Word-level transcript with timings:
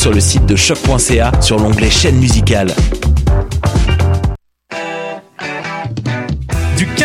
sur 0.00 0.14
le 0.14 0.20
site 0.20 0.46
de 0.46 0.56
choc.ca 0.56 1.30
sur 1.42 1.58
l'onglet 1.58 1.90
chaîne 1.90 2.16
musicale. 2.16 2.72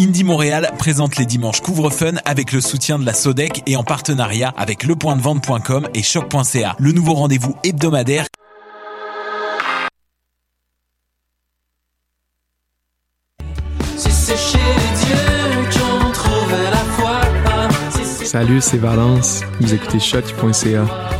Indie 0.00 0.24
Montréal 0.24 0.70
présente 0.78 1.18
les 1.18 1.26
dimanches 1.26 1.60
couvre-fun 1.60 2.14
avec 2.24 2.52
le 2.52 2.62
soutien 2.62 2.98
de 2.98 3.04
la 3.04 3.12
Sodec 3.12 3.62
et 3.66 3.76
en 3.76 3.84
partenariat 3.84 4.48
avec 4.56 4.84
lepointdevente.com 4.84 5.88
et 5.92 6.02
choc.ca. 6.02 6.74
Le 6.78 6.92
nouveau 6.92 7.12
rendez-vous 7.12 7.54
hebdomadaire 7.64 8.26
Salut, 18.24 18.60
c'est 18.62 18.78
Valence. 18.78 19.42
Vous 19.60 19.74
écoutez 19.74 20.00
choc.ca. 20.00 21.19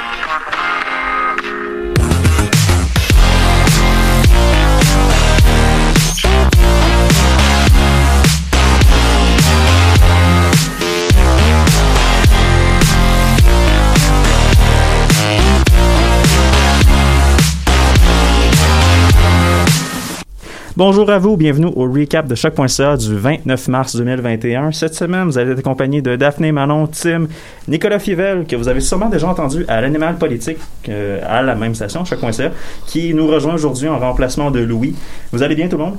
Bonjour 20.77 21.09
à 21.09 21.19
vous, 21.19 21.35
bienvenue 21.35 21.67
au 21.75 21.83
recap 21.91 22.27
de 22.27 22.33
choc.ca 22.33 22.95
du 22.95 23.17
29 23.17 23.67
mars 23.67 23.93
2021. 23.97 24.71
Cette 24.71 24.95
semaine, 24.95 25.25
vous 25.25 25.37
allez 25.37 25.51
être 25.51 25.59
accompagné 25.59 26.01
de 26.01 26.15
Daphné 26.15 26.53
Manon, 26.53 26.87
Tim, 26.87 27.27
Nicolas 27.67 27.99
Fivel, 27.99 28.45
que 28.47 28.55
vous 28.55 28.69
avez 28.69 28.79
sûrement 28.79 29.09
déjà 29.09 29.27
entendu 29.27 29.65
à 29.67 29.81
l'animal 29.81 30.15
politique 30.15 30.59
euh, 30.87 31.19
à 31.27 31.41
la 31.41 31.55
même 31.55 31.75
station, 31.75 32.05
choc.ca, 32.05 32.51
qui 32.87 33.13
nous 33.13 33.27
rejoint 33.27 33.55
aujourd'hui 33.55 33.89
en 33.89 33.99
remplacement 33.99 34.49
de 34.49 34.61
Louis. 34.61 34.95
Vous 35.33 35.43
allez 35.43 35.55
bien 35.55 35.67
tout 35.67 35.77
le 35.77 35.83
monde? 35.83 35.95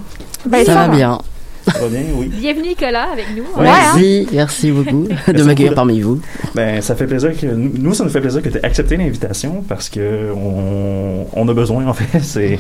Ben, 0.47 0.65
ça 0.65 0.75
va 0.75 0.89
bien. 0.89 1.19
Ça 1.67 1.79
va 1.79 1.89
bien, 1.89 2.05
oui. 2.15 2.33
Bienvenue 2.35 2.69
Nicolas 2.69 3.11
avec 3.13 3.27
nous. 3.37 3.45
Merci, 3.61 4.27
merci 4.33 4.73
beaucoup 4.73 5.07
de 5.29 5.43
m'accueillir 5.43 5.75
parmi 5.75 6.01
vous. 6.01 6.19
Ben, 6.55 6.81
ça 6.81 6.97
fait 6.97 7.07
plaisir 7.07 7.39
que 7.39 7.47
nous, 7.47 7.93
ça 7.93 8.05
nous 8.05 8.11
fait 8.11 8.23
plaisir 8.23 8.41
que 8.41 8.49
tu 8.49 8.57
aies 8.57 8.65
accepté 8.65 8.97
l'invitation 8.97 9.63
parce 9.69 9.91
que 9.91 10.33
on, 10.35 11.27
on 11.35 11.47
a 11.47 11.53
besoin 11.53 11.87
en 11.87 11.93
fait. 11.93 12.21
C'est 12.21 12.59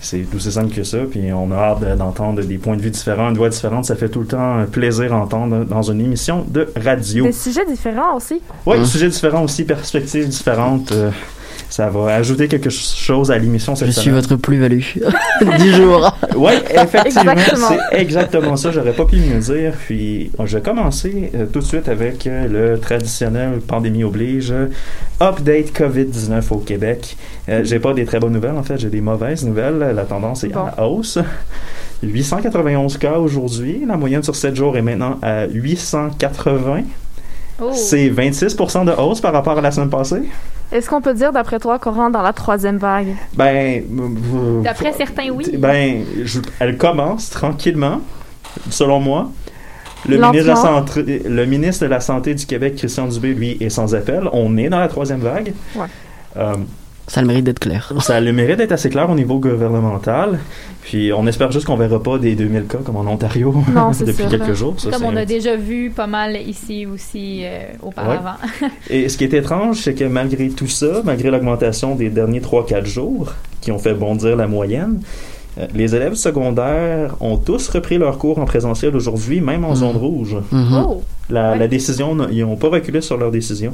c'est 0.00 0.20
tout 0.30 0.36
aussi 0.36 0.50
simple 0.52 0.74
que 0.74 0.82
ça. 0.82 0.98
Puis 1.10 1.32
on 1.32 1.50
a 1.52 1.56
hâte 1.56 1.80
de- 1.80 1.94
d'entendre 1.94 2.42
des 2.42 2.58
points 2.58 2.76
de 2.76 2.82
vue 2.82 2.90
différents, 2.90 3.30
une 3.30 3.36
voix 3.36 3.48
différente. 3.48 3.84
Ça 3.84 3.96
fait 3.96 4.08
tout 4.08 4.20
le 4.20 4.26
temps 4.26 4.56
un 4.58 4.64
plaisir 4.66 5.10
d'entendre 5.10 5.64
dans 5.64 5.82
une 5.82 6.00
émission 6.00 6.44
de 6.48 6.68
radio. 6.76 7.24
Des 7.24 7.32
sujets 7.32 7.66
différents 7.66 8.16
aussi. 8.16 8.40
Oui, 8.66 8.76
Hum. 8.78 8.84
sujets 8.86 9.08
différents 9.08 9.44
aussi, 9.44 9.64
perspectives 9.64 10.28
différentes. 10.28 10.92
euh, 10.92 11.10
ça 11.70 11.88
va 11.88 12.14
ajouter 12.14 12.48
quelque 12.48 12.68
chose 12.68 13.30
à 13.30 13.38
l'émission 13.38 13.76
cette 13.76 13.86
Je 13.86 13.92
suis 13.92 14.10
votre 14.10 14.34
plus-value 14.34 14.80
du 15.58 15.72
jour. 15.72 16.12
Oui, 16.36 16.52
effectivement, 16.74 17.32
c'est 17.36 17.96
exactement 18.00 18.56
ça. 18.56 18.72
J'aurais 18.72 18.92
pas 18.92 19.04
pu 19.04 19.16
mieux 19.16 19.38
dire. 19.38 19.72
Puis, 19.86 20.32
je 20.44 20.56
vais 20.56 20.62
commencer 20.62 21.30
euh, 21.34 21.46
tout 21.46 21.60
de 21.60 21.64
suite 21.64 21.88
avec 21.88 22.26
euh, 22.26 22.48
le 22.74 22.80
traditionnel 22.80 23.60
pandémie 23.60 24.02
oblige. 24.02 24.52
Update 25.22 25.72
COVID-19 25.72 26.42
au 26.50 26.58
Québec. 26.58 27.16
Euh, 27.48 27.60
j'ai 27.62 27.78
pas 27.78 27.94
des 27.94 28.04
très 28.04 28.18
bonnes 28.18 28.32
nouvelles, 28.32 28.56
en 28.56 28.64
fait. 28.64 28.76
J'ai 28.76 28.90
des 28.90 29.00
mauvaises 29.00 29.44
nouvelles. 29.44 29.78
La 29.78 30.04
tendance 30.04 30.42
est 30.42 30.48
Bon. 30.48 30.66
en 30.76 30.84
hausse. 30.84 31.18
891 32.02 32.96
cas 32.98 33.18
aujourd'hui. 33.18 33.84
La 33.86 33.96
moyenne 33.96 34.22
sur 34.24 34.34
7 34.34 34.56
jours 34.56 34.76
est 34.76 34.82
maintenant 34.82 35.18
à 35.22 35.46
880. 35.46 36.82
Oh. 37.62 37.70
C'est 37.74 38.08
26% 38.08 38.86
de 38.86 38.92
hausse 38.92 39.20
par 39.20 39.32
rapport 39.32 39.56
à 39.58 39.60
la 39.60 39.70
semaine 39.70 39.90
passée? 39.90 40.22
Est-ce 40.72 40.88
qu'on 40.88 41.00
peut 41.00 41.14
dire, 41.14 41.32
d'après 41.32 41.58
toi, 41.58 41.78
qu'on 41.78 41.90
rentre 41.92 42.12
dans 42.12 42.22
la 42.22 42.32
troisième 42.32 42.78
vague? 42.78 43.14
Ben, 43.34 43.82
D'après 44.62 44.92
certains, 44.92 45.30
oui. 45.30 45.56
Ben, 45.58 46.04
je- 46.24 46.40
elle 46.60 46.76
commence 46.76 47.28
tranquillement, 47.30 48.00
selon 48.70 49.00
moi. 49.00 49.30
Le 50.08 50.16
ministre, 50.16 50.42
de 50.44 50.48
la 50.48 50.56
Santé, 50.56 51.22
le 51.28 51.44
ministre 51.46 51.84
de 51.84 51.90
la 51.90 52.00
Santé 52.00 52.34
du 52.34 52.46
Québec, 52.46 52.76
Christian 52.76 53.06
Dubé, 53.08 53.34
lui, 53.34 53.56
est 53.60 53.68
sans 53.68 53.94
appel. 53.94 54.28
On 54.32 54.56
est 54.56 54.68
dans 54.70 54.78
la 54.78 54.88
troisième 54.88 55.20
vague. 55.20 55.52
Ouais. 55.76 55.86
Euh, 56.36 56.54
Ça 57.06 57.18
a 57.18 57.22
le 57.22 57.26
mérite 57.28 57.44
d'être 57.44 57.58
clair. 57.58 57.92
ça 58.00 58.16
a 58.16 58.20
le 58.20 58.32
mérite 58.32 58.58
d'être 58.58 58.70
assez 58.70 58.88
clair 58.88 59.10
au 59.10 59.14
niveau 59.16 59.38
gouvernemental. 59.40 60.38
Puis 60.82 61.12
on 61.12 61.26
espère 61.26 61.50
juste 61.50 61.66
qu'on 61.66 61.76
verra 61.76 62.00
pas 62.02 62.18
des 62.18 62.34
2000 62.36 62.64
cas 62.66 62.78
comme 62.84 62.96
en 62.96 63.00
Ontario 63.10 63.52
Non, 63.74 63.90
depuis 63.98 64.14
sûr, 64.14 64.28
quelques 64.28 64.46
là. 64.48 64.54
jours. 64.54 64.74
Ça, 64.78 64.90
Comme 64.90 65.04
on 65.04 65.16
a 65.16 65.24
déjà 65.24 65.56
vu 65.56 65.90
pas 65.90 66.06
mal 66.06 66.36
ici 66.36 66.86
aussi 66.86 67.40
euh, 67.44 67.64
auparavant. 67.82 68.36
Et 68.88 69.08
ce 69.08 69.18
qui 69.18 69.24
est 69.24 69.34
étrange, 69.34 69.80
c'est 69.82 69.94
que 69.94 70.04
malgré 70.04 70.48
tout 70.50 70.68
ça, 70.68 71.02
malgré 71.04 71.30
l'augmentation 71.30 71.96
des 71.96 72.10
derniers 72.10 72.40
3-4 72.40 72.86
jours, 72.86 73.32
qui 73.60 73.72
ont 73.72 73.78
fait 73.78 73.94
bondir 73.94 74.36
la 74.36 74.46
moyenne, 74.46 75.00
euh, 75.58 75.66
les 75.74 75.94
élèves 75.96 76.14
secondaires 76.14 77.16
ont 77.20 77.36
tous 77.36 77.68
repris 77.70 77.98
leurs 77.98 78.18
cours 78.18 78.38
en 78.38 78.44
présentiel 78.44 78.94
aujourd'hui, 78.94 79.40
même 79.40 79.64
en 79.64 79.70
Mhm. 79.70 79.74
zone 79.76 79.96
rouge. 79.96 80.36
Mhm. 80.52 80.84
Oh! 80.86 81.02
La, 81.28 81.52
Ouais. 81.52 81.58
la 81.58 81.68
décision, 81.68 82.16
ils 82.30 82.44
n'ont 82.44 82.56
pas 82.56 82.68
reculé 82.68 83.00
sur 83.00 83.16
leur 83.16 83.30
décision. 83.32 83.72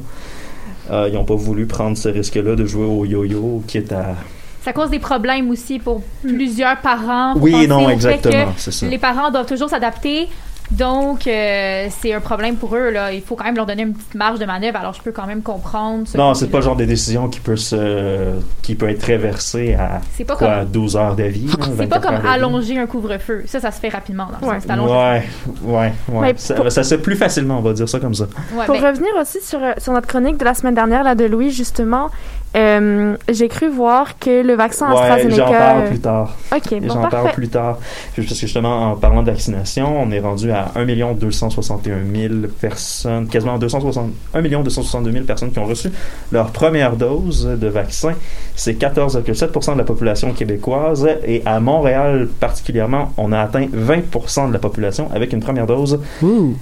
Euh, 0.91 1.09
ils 1.09 1.15
n'ont 1.15 1.25
pas 1.25 1.35
voulu 1.35 1.67
prendre 1.67 1.97
ce 1.97 2.09
risque-là 2.09 2.55
de 2.55 2.65
jouer 2.65 2.85
au 2.85 3.05
yo-yo, 3.05 3.63
quitte 3.67 3.93
à... 3.93 4.15
Ça 4.63 4.73
cause 4.73 4.91
des 4.91 4.99
problèmes 4.99 5.51
aussi 5.51 5.79
pour 5.79 6.03
plusieurs 6.23 6.77
parents. 6.79 7.35
Oui, 7.37 7.69
non, 7.69 7.89
exactement, 7.89 8.53
que 8.53 8.61
c'est 8.61 8.73
ça. 8.73 8.87
Les 8.87 8.99
parents 8.99 9.31
doivent 9.31 9.47
toujours 9.47 9.69
s'adapter. 9.69 10.29
Donc, 10.71 11.27
euh, 11.27 11.87
c'est 12.01 12.13
un 12.13 12.21
problème 12.21 12.57
pour 12.57 12.75
eux. 12.75 12.91
Là. 12.91 13.13
Il 13.13 13.23
faut 13.23 13.37
quand 13.37 13.45
même 13.45 13.55
leur 13.57 13.67
donner 13.67 13.83
une 13.83 13.95
petite 13.95 14.15
marge 14.15 14.39
de 14.39 14.45
manœuvre. 14.47 14.77
Alors, 14.79 14.95
je 14.95 15.01
peux 15.03 15.13
quand 15.13 15.27
même 15.27 15.43
comprendre. 15.43 16.07
ce 16.07 16.17
Non, 16.19 16.35
c'est 16.35 16.49
pas 16.49 16.59
le 16.59 16.65
genre 16.65 16.77
de 16.77 16.85
décision 16.85 17.29
qui 17.29 17.41
peut 17.41 17.57
se, 17.57 18.33
qui 18.63 18.75
peut 18.75 18.89
être 18.89 19.05
réversée 19.05 19.75
à 19.75 20.01
C'est 20.17 20.25
pas 20.25 20.35
quoi, 20.37 20.59
comme- 20.61 20.65
12 20.67 20.97
heures 20.97 21.15
d'avis. 21.15 21.47
là, 21.47 21.53
C'est 21.77 21.87
pas 21.89 21.99
24 21.99 22.03
comme 22.03 22.27
allonger 22.27 22.79
un 22.79 22.87
couvre-feu. 22.87 23.45
Ça, 23.47 23.61
ça 23.61 23.71
se 23.71 23.79
fait 23.81 23.89
rapidement. 23.89 24.27
Dans 24.41 24.47
le 24.47 24.53
Ouais. 24.53 24.59
allonger. 24.69 25.23
Ouais, 25.63 25.93
ouais, 26.09 26.35
Ça, 26.37 26.55
pour- 26.55 26.71
ça 26.73 26.83
se 26.83 26.97
fait 26.97 27.03
plus 27.03 27.17
facilement, 27.17 27.59
on 27.59 27.63
va 27.63 27.73
dire 27.73 27.89
ça 27.89 28.01
comme 28.01 28.15
ça. 28.15 28.25
Ouais, 28.55 28.67
Pour 28.67 28.77
ben, 28.81 28.89
revenir 28.89 29.11
aussi 29.21 29.41
sur, 29.41 29.63
euh, 29.63 29.73
sur 29.79 29.93
notre 29.93 30.09
chronique 30.09 30.37
de 30.39 30.45
la 30.45 30.55
semaine 30.55 30.75
dernière, 30.75 31.05
là, 31.05 31.15
de 31.15 31.25
Louis, 31.25 31.51
justement, 31.53 32.11
euh, 32.57 33.17
j'ai 33.29 33.49
cru 33.49 33.69
voir 33.69 34.19
que 34.19 34.43
le 34.43 34.55
vaccin 34.55 34.91
Ouais, 34.91 35.01
AstraZeneca... 35.01 35.37
j'en 35.37 35.53
parle 35.53 35.85
plus 35.85 36.01
tard. 36.01 36.37
OK, 36.55 36.81
bon, 36.81 36.95
J'en 36.95 37.09
parle 37.09 37.33
plus 37.33 37.49
tard. 37.49 37.79
Parce 38.15 38.29
que 38.29 38.35
justement, 38.35 38.93
en 38.93 38.97
parlant 38.97 39.23
de 39.23 39.31
vaccination, 39.31 40.01
on 40.01 40.11
est 40.11 40.21
rendu 40.21 40.51
à 40.51 40.73
1 40.75 40.87
261 41.15 41.99
000 42.15 42.35
personnes, 42.61 43.29
quasiment 43.29 43.59
260, 43.59 44.11
1 44.35 44.43
262 44.43 45.13
000 45.13 45.25
personnes 45.25 45.51
qui 45.51 45.59
ont 45.59 45.67
reçu 45.67 45.91
leur 46.33 46.51
première 46.51 46.97
dose 46.97 47.47
de 47.47 47.69
vaccin. 47.69 48.15
C'est 48.55 48.81
14,7% 48.81 49.75
de 49.75 49.79
la 49.79 49.85
population 49.85 50.33
québécoise. 50.33 51.07
Et 51.27 51.43
à 51.45 51.61
Montréal, 51.61 52.29
particulièrement, 52.41 53.13
on 53.19 53.33
a 53.33 53.41
atteint 53.41 53.67
20% 53.67 54.49
de 54.49 54.53
la 54.53 54.59
population 54.59 55.11
avec 55.13 55.33
une 55.33 55.41
première 55.41 55.67
dose. 55.67 56.01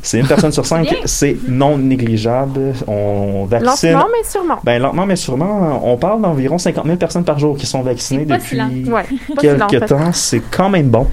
C'est 0.02 0.18
une 0.18 0.26
personne 0.26 0.52
sur 0.52 0.66
cinq. 0.66 0.92
C'est 1.04 1.36
non 1.48 1.78
négligeable. 1.78 2.72
On 2.88 3.44
vaccine. 3.44 3.92
Lentement, 3.92 4.08
mais 4.12 4.28
sûrement. 4.28 4.58
Ben, 4.64 4.82
lentement, 4.82 5.06
mais 5.06 5.16
sûrement, 5.16 5.83
on 5.84 5.96
parle 5.96 6.22
d'environ 6.22 6.58
50 6.58 6.84
000 6.84 6.96
personnes 6.96 7.24
par 7.24 7.38
jour 7.38 7.56
qui 7.56 7.66
sont 7.66 7.82
vaccinées 7.82 8.24
depuis 8.24 8.58
Ouais, 8.90 9.02
quelques 9.40 9.70
fait. 9.70 9.86
temps. 9.86 10.12
C'est 10.12 10.42
quand 10.50 10.68
même 10.70 10.88
bon. 10.88 11.06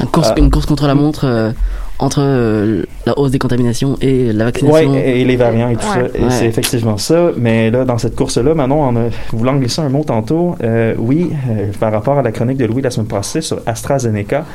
Une 0.00 0.06
course, 0.06 0.30
Euh, 0.30 0.34
une 0.38 0.50
course 0.50 0.66
contre 0.66 0.86
la 0.86 0.94
montre 0.94 1.26
euh, 1.26 1.50
entre 1.98 2.20
euh, 2.22 2.84
la 3.04 3.18
hausse 3.18 3.30
des 3.30 3.38
contaminations 3.38 3.98
et 4.00 4.32
la 4.32 4.46
Oui, 4.46 4.52
vaccination. 4.52 4.94
et 4.94 5.24
les 5.24 5.36
variants 5.36 5.68
et 5.68 5.76
tout 5.76 5.80
Ouais. 5.86 6.08
ça. 6.14 6.18
Ouais. 6.20 6.30
C'est 6.30 6.46
effectivement 6.46 6.96
ça. 6.96 7.30
Mais 7.36 7.70
là, 7.70 7.84
dans 7.84 7.98
cette 7.98 8.16
course-là, 8.16 8.54
Manon, 8.54 8.82
en 8.82 8.96
a, 8.96 9.00
voulant 9.32 9.56
glisser 9.56 9.82
un 9.82 9.90
mot 9.90 10.02
tantôt, 10.02 10.56
euh, 10.62 10.94
oui, 10.98 11.30
euh, 11.50 11.66
par 11.78 11.92
rapport 11.92 12.18
à 12.18 12.22
la 12.22 12.32
chronique 12.32 12.56
de 12.56 12.64
Louis 12.64 12.80
la 12.80 12.90
semaine 12.90 13.08
passée 13.08 13.42
sur 13.42 13.60
AstraZeneca, 13.66 14.46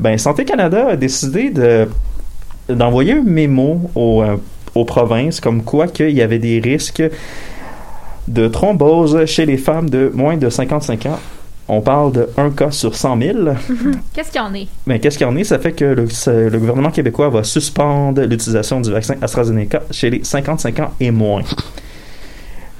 ben, 0.00 0.16
Santé 0.18 0.44
Canada 0.44 0.86
a 0.90 0.96
décidé 0.96 1.50
de 1.50 1.88
d'envoyer 2.68 3.12
un 3.14 3.22
mémo 3.22 3.90
aux, 3.96 4.22
aux 4.74 4.84
provinces 4.86 5.38
comme 5.40 5.62
quoi 5.64 5.86
qu'il 5.88 6.10
y 6.10 6.22
avait 6.22 6.38
des 6.38 6.60
risques 6.60 7.02
de 8.28 8.48
thrombose 8.48 9.24
chez 9.26 9.46
les 9.46 9.56
femmes 9.56 9.90
de 9.90 10.10
moins 10.14 10.36
de 10.36 10.48
55 10.48 11.06
ans. 11.06 11.18
On 11.66 11.80
parle 11.80 12.12
de 12.12 12.28
1 12.36 12.50
cas 12.50 12.70
sur 12.70 12.94
100 12.94 13.20
000. 13.20 13.38
Qu'est-ce 14.12 14.30
qu'il 14.30 14.40
y 14.40 14.44
en 14.44 14.52
est? 14.52 14.68
Mais 14.86 15.00
qu'est-ce 15.00 15.16
qu'il 15.16 15.26
y 15.26 15.30
en 15.30 15.36
est? 15.36 15.44
Ça 15.44 15.58
fait 15.58 15.72
que 15.72 15.84
le 15.84 16.58
gouvernement 16.58 16.90
québécois 16.90 17.30
va 17.30 17.42
suspendre 17.42 18.20
l'utilisation 18.22 18.80
du 18.80 18.90
vaccin 18.90 19.14
AstraZeneca 19.22 19.82
chez 19.90 20.10
les 20.10 20.24
55 20.24 20.80
ans 20.80 20.90
et 21.00 21.10
moins. 21.10 21.42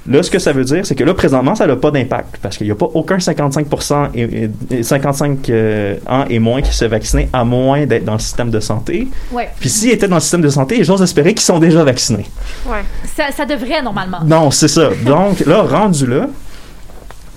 Là, 0.07 0.21
ce 0.21 0.29
que 0.29 0.37
ça 0.37 0.51
veut 0.51 0.63
dire, 0.63 0.85
c'est 0.85 0.93
que 0.93 1.03
là, 1.03 1.15
présentement, 1.15 1.55
ça 1.55 1.65
n'a 1.65 1.75
pas 1.75 1.89
d'impact 1.89 2.37
parce 2.41 2.57
qu'il 2.57 2.67
n'y 2.67 2.71
a 2.71 2.75
pas 2.75 2.85
aucun 2.93 3.17
55% 3.17 4.09
et, 4.13 4.21
et- 4.21 4.49
et 4.79 4.83
55 4.83 5.49
euh, 5.49 5.95
ans 6.07 6.25
et 6.29 6.37
moins 6.37 6.61
qui 6.61 6.71
se 6.75 6.85
vacciner 6.85 7.27
à 7.33 7.43
moins 7.43 7.87
d'être 7.87 8.05
dans 8.05 8.13
le 8.13 8.19
système 8.19 8.51
de 8.51 8.59
santé. 8.59 9.07
Ouais. 9.31 9.49
Puis 9.59 9.69
s'ils 9.69 9.89
étaient 9.89 10.07
dans 10.07 10.15
le 10.17 10.21
système 10.21 10.41
de 10.41 10.49
santé, 10.49 10.83
j'ose 10.83 11.01
espérer 11.01 11.33
qu'ils 11.33 11.41
sont 11.41 11.57
déjà 11.57 11.83
vaccinés. 11.83 12.25
Ouais. 12.67 12.83
Ça, 13.15 13.31
ça 13.35 13.45
devrait 13.45 13.81
normalement. 13.81 14.19
Non, 14.23 14.51
c'est 14.51 14.67
ça. 14.67 14.89
Donc 15.05 15.39
là, 15.45 15.63
rendu 15.63 16.05
là, 16.05 16.27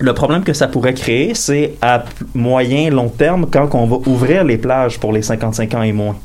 le 0.01 0.13
problème 0.13 0.45
que 0.45 0.53
ça 0.53 0.69
pourrait 0.69 0.95
créer, 0.95 1.35
c'est 1.35 1.75
à 1.81 2.05
moyen, 2.35 2.91
long 2.91 3.09
terme, 3.09 3.47
quand 3.51 3.75
on 3.75 3.87
va 3.87 3.97
ouvrir 4.07 4.45
les 4.45 4.59
plages 4.59 4.99
pour 5.01 5.13
les 5.13 5.23
55 5.23 5.75
ans 5.75 5.83
et 5.83 5.93
moins. 5.93 6.17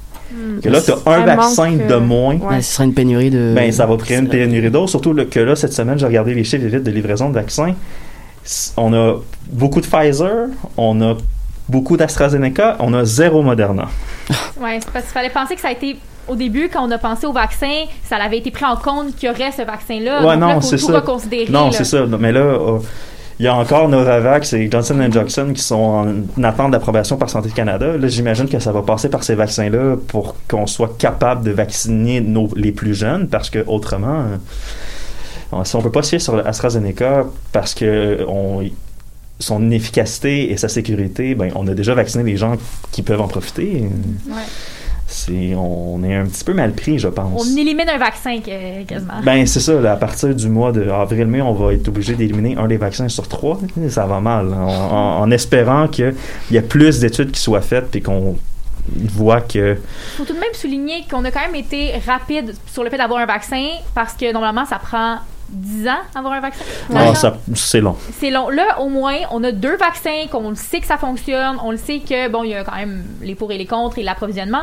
Que 0.62 0.70
là, 0.70 0.82
tu 0.82 0.92
as 0.92 0.98
un 1.12 1.26
vaccin 1.26 1.72
de 1.74 1.94
euh, 1.94 2.00
moins. 2.00 2.36
Ouais. 2.38 2.48
Ouais, 2.56 2.62
ce 2.62 2.74
sera 2.74 2.86
une 2.86 2.94
pénurie 2.94 3.30
de. 3.30 3.54
Ben, 3.56 3.72
ça 3.72 3.86
va 3.86 3.96
créer 3.98 4.18
une 4.18 4.30
pénurie 4.30 4.72
d'eau. 4.72 4.88
Surtout 4.88 5.14
le- 5.14 5.26
que 5.26 5.40
là, 5.40 5.56
cette 5.56 5.74
semaine, 5.74 5.98
j'ai 6.00 6.06
regardé 6.06 6.34
les 6.34 6.44
chiffres 6.44 6.66
vite 6.66 6.84
de 6.84 6.92
livraison 6.92 7.30
de 7.30 7.34
vaccins. 7.36 7.74
On 8.78 8.94
a 8.94 9.16
beaucoup 9.52 9.80
de 9.82 9.86
Pfizer, 9.86 10.48
on 10.78 11.02
a 11.02 11.16
beaucoup 11.70 11.96
d'AstraZeneca, 11.98 12.76
on 12.80 12.94
a 12.94 13.06
zéro 13.06 13.42
Moderna. 13.42 13.88
Ouais, 14.62 14.80
c'est 14.82 14.92
parce 14.92 15.06
qu'il 15.06 15.14
fallait 15.14 15.30
penser 15.30 15.56
que 15.56 15.62
ça 15.62 15.70
a 15.70 15.72
été 15.72 15.98
au 16.28 16.36
début, 16.36 16.70
quand 16.72 16.88
on 16.88 16.92
a 16.92 16.98
pensé 16.98 17.26
au 17.26 17.34
vaccin, 17.34 17.84
ça 18.08 18.16
avait 18.16 18.38
été 18.38 18.50
pris 18.50 18.64
en 18.64 18.78
compte 18.78 19.16
qu'il 19.16 19.28
y 19.28 19.32
aurait 19.32 19.52
ce 19.52 19.62
vaccin-là. 19.64 20.20
Ouais, 20.26 20.34
Donc 20.34 20.40
non, 20.42 20.48
là, 20.48 20.56
faut 20.56 20.62
c'est 20.62 20.78
tout 20.78 20.88
ça. 20.88 20.94
reconsidérer. 21.00 21.52
Non, 21.52 21.66
là. 21.66 21.72
c'est 21.74 21.84
ça. 21.84 22.06
Mais 22.18 22.32
là, 22.32 22.40
euh, 22.40 22.80
il 23.40 23.46
y 23.46 23.48
a 23.48 23.56
encore 23.56 23.90
Novavax 23.90 24.54
et 24.54 24.70
Johnson 24.70 25.08
Johnson 25.12 25.52
qui 25.54 25.62
sont 25.62 26.26
en 26.38 26.44
attente 26.44 26.72
d'approbation 26.72 27.18
par 27.18 27.30
Santé 27.30 27.50
Canada. 27.50 27.98
Là, 27.98 28.08
j'imagine 28.08 28.48
que 28.48 28.60
ça 28.60 28.72
va 28.72 28.82
passer 28.84 29.10
par 29.10 29.24
ces 29.24 29.36
vaccins-là 29.36 29.98
pour 30.08 30.36
qu'on 30.48 30.68
soit 30.68 30.98
capable 30.98 31.44
de 31.44 31.52
vacciner 31.52 32.22
nos, 32.22 32.50
les 32.56 32.72
plus 32.72 32.94
jeunes 32.94 33.28
parce 33.28 33.50
que 33.50 33.64
autrement, 33.66 34.26
euh, 35.54 35.64
si 35.64 35.76
on 35.76 35.82
peut 35.82 35.92
pas 35.92 36.04
se 36.04 36.10
fier 36.10 36.20
sur 36.20 36.36
l'AstraZeneca 36.36 37.26
parce 37.52 37.74
que 37.74 38.24
on, 38.28 38.64
son 39.40 39.72
efficacité 39.72 40.52
et 40.52 40.58
sa 40.58 40.70
sécurité, 40.70 41.36
ben, 41.36 41.52
on 41.56 41.68
a 41.68 41.74
déjà 41.74 41.94
vacciné 41.94 42.24
les 42.24 42.38
gens 42.38 42.56
qui 42.92 43.02
peuvent 43.02 43.22
en 43.22 43.28
profiter. 43.28 43.84
C'est, 45.26 45.56
on 45.56 46.04
est 46.04 46.16
un 46.16 46.26
petit 46.26 46.44
peu 46.44 46.54
mal 46.54 46.74
pris, 46.74 47.00
je 47.00 47.08
pense. 47.08 47.42
On 47.48 47.58
élimine 47.58 47.90
un 47.90 47.98
vaccin 47.98 48.40
que- 48.40 48.84
quasiment. 48.84 49.22
Ben, 49.24 49.46
c'est 49.46 49.60
ça. 49.60 49.74
là, 49.80 49.94
à 49.94 49.96
partir 49.98 50.34
du 50.36 50.50
mois 50.50 50.72
de 50.72 50.90
avril-mai, 50.90 51.42
on 51.42 51.54
va 51.54 51.74
être 51.74 51.88
obligé 51.88 52.14
d'éliminer 52.16 52.58
un 52.58 52.68
des 52.68 52.78
vaccins 52.78 53.08
sur 53.10 53.28
trois. 53.28 53.60
Ça 53.90 54.06
va 54.06 54.20
mal. 54.20 54.48
hein. 54.54 54.66
En, 54.68 54.96
en- 54.96 55.20
en 55.22 55.32
espérant 55.32 55.88
qu'il 55.88 56.14
y 56.52 56.58
a 56.58 56.62
plus 56.62 57.00
d'études 57.00 57.32
qui 57.32 57.40
soient 57.42 57.62
faites 57.62 57.90
puis 57.92 58.02
qu'on 58.02 58.36
voit 59.14 59.40
que... 59.42 59.78
faut 60.18 60.26
tout 60.26 60.34
de 60.34 60.40
même 60.40 60.54
souligner 60.54 61.06
qu'on 61.10 61.24
a 61.24 61.32
quand 61.32 61.40
même 61.40 61.56
été 61.56 61.94
rapide 62.06 62.54
sur 62.66 62.84
le 62.84 62.90
fait 62.90 62.98
d'avoir 62.98 63.20
un 63.22 63.26
vaccin 63.26 63.66
parce 63.96 64.14
que 64.14 64.32
normalement, 64.34 64.66
ça 64.66 64.78
prend 64.78 65.18
10 65.50 65.88
ans 65.88 65.92
avoir 66.16 66.34
un 66.34 66.40
vaccin? 66.40 66.64
Ah, 66.96 67.14
c'est 67.54 67.80
long. 67.82 67.96
C'est 68.20 68.30
long. 68.30 68.50
Là, 68.50 68.82
au 68.82 68.90
moins, 68.90 69.16
on 69.32 69.44
a 69.44 69.52
deux 69.52 69.76
vaccins, 69.78 70.28
qu'on 70.32 70.50
le 70.50 70.56
sait 70.56 70.80
que 70.80 70.88
ça 70.88 70.98
fonctionne. 70.98 71.58
On 71.64 71.72
le 71.72 71.78
sait 71.78 72.00
que, 72.00 72.30
bon, 72.30 72.44
il 72.44 72.52
y 72.52 72.56
a 72.56 72.64
quand 72.64 72.76
même 72.76 73.04
les 73.22 73.36
pour 73.36 73.52
et 73.52 73.58
les 73.58 73.66
contre 73.66 74.00
et 74.00 74.04
l'approvisionnement. 74.04 74.62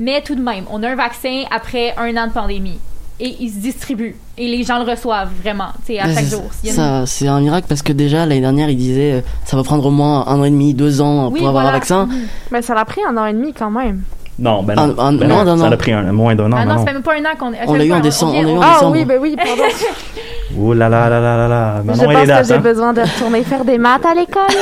Mais 0.00 0.20
tout 0.22 0.34
de 0.34 0.40
même, 0.42 0.64
on 0.70 0.82
a 0.82 0.88
un 0.90 0.96
vaccin 0.96 1.42
après 1.50 1.94
un 1.96 2.16
an 2.16 2.26
de 2.28 2.32
pandémie. 2.32 2.78
Et 3.20 3.36
il 3.40 3.50
se 3.50 3.58
distribue. 3.58 4.16
Et 4.36 4.48
les 4.48 4.64
gens 4.64 4.82
le 4.82 4.90
reçoivent 4.90 5.30
vraiment, 5.42 5.68
tu 5.86 5.92
sais, 5.92 6.00
à 6.00 6.06
chaque 6.12 6.24
c'est- 6.24 6.30
jour. 6.30 6.42
Une- 6.64 7.06
c'est 7.06 7.28
un 7.28 7.40
miracle 7.40 7.66
parce 7.68 7.82
que 7.82 7.92
déjà 7.92 8.26
l'année 8.26 8.40
dernière, 8.40 8.68
il 8.68 8.76
disait 8.76 9.12
euh, 9.12 9.20
ça 9.44 9.56
va 9.56 9.62
prendre 9.62 9.86
au 9.86 9.90
moins 9.92 10.26
un 10.26 10.40
an 10.40 10.44
et 10.44 10.50
demi, 10.50 10.74
deux 10.74 11.00
ans 11.00 11.28
Oui, 11.28 11.38
pour 11.38 11.48
avoir 11.50 11.62
voilà. 11.64 11.76
un 11.76 11.78
vaccin. 11.78 12.06
Mhm. 12.06 12.14
Mais 12.50 12.62
ça 12.62 12.74
l'a 12.74 12.84
pris 12.84 13.00
un 13.08 13.16
an 13.16 13.26
et 13.26 13.32
demi 13.32 13.52
quand 13.52 13.70
même. 13.70 14.02
Non, 14.38 14.62
ben 14.62 14.74
non. 14.74 14.82
Un- 14.98 14.98
un- 14.98 15.12
Ben 15.12 15.58
Ça 15.58 15.66
a 15.68 15.76
pris 15.76 15.92
un, 15.92 16.10
moins 16.12 16.34
d'un 16.34 16.50
an. 16.50 16.56
ah 16.56 16.60
ben 16.60 16.68
non, 16.68 16.74
non. 16.74 16.80
ça 16.80 16.86
fait 16.86 16.92
même 16.94 17.02
pas 17.02 17.12
un 17.14 17.24
an 17.24 17.36
qu'on 17.38 17.52
On 17.68 17.74
l'a 17.74 17.84
eu 17.84 17.92
en 17.92 18.00
décembre, 18.00 18.34
on 18.34 18.60
Ah 18.62 18.74
décembre. 18.74 18.92
oui, 18.96 19.04
ben 19.04 19.18
oui, 19.20 19.36
pardon. 19.36 19.62
Oh 20.58 20.74
là 20.74 20.86
là 20.90 21.08
là 21.08 21.18
là 21.18 21.36
là 21.36 21.48
là. 21.48 21.76
Je 21.80 21.86
Manon, 21.86 22.02
elle 22.02 22.10
est 22.10 22.12
pense 22.14 22.22
que 22.22 22.26
date, 22.28 22.46
j'ai 22.46 22.54
hein? 22.54 22.58
besoin 22.58 22.92
de 22.92 23.00
retourner 23.00 23.42
faire 23.42 23.64
des 23.64 23.78
maths 23.78 24.04
à 24.04 24.14
l'école. 24.14 24.42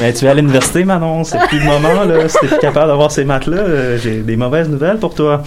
Ben, 0.00 0.14
tu 0.14 0.24
es 0.24 0.28
à 0.28 0.34
l'université, 0.34 0.84
Manon. 0.84 1.24
C'est 1.24 1.38
plus 1.48 1.58
le 1.58 1.66
moment, 1.66 2.04
là. 2.04 2.26
Si 2.28 2.38
t'es 2.40 2.46
plus 2.46 2.58
capable 2.58 2.86
d'avoir 2.88 3.10
ces 3.10 3.24
maths-là, 3.24 3.58
euh, 3.58 3.98
j'ai 3.98 4.20
des 4.22 4.36
mauvaises 4.36 4.68
nouvelles 4.68 4.98
pour 4.98 5.14
toi. 5.14 5.42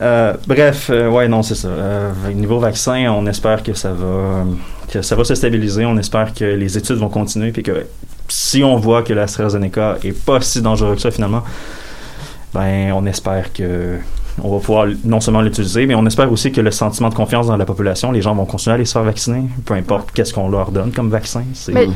Euh, 0.00 0.34
bref, 0.46 0.88
euh, 0.90 1.08
ouais, 1.10 1.26
non, 1.28 1.42
c'est 1.42 1.54
ça. 1.54 1.68
Euh, 1.68 2.12
niveau 2.34 2.58
vaccin, 2.58 3.12
on 3.16 3.26
espère 3.26 3.62
que 3.62 3.74
ça 3.74 3.90
va, 3.92 4.44
que 4.90 5.02
ça 5.02 5.16
va 5.16 5.24
se 5.24 5.34
stabiliser. 5.34 5.84
On 5.86 5.96
espère 5.98 6.32
que 6.34 6.44
les 6.44 6.78
études 6.78 6.96
vont 6.96 7.08
continuer, 7.08 7.50
puis 7.50 7.62
que 7.62 7.84
si 8.28 8.62
on 8.64 8.76
voit 8.76 9.02
que 9.02 9.12
l'AstraZeneca 9.12 9.96
est 10.02 10.12
pas 10.12 10.40
si 10.40 10.60
dangereux 10.62 10.94
que 10.94 11.00
ça 11.00 11.10
finalement, 11.10 11.42
ben, 12.54 12.92
on 12.92 13.04
espère 13.06 13.52
que 13.52 13.98
on 14.42 14.50
va 14.50 14.58
pouvoir 14.60 14.86
non 15.04 15.20
seulement 15.20 15.40
l'utiliser, 15.40 15.86
mais 15.86 15.94
on 15.94 16.04
espère 16.04 16.30
aussi 16.30 16.52
que 16.52 16.60
le 16.60 16.70
sentiment 16.70 17.08
de 17.08 17.14
confiance 17.14 17.46
dans 17.46 17.56
la 17.56 17.64
population, 17.64 18.12
les 18.12 18.20
gens 18.20 18.34
vont 18.34 18.44
continuer 18.44 18.72
à 18.72 18.74
aller 18.74 18.84
se 18.84 18.92
faire 18.92 19.02
vacciner, 19.02 19.44
peu 19.64 19.72
importe 19.74 20.10
qu'est-ce 20.12 20.34
qu'on 20.34 20.50
leur 20.50 20.70
donne 20.72 20.92
comme 20.92 21.08
vaccin. 21.08 21.42
Mais- 21.72 21.88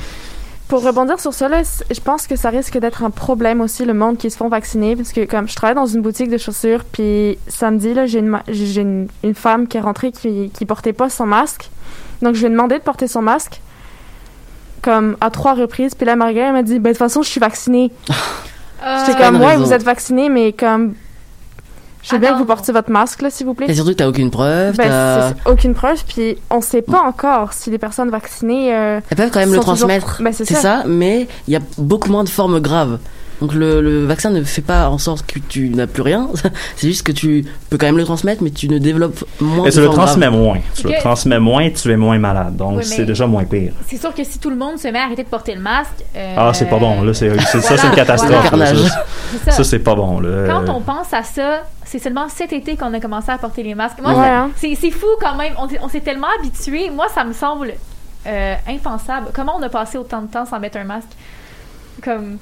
Pour 0.69 0.83
rebondir 0.85 1.19
sur 1.21 1.35
ça, 1.35 1.49
je 1.51 2.01
pense 2.01 2.27
que 2.27 2.37
ça 2.37 2.49
risque 2.49 2.79
d'être 2.79 3.03
un 3.03 3.11
problème 3.11 3.61
aussi, 3.61 3.85
le 3.85 3.93
monde 3.93 4.17
qui 4.17 4.31
se 4.31 4.37
font 4.39 4.49
vacciner, 4.49 4.97
parce 4.97 5.13
que 5.13 5.25
comme 5.27 5.49
je 5.49 5.55
travaille 5.57 5.75
dans 5.75 5.85
une 5.87 6.01
boutique 6.01 6.31
de 6.31 6.39
chaussures, 6.39 6.85
puis 6.85 7.37
samedi, 7.49 7.93
là, 7.93 8.07
j'ai 8.07 8.21
une, 8.21 8.39
une, 8.49 9.09
une 9.25 9.35
femme 9.35 9.67
qui 9.67 9.77
est 9.77 9.81
rentrée 9.81 10.11
qui, 10.13 10.51
qui 10.55 10.65
portait 10.67 10.93
pas 10.95 11.11
son 11.11 11.27
masque. 11.27 11.69
Donc, 12.23 12.37
je 12.37 12.41
lui 12.41 12.47
ai 12.47 12.51
demandé 12.51 12.77
de 12.79 12.83
porter 12.83 13.09
son 13.09 13.21
masque, 13.21 13.61
comme 14.83 15.17
à 15.21 15.31
trois 15.31 15.55
reprises, 15.55 15.95
puis 15.95 16.07
là, 16.07 16.17
Marguerite, 16.17 16.49
elle 16.49 16.53
m'a 16.55 16.63
dit, 16.63 16.79
ben, 16.79 16.91
de 16.91 16.95
toute 16.95 16.99
façon, 16.99 17.23
je 17.23 17.29
suis 17.29 17.41
vaccinée. 17.41 17.91
Euh, 18.83 18.97
J'étais 19.07 19.23
comme, 19.23 19.41
ouais, 19.41 19.47
raison. 19.49 19.65
vous 19.65 19.73
êtes 19.73 19.83
vaccinée, 19.83 20.29
mais 20.29 20.53
comme, 20.53 20.95
je 22.03 22.13
veux 22.13 22.19
bien 22.19 22.33
que 22.33 22.39
vous 22.39 22.47
portiez 22.47 22.73
votre 22.73 22.91
masque, 22.91 23.21
là, 23.21 23.29
s'il 23.31 23.47
vous 23.47 23.53
plaît. 23.55 23.67
Et 23.69 23.75
surtout 23.75 23.91
que 23.91 23.97
t'as 23.97 24.09
aucune 24.09 24.31
preuve. 24.31 24.77
Ben, 24.77 25.35
aucune 25.45 25.75
preuve, 25.75 26.03
puis 26.07 26.39
on 26.49 26.61
sait 26.63 26.81
pas 26.83 27.01
encore 27.03 27.53
si 27.53 27.71
les 27.71 27.77
personnes 27.79 28.09
vaccinées. 28.11 28.75
euh, 28.75 29.01
Elles 29.11 29.17
peuvent 29.17 29.31
quand 29.31 29.41
même 29.41 29.51
le 29.53 29.59
toujours- 29.59 29.75
transmettre. 29.77 30.23
Ben, 30.23 30.33
c'est 30.33 30.45
c'est 30.47 30.55
ça. 30.55 30.61
ça. 30.61 30.83
mais 30.87 31.29
il 31.47 31.53
y 31.53 31.57
a 31.57 31.61
beaucoup 31.77 32.11
moins 32.11 32.25
de 32.25 32.31
formes 32.31 32.59
graves. 32.61 32.99
Donc 33.41 33.55
le, 33.55 33.81
le 33.81 34.05
vaccin 34.05 34.31
ne 34.31 34.43
fait 34.45 34.61
pas 34.63 34.89
en 34.91 34.99
sorte 34.99 35.25
que 35.27 35.39
tu 35.39 35.71
n'as 35.71 35.87
plus 35.87 36.03
rien. 36.03 36.29
C'est 36.77 36.89
juste 36.89 37.07
que 37.07 37.13
tu 37.13 37.45
peux 37.71 37.79
quand 37.79 37.87
même 37.87 37.97
le 37.97 38.05
transmettre, 38.05 38.43
mais 38.43 38.51
tu 38.51 38.69
ne 38.69 38.79
développes 38.79 39.25
moins 39.41 39.65
de 39.67 39.71
tu 39.71 39.81
le 39.81 39.89
transmets 39.89 40.29
moins. 40.31 40.59
Tu 40.77 40.87
le 40.87 40.95
transmets 40.99 41.39
moins, 41.41 41.71
tu 41.71 41.91
es 41.91 41.97
moins 41.97 42.19
malade. 42.19 42.57
Donc, 42.57 42.79
Oui, 42.79 42.85
c'est 42.85 43.05
déjà 43.07 43.27
moins 43.27 43.45
pire. 43.45 43.73
C'est 43.89 43.97
sûr 43.97 44.15
que 44.15 44.23
si 44.25 44.39
tout 44.39 44.51
le 44.51 44.57
monde 44.57 44.79
se 44.79 44.89
met 44.89 44.99
à 44.99 45.05
arrêter 45.05 45.23
de 45.25 45.29
porter 45.29 45.55
le 45.55 45.61
masque. 45.63 46.05
euh, 46.17 46.35
Ah, 46.37 46.53
c'est 46.53 46.67
pas 46.67 46.79
bon. 46.79 47.03
Là, 47.03 47.15
c'est, 47.15 47.31
ça, 47.39 47.59
voilà, 47.59 47.77
c'est 47.83 47.87
une 47.89 47.95
catastrophe. 47.95 48.31
voilà. 48.31 48.43
là. 48.43 48.51
Carnage. 48.73 48.79
Ça, 48.91 49.05
c'est 49.33 49.51
ça. 49.51 49.51
ça, 49.53 49.65
c'est 49.65 49.79
pas 49.79 49.95
bon. 49.95 50.21
Là. 50.21 50.47
Quand 50.47 50.69
on 50.75 50.81
pense 50.83 51.13
à 51.15 51.23
ça, 51.23 51.63
c'est 51.87 51.99
seulement 51.99 52.29
cet 52.29 52.53
été 52.53 52.77
qu'on 52.77 52.93
a 52.93 53.01
commencé 53.01 53.31
à 53.31 53.39
porter 53.39 53.63
les 53.63 53.75
masques. 53.75 54.01
Moi, 54.03 54.13
Ouais, 54.13 54.17
ça- 54.27 54.49
c'est, 54.79 54.91
fou 54.91 55.07
quand 55.21 55.37
même. 55.37 55.55
On, 55.59 55.67
s'est- 55.69 55.79
on 55.83 55.89
s'est 55.89 56.01
tellement 56.01 56.29
habitué. 56.39 56.91
Moi, 56.91 57.07
ça 57.15 57.25
me 57.25 57.33
semble 57.33 57.73
euh, 58.27 58.55
impensable. 58.69 59.29
Comment 59.33 59.55
on 59.59 59.63
a 59.63 59.69
passé 59.71 59.97
autant 59.97 60.21
de 60.23 60.27
temps 60.29 60.45
sans 60.45 60.61
mettre 60.61 60.77
un 60.77 60.85
masque? 60.85 61.09
Comme. 62.05 62.37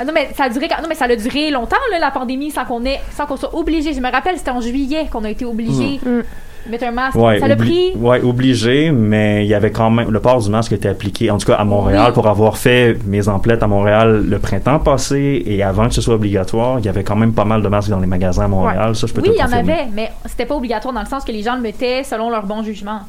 Ah 0.00 0.04
non, 0.04 0.12
mais 0.14 0.28
ça 0.36 0.44
a 0.44 0.48
duré, 0.48 0.66
non, 0.68 0.88
mais 0.88 0.94
ça 0.94 1.04
a 1.06 1.16
duré 1.16 1.50
longtemps, 1.50 1.76
là, 1.90 1.98
la 1.98 2.10
pandémie, 2.10 2.50
sans 2.50 2.64
qu'on 2.64 2.84
ait, 2.84 3.00
sans 3.16 3.26
qu'on 3.26 3.36
soit 3.36 3.54
obligé. 3.54 3.92
Je 3.92 4.00
me 4.00 4.10
rappelle, 4.10 4.36
c'était 4.36 4.50
en 4.50 4.60
juillet 4.60 5.06
qu'on 5.10 5.24
a 5.24 5.30
été 5.30 5.44
obligé 5.44 5.98
Mm. 6.04 6.22
de 6.66 6.70
mettre 6.70 6.84
un 6.84 6.90
masque. 6.90 7.16
Ouais, 7.16 7.38
ça 7.40 7.48
l'a 7.48 7.56
pris. 7.56 7.92
ouais, 7.96 8.20
obligé, 8.22 8.90
mais 8.90 9.44
il 9.44 9.48
y 9.48 9.54
avait 9.54 9.70
quand 9.70 9.90
même 9.90 10.10
le 10.10 10.20
port 10.20 10.40
du 10.42 10.50
masque 10.50 10.72
était 10.72 10.88
appliqué, 10.88 11.30
en 11.30 11.38
tout 11.38 11.46
cas 11.46 11.54
à 11.54 11.64
Montréal, 11.64 12.06
Oui. 12.08 12.12
pour 12.12 12.26
avoir 12.26 12.58
fait 12.58 12.96
mes 13.06 13.26
emplettes 13.28 13.62
à 13.62 13.66
Montréal 13.66 14.24
le 14.28 14.38
printemps 14.38 14.78
passé 14.78 15.42
et 15.46 15.62
avant 15.62 15.88
que 15.88 15.94
ce 15.94 16.00
soit 16.00 16.14
obligatoire, 16.14 16.78
il 16.78 16.84
y 16.84 16.88
avait 16.88 17.04
quand 17.04 17.16
même 17.16 17.32
pas 17.32 17.44
mal 17.44 17.62
de 17.62 17.68
masques 17.68 17.88
dans 17.90 18.00
les 18.00 18.06
magasins 18.06 18.44
à 18.44 18.48
Montréal. 18.48 18.94
Ça, 18.96 19.06
je 19.06 19.14
peux 19.14 19.22
Oui, 19.22 19.30
il 19.34 19.40
y 19.40 19.42
en 19.42 19.52
avait, 19.52 19.86
mais 19.94 20.10
c'était 20.26 20.46
pas 20.46 20.56
obligatoire 20.56 20.92
dans 20.92 21.00
le 21.00 21.06
sens 21.06 21.24
que 21.24 21.32
les 21.32 21.42
gens 21.42 21.54
le 21.54 21.62
mettaient 21.62 22.02
selon 22.04 22.28
leur 22.30 22.44
bon 22.44 22.62
jugement. 22.62 23.00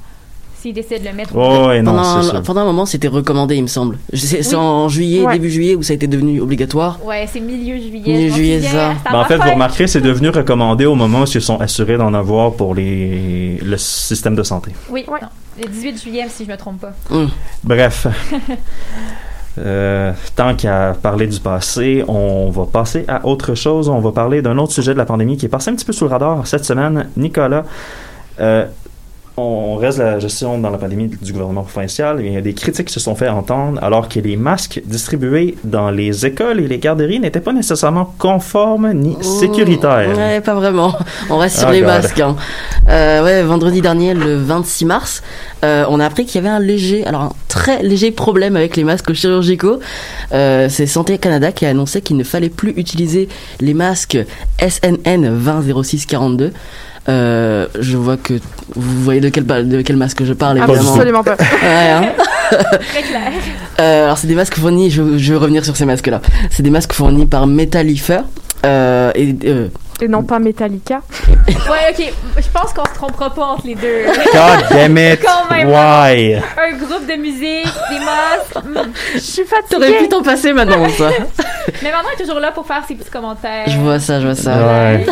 S'ils 0.61 0.73
décident 0.73 0.99
de 1.01 1.07
le 1.09 1.13
mettre. 1.15 1.33
ou 1.35 1.39
Oh, 1.39 1.67
ouais, 1.67 1.81
non, 1.81 1.91
pendant, 1.91 2.03
c'est 2.21 2.29
un, 2.29 2.31
ça. 2.33 2.41
pendant 2.41 2.61
un 2.61 2.65
moment, 2.65 2.85
c'était 2.85 3.07
recommandé, 3.07 3.55
il 3.55 3.61
me 3.61 3.67
semble. 3.67 3.97
C'est 4.13 4.45
Oui. 4.49 4.55
en 4.55 4.89
juillet, 4.89 5.25
Ouais. 5.25 5.33
début 5.33 5.49
juillet, 5.49 5.75
où 5.75 5.83
ça 5.83 5.93
a 5.93 5.95
été 5.95 6.07
devenu 6.07 6.41
obligatoire. 6.41 6.99
Ouais, 7.05 7.25
c'est 7.31 7.39
milieu 7.39 7.77
juillet. 7.77 8.01
Milieu 8.13 8.33
juillet, 8.33 8.61
ça. 8.61 8.93
Ben, 9.09 9.19
en 9.19 9.23
fait, 9.25 9.37
vous 9.37 9.51
remarquerez, 9.51 9.87
c'est 9.87 10.01
devenu 10.01 10.29
recommandé 10.29 10.85
au 10.85 10.95
moment 10.95 11.21
où 11.21 11.25
ils 11.25 11.41
sont 11.41 11.61
assurés 11.61 11.95
d'en 11.97 12.13
avoir 12.13 12.53
pour 12.53 12.75
les, 12.75 13.57
le 13.63 13.77
système 13.77 14.35
de 14.35 14.43
santé. 14.43 14.71
Oui, 14.89 15.05
Ouais. 15.07 15.19
le 15.63 15.69
18 15.69 16.01
juillet, 16.03 16.25
si 16.29 16.43
je 16.45 16.49
me 16.51 16.57
trompe 16.57 16.81
pas. 16.81 16.91
Bref. 17.63 18.07
Euh, 19.57 20.13
tant 20.37 20.55
qu'à 20.55 20.95
parler 21.01 21.27
du 21.27 21.39
passé, 21.39 22.03
on 22.07 22.49
va 22.49 22.65
passer 22.65 23.03
à 23.09 23.25
autre 23.25 23.55
chose. 23.55 23.89
On 23.89 23.99
va 23.99 24.11
parler 24.11 24.41
d'un 24.41 24.57
autre 24.57 24.71
sujet 24.71 24.93
de 24.93 24.97
la 24.97 25.05
pandémie 25.05 25.35
qui 25.35 25.47
est 25.47 25.49
passé 25.49 25.69
un 25.71 25.75
petit 25.75 25.83
peu 25.85 25.91
sous 25.91 26.05
le 26.05 26.11
radar 26.11 26.47
cette 26.47 26.63
semaine. 26.63 27.09
Nicolas, 27.17 27.65
euh, 28.39 28.65
on 29.39 29.75
reste 29.75 29.97
la 29.99 30.19
gestion 30.19 30.57
dans 30.59 30.69
la 30.69 30.77
pandémie 30.77 31.07
du 31.21 31.31
gouvernement 31.33 31.63
provincial. 31.63 32.17
Il 32.23 32.31
y 32.33 32.37
a 32.37 32.41
des 32.41 32.53
critiques 32.53 32.87
qui 32.87 32.93
se 32.93 32.99
sont 32.99 33.15
fait 33.15 33.29
entendre 33.29 33.79
alors 33.83 34.07
que 34.09 34.19
les 34.19 34.37
masques 34.37 34.81
distribués 34.85 35.55
dans 35.63 35.89
les 35.91 36.25
écoles 36.25 36.59
et 36.59 36.67
les 36.67 36.77
garderies 36.79 37.19
n'étaient 37.19 37.39
pas 37.41 37.53
nécessairement 37.53 38.13
conformes 38.17 38.91
ni 38.93 39.17
sécuritaires. 39.23 40.15
Ouais, 40.17 40.41
pas 40.41 40.53
vraiment. 40.53 40.93
On 41.29 41.37
reste 41.37 41.59
sur 41.59 41.67
Oh 41.69 41.71
les 41.71 41.79
God. 41.79 41.87
masques. 41.87 42.19
hein. 42.19 42.35
Euh, 42.89 43.23
ouais, 43.23 43.43
vendredi 43.43 43.81
dernier, 43.81 44.13
le 44.13 44.35
26 44.37 44.85
mars, 44.85 45.23
euh, 45.63 45.85
on 45.89 45.99
a 45.99 46.05
appris 46.05 46.25
qu'il 46.25 46.35
y 46.43 46.45
avait 46.45 46.55
un 46.55 46.59
léger, 46.59 47.05
alors 47.05 47.21
un 47.21 47.31
très 47.47 47.81
léger 47.83 48.11
problème 48.11 48.55
avec 48.55 48.75
les 48.75 48.83
masques 48.83 49.13
chirurgicaux. 49.13 49.79
Euh, 50.33 50.67
C'est 50.69 50.85
Santé 50.87 51.17
Canada 51.17 51.51
qui 51.51 51.65
a 51.65 51.69
annoncé 51.69 52.01
qu'il 52.01 52.17
ne 52.17 52.23
fallait 52.23 52.49
plus 52.49 52.71
utiliser 52.77 53.27
les 53.59 53.73
masques 53.73 54.17
SNN 54.59 55.29
200642. 55.37 56.51
Euh, 57.07 57.67
je 57.79 57.97
vois 57.97 58.17
que 58.17 58.33
vous 58.75 59.03
voyez 59.03 59.21
de 59.21 59.29
quel, 59.29 59.43
ba- 59.43 59.63
de 59.63 59.81
quel 59.81 59.95
masque 59.97 60.23
je 60.23 60.33
parle, 60.33 60.57
évidemment. 60.57 60.91
Absolument 60.93 61.23
pas. 61.23 61.35
Ouais, 61.63 61.89
hein. 61.91 62.01
Très 62.51 63.01
clair. 63.03 63.21
Euh, 63.79 64.05
alors 64.05 64.17
c'est 64.17 64.27
des 64.27 64.35
masques 64.35 64.55
fournis, 64.57 64.89
je, 64.89 65.17
je 65.17 65.33
vais 65.33 65.39
revenir 65.39 65.63
sur 65.63 65.77
ces 65.77 65.85
masques-là. 65.85 66.21
C'est 66.49 66.63
des 66.63 66.69
masques 66.71 66.93
fournis 66.93 67.25
par 67.25 67.47
Metallifer. 67.47 68.19
Euh, 68.65 69.11
et 69.15 69.35
euh, 69.45 69.67
Et 70.01 70.07
non 70.07 70.23
pas 70.23 70.39
Metallica. 70.39 71.01
Ouais, 71.69 71.91
ok. 71.91 72.13
Je 72.37 72.47
pense 72.51 72.73
qu'on 72.73 72.85
se 72.85 72.93
trompera 72.95 73.29
pas 73.33 73.43
entre 73.43 73.65
les 73.67 73.75
deux. 73.75 74.05
God 74.05 74.65
damn 74.71 74.97
it! 74.97 75.19
Quand 75.23 75.53
même. 75.55 75.67
Why? 75.67 76.35
Un 76.35 76.77
groupe 76.77 77.07
de 77.07 77.15
musique, 77.19 77.67
des 77.89 77.99
masques. 77.99 78.89
Je 79.13 79.19
suis 79.19 79.43
t'aurais 79.69 79.87
pu 79.87 79.93
fatiguée. 79.93 80.09
t'en 80.09 80.21
passer 80.23 80.53
maintenant, 80.53 80.87
ça. 80.89 81.09
Mais 81.83 81.91
maintenant, 81.91 82.09
il 82.15 82.21
est 82.21 82.23
toujours 82.25 82.39
là 82.39 82.51
pour 82.51 82.65
faire 82.65 82.83
ses 82.87 82.95
petits 82.95 83.09
commentaires. 83.09 83.65
Je 83.67 83.77
vois 83.77 83.99
ça, 83.99 84.19
je 84.19 84.25
vois 84.25 84.35
ça. 84.35 84.57
Ouais. 84.57 85.05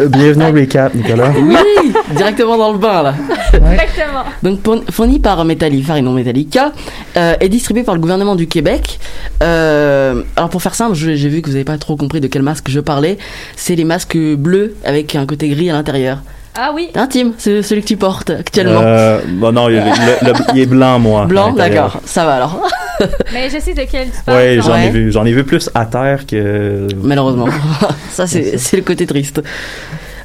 Euh, 0.00 0.08
Bienvenue 0.08 0.44
au 0.44 0.52
recap, 0.60 0.94
Nicolas. 0.94 1.32
Oui, 1.36 1.92
directement 2.12 2.56
dans 2.56 2.72
le 2.72 2.78
bain 2.78 3.02
là. 3.02 3.14
Exactement. 3.52 4.24
Donc 4.42 4.90
fourni 4.90 5.18
par 5.18 5.44
Metallifer 5.44 5.96
et 5.98 6.02
non 6.02 6.12
Metallica, 6.12 6.72
euh, 7.16 7.34
est 7.40 7.48
distribué 7.48 7.82
par 7.82 7.94
le 7.94 8.00
gouvernement 8.00 8.36
du 8.36 8.46
Québec. 8.48 8.98
Euh, 9.42 10.22
alors 10.36 10.48
pour 10.50 10.62
faire 10.62 10.74
simple, 10.74 10.94
je- 10.94 11.14
j'ai 11.14 11.28
vu 11.28 11.40
que 11.42 11.46
vous 11.48 11.52
n'avez 11.54 11.64
pas 11.64 11.78
trop 11.78 11.96
compris 11.96 12.20
de 12.20 12.26
quel 12.26 12.42
masque 12.42 12.68
je 12.68 12.80
parlais. 12.80 13.18
C'est 13.56 13.74
les 13.74 13.84
masques 13.84 14.16
bleus 14.36 14.74
avec 14.84 15.14
un 15.16 15.26
côté 15.26 15.48
gris 15.48 15.70
à 15.70 15.74
l'intérieur. 15.74 16.18
Ah 16.56 16.72
oui. 16.74 16.88
Intime, 16.96 17.32
c'est 17.38 17.62
celui 17.62 17.80
que 17.82 17.86
tu 17.86 17.96
portes 17.96 18.30
actuellement. 18.30 18.80
Euh, 18.82 19.20
bon, 19.28 19.52
non, 19.52 19.68
il, 19.68 19.76
le- 19.76 20.26
le- 20.26 20.32
il 20.54 20.60
est 20.60 20.66
blanc, 20.66 20.98
moi. 20.98 21.24
Blanc, 21.26 21.52
d'accord, 21.52 22.00
ça 22.04 22.24
va 22.24 22.34
alors. 22.34 22.68
Mais 23.32 23.48
je 23.48 23.58
sais 23.60 23.72
de 23.72 23.82
quel 23.90 24.08
tu 24.08 24.16
parles. 24.26 24.36
Ouais, 24.36 24.56
genre. 24.56 24.64
j'en 24.64 24.76
ai 24.76 24.90
vu. 24.90 25.12
J'en 25.12 25.24
ai 25.24 25.32
vu 25.32 25.44
plus 25.44 25.70
à 25.74 25.86
terre 25.86 26.26
que. 26.26 26.88
Malheureusement. 27.02 27.46
ça, 28.10 28.26
c'est 28.26 28.58
c'est 28.58 28.76
le 28.76 28.82
côté 28.82 29.06
triste. 29.06 29.40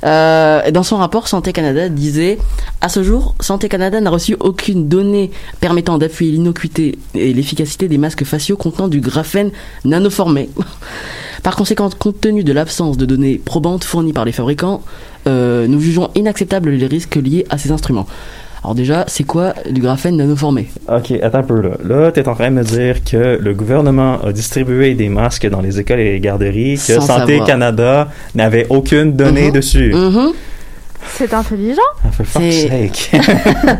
Euh, 0.03 0.61
et 0.65 0.71
dans 0.71 0.83
son 0.83 0.97
rapport, 0.97 1.27
Santé 1.27 1.53
Canada 1.53 1.89
disait 1.89 2.37
À 2.81 2.89
ce 2.89 3.01
jour, 3.01 3.35
Santé 3.39 3.69
Canada 3.69 3.99
n'a 4.01 4.09
reçu 4.09 4.35
aucune 4.39 4.87
donnée 4.87 5.31
permettant 5.59 5.97
d'appuyer 5.97 6.31
l'innocuité 6.33 6.97
et 7.15 7.33
l'efficacité 7.33 7.87
des 7.87 7.97
masques 7.97 8.23
faciaux 8.23 8.57
contenant 8.57 8.87
du 8.87 8.99
graphène 8.99 9.51
nanoformé. 9.83 10.49
Par 11.45 11.55
conséquent, 11.55 11.91
compte 11.99 12.19
tenu 12.19 12.43
de 12.43 12.51
l'absence 12.51 12.97
de 12.97 13.05
données 13.05 13.39
probantes 13.43 13.83
fournies 13.83 14.13
par 14.13 14.25
les 14.25 14.31
fabricants, 14.31 14.81
euh, 15.27 15.67
nous 15.67 15.79
jugeons 15.79 16.09
inacceptables 16.15 16.71
les 16.71 16.87
risques 16.87 17.17
liés 17.17 17.45
à 17.51 17.59
ces 17.59 17.71
instruments. 17.71 18.07
Alors 18.63 18.73
déjà, 18.73 19.05
c'est 19.07 19.25
quoi 19.25 19.53
du 19.69 19.79
graphène 19.79 20.17
nanoformé? 20.17 20.69
Ok, 20.89 21.11
attends 21.21 21.37
un 21.37 21.43
peu 21.43 21.61
là. 21.61 21.69
Là, 21.83 22.11
t'es 22.11 22.27
en 22.27 22.33
train 22.33 22.49
de 22.49 22.55
me 22.55 22.63
dire 22.63 23.03
que 23.03 23.37
le 23.39 23.53
gouvernement 23.53 24.19
a 24.23 24.31
distribué 24.33 24.95
des 24.95 25.07
masques 25.07 25.47
dans 25.47 25.61
les 25.61 25.79
écoles 25.79 25.99
et 25.99 26.13
les 26.13 26.19
garderies, 26.19 26.77
que 26.77 26.95
Sans 26.95 27.01
Santé 27.01 27.33
savoir. 27.33 27.45
Canada 27.47 28.09
n'avait 28.33 28.65
aucune 28.71 29.15
donnée 29.15 29.49
Mhm. 29.49 29.53
dessus. 29.53 29.93
Mhm. 29.93 30.31
C'est 31.13 31.31
intelligent. 31.31 31.79
Ah, 32.03 32.11
for 32.11 32.25
fuck's 32.25 32.43
C'est- 32.43 32.67
sake. 32.69 33.11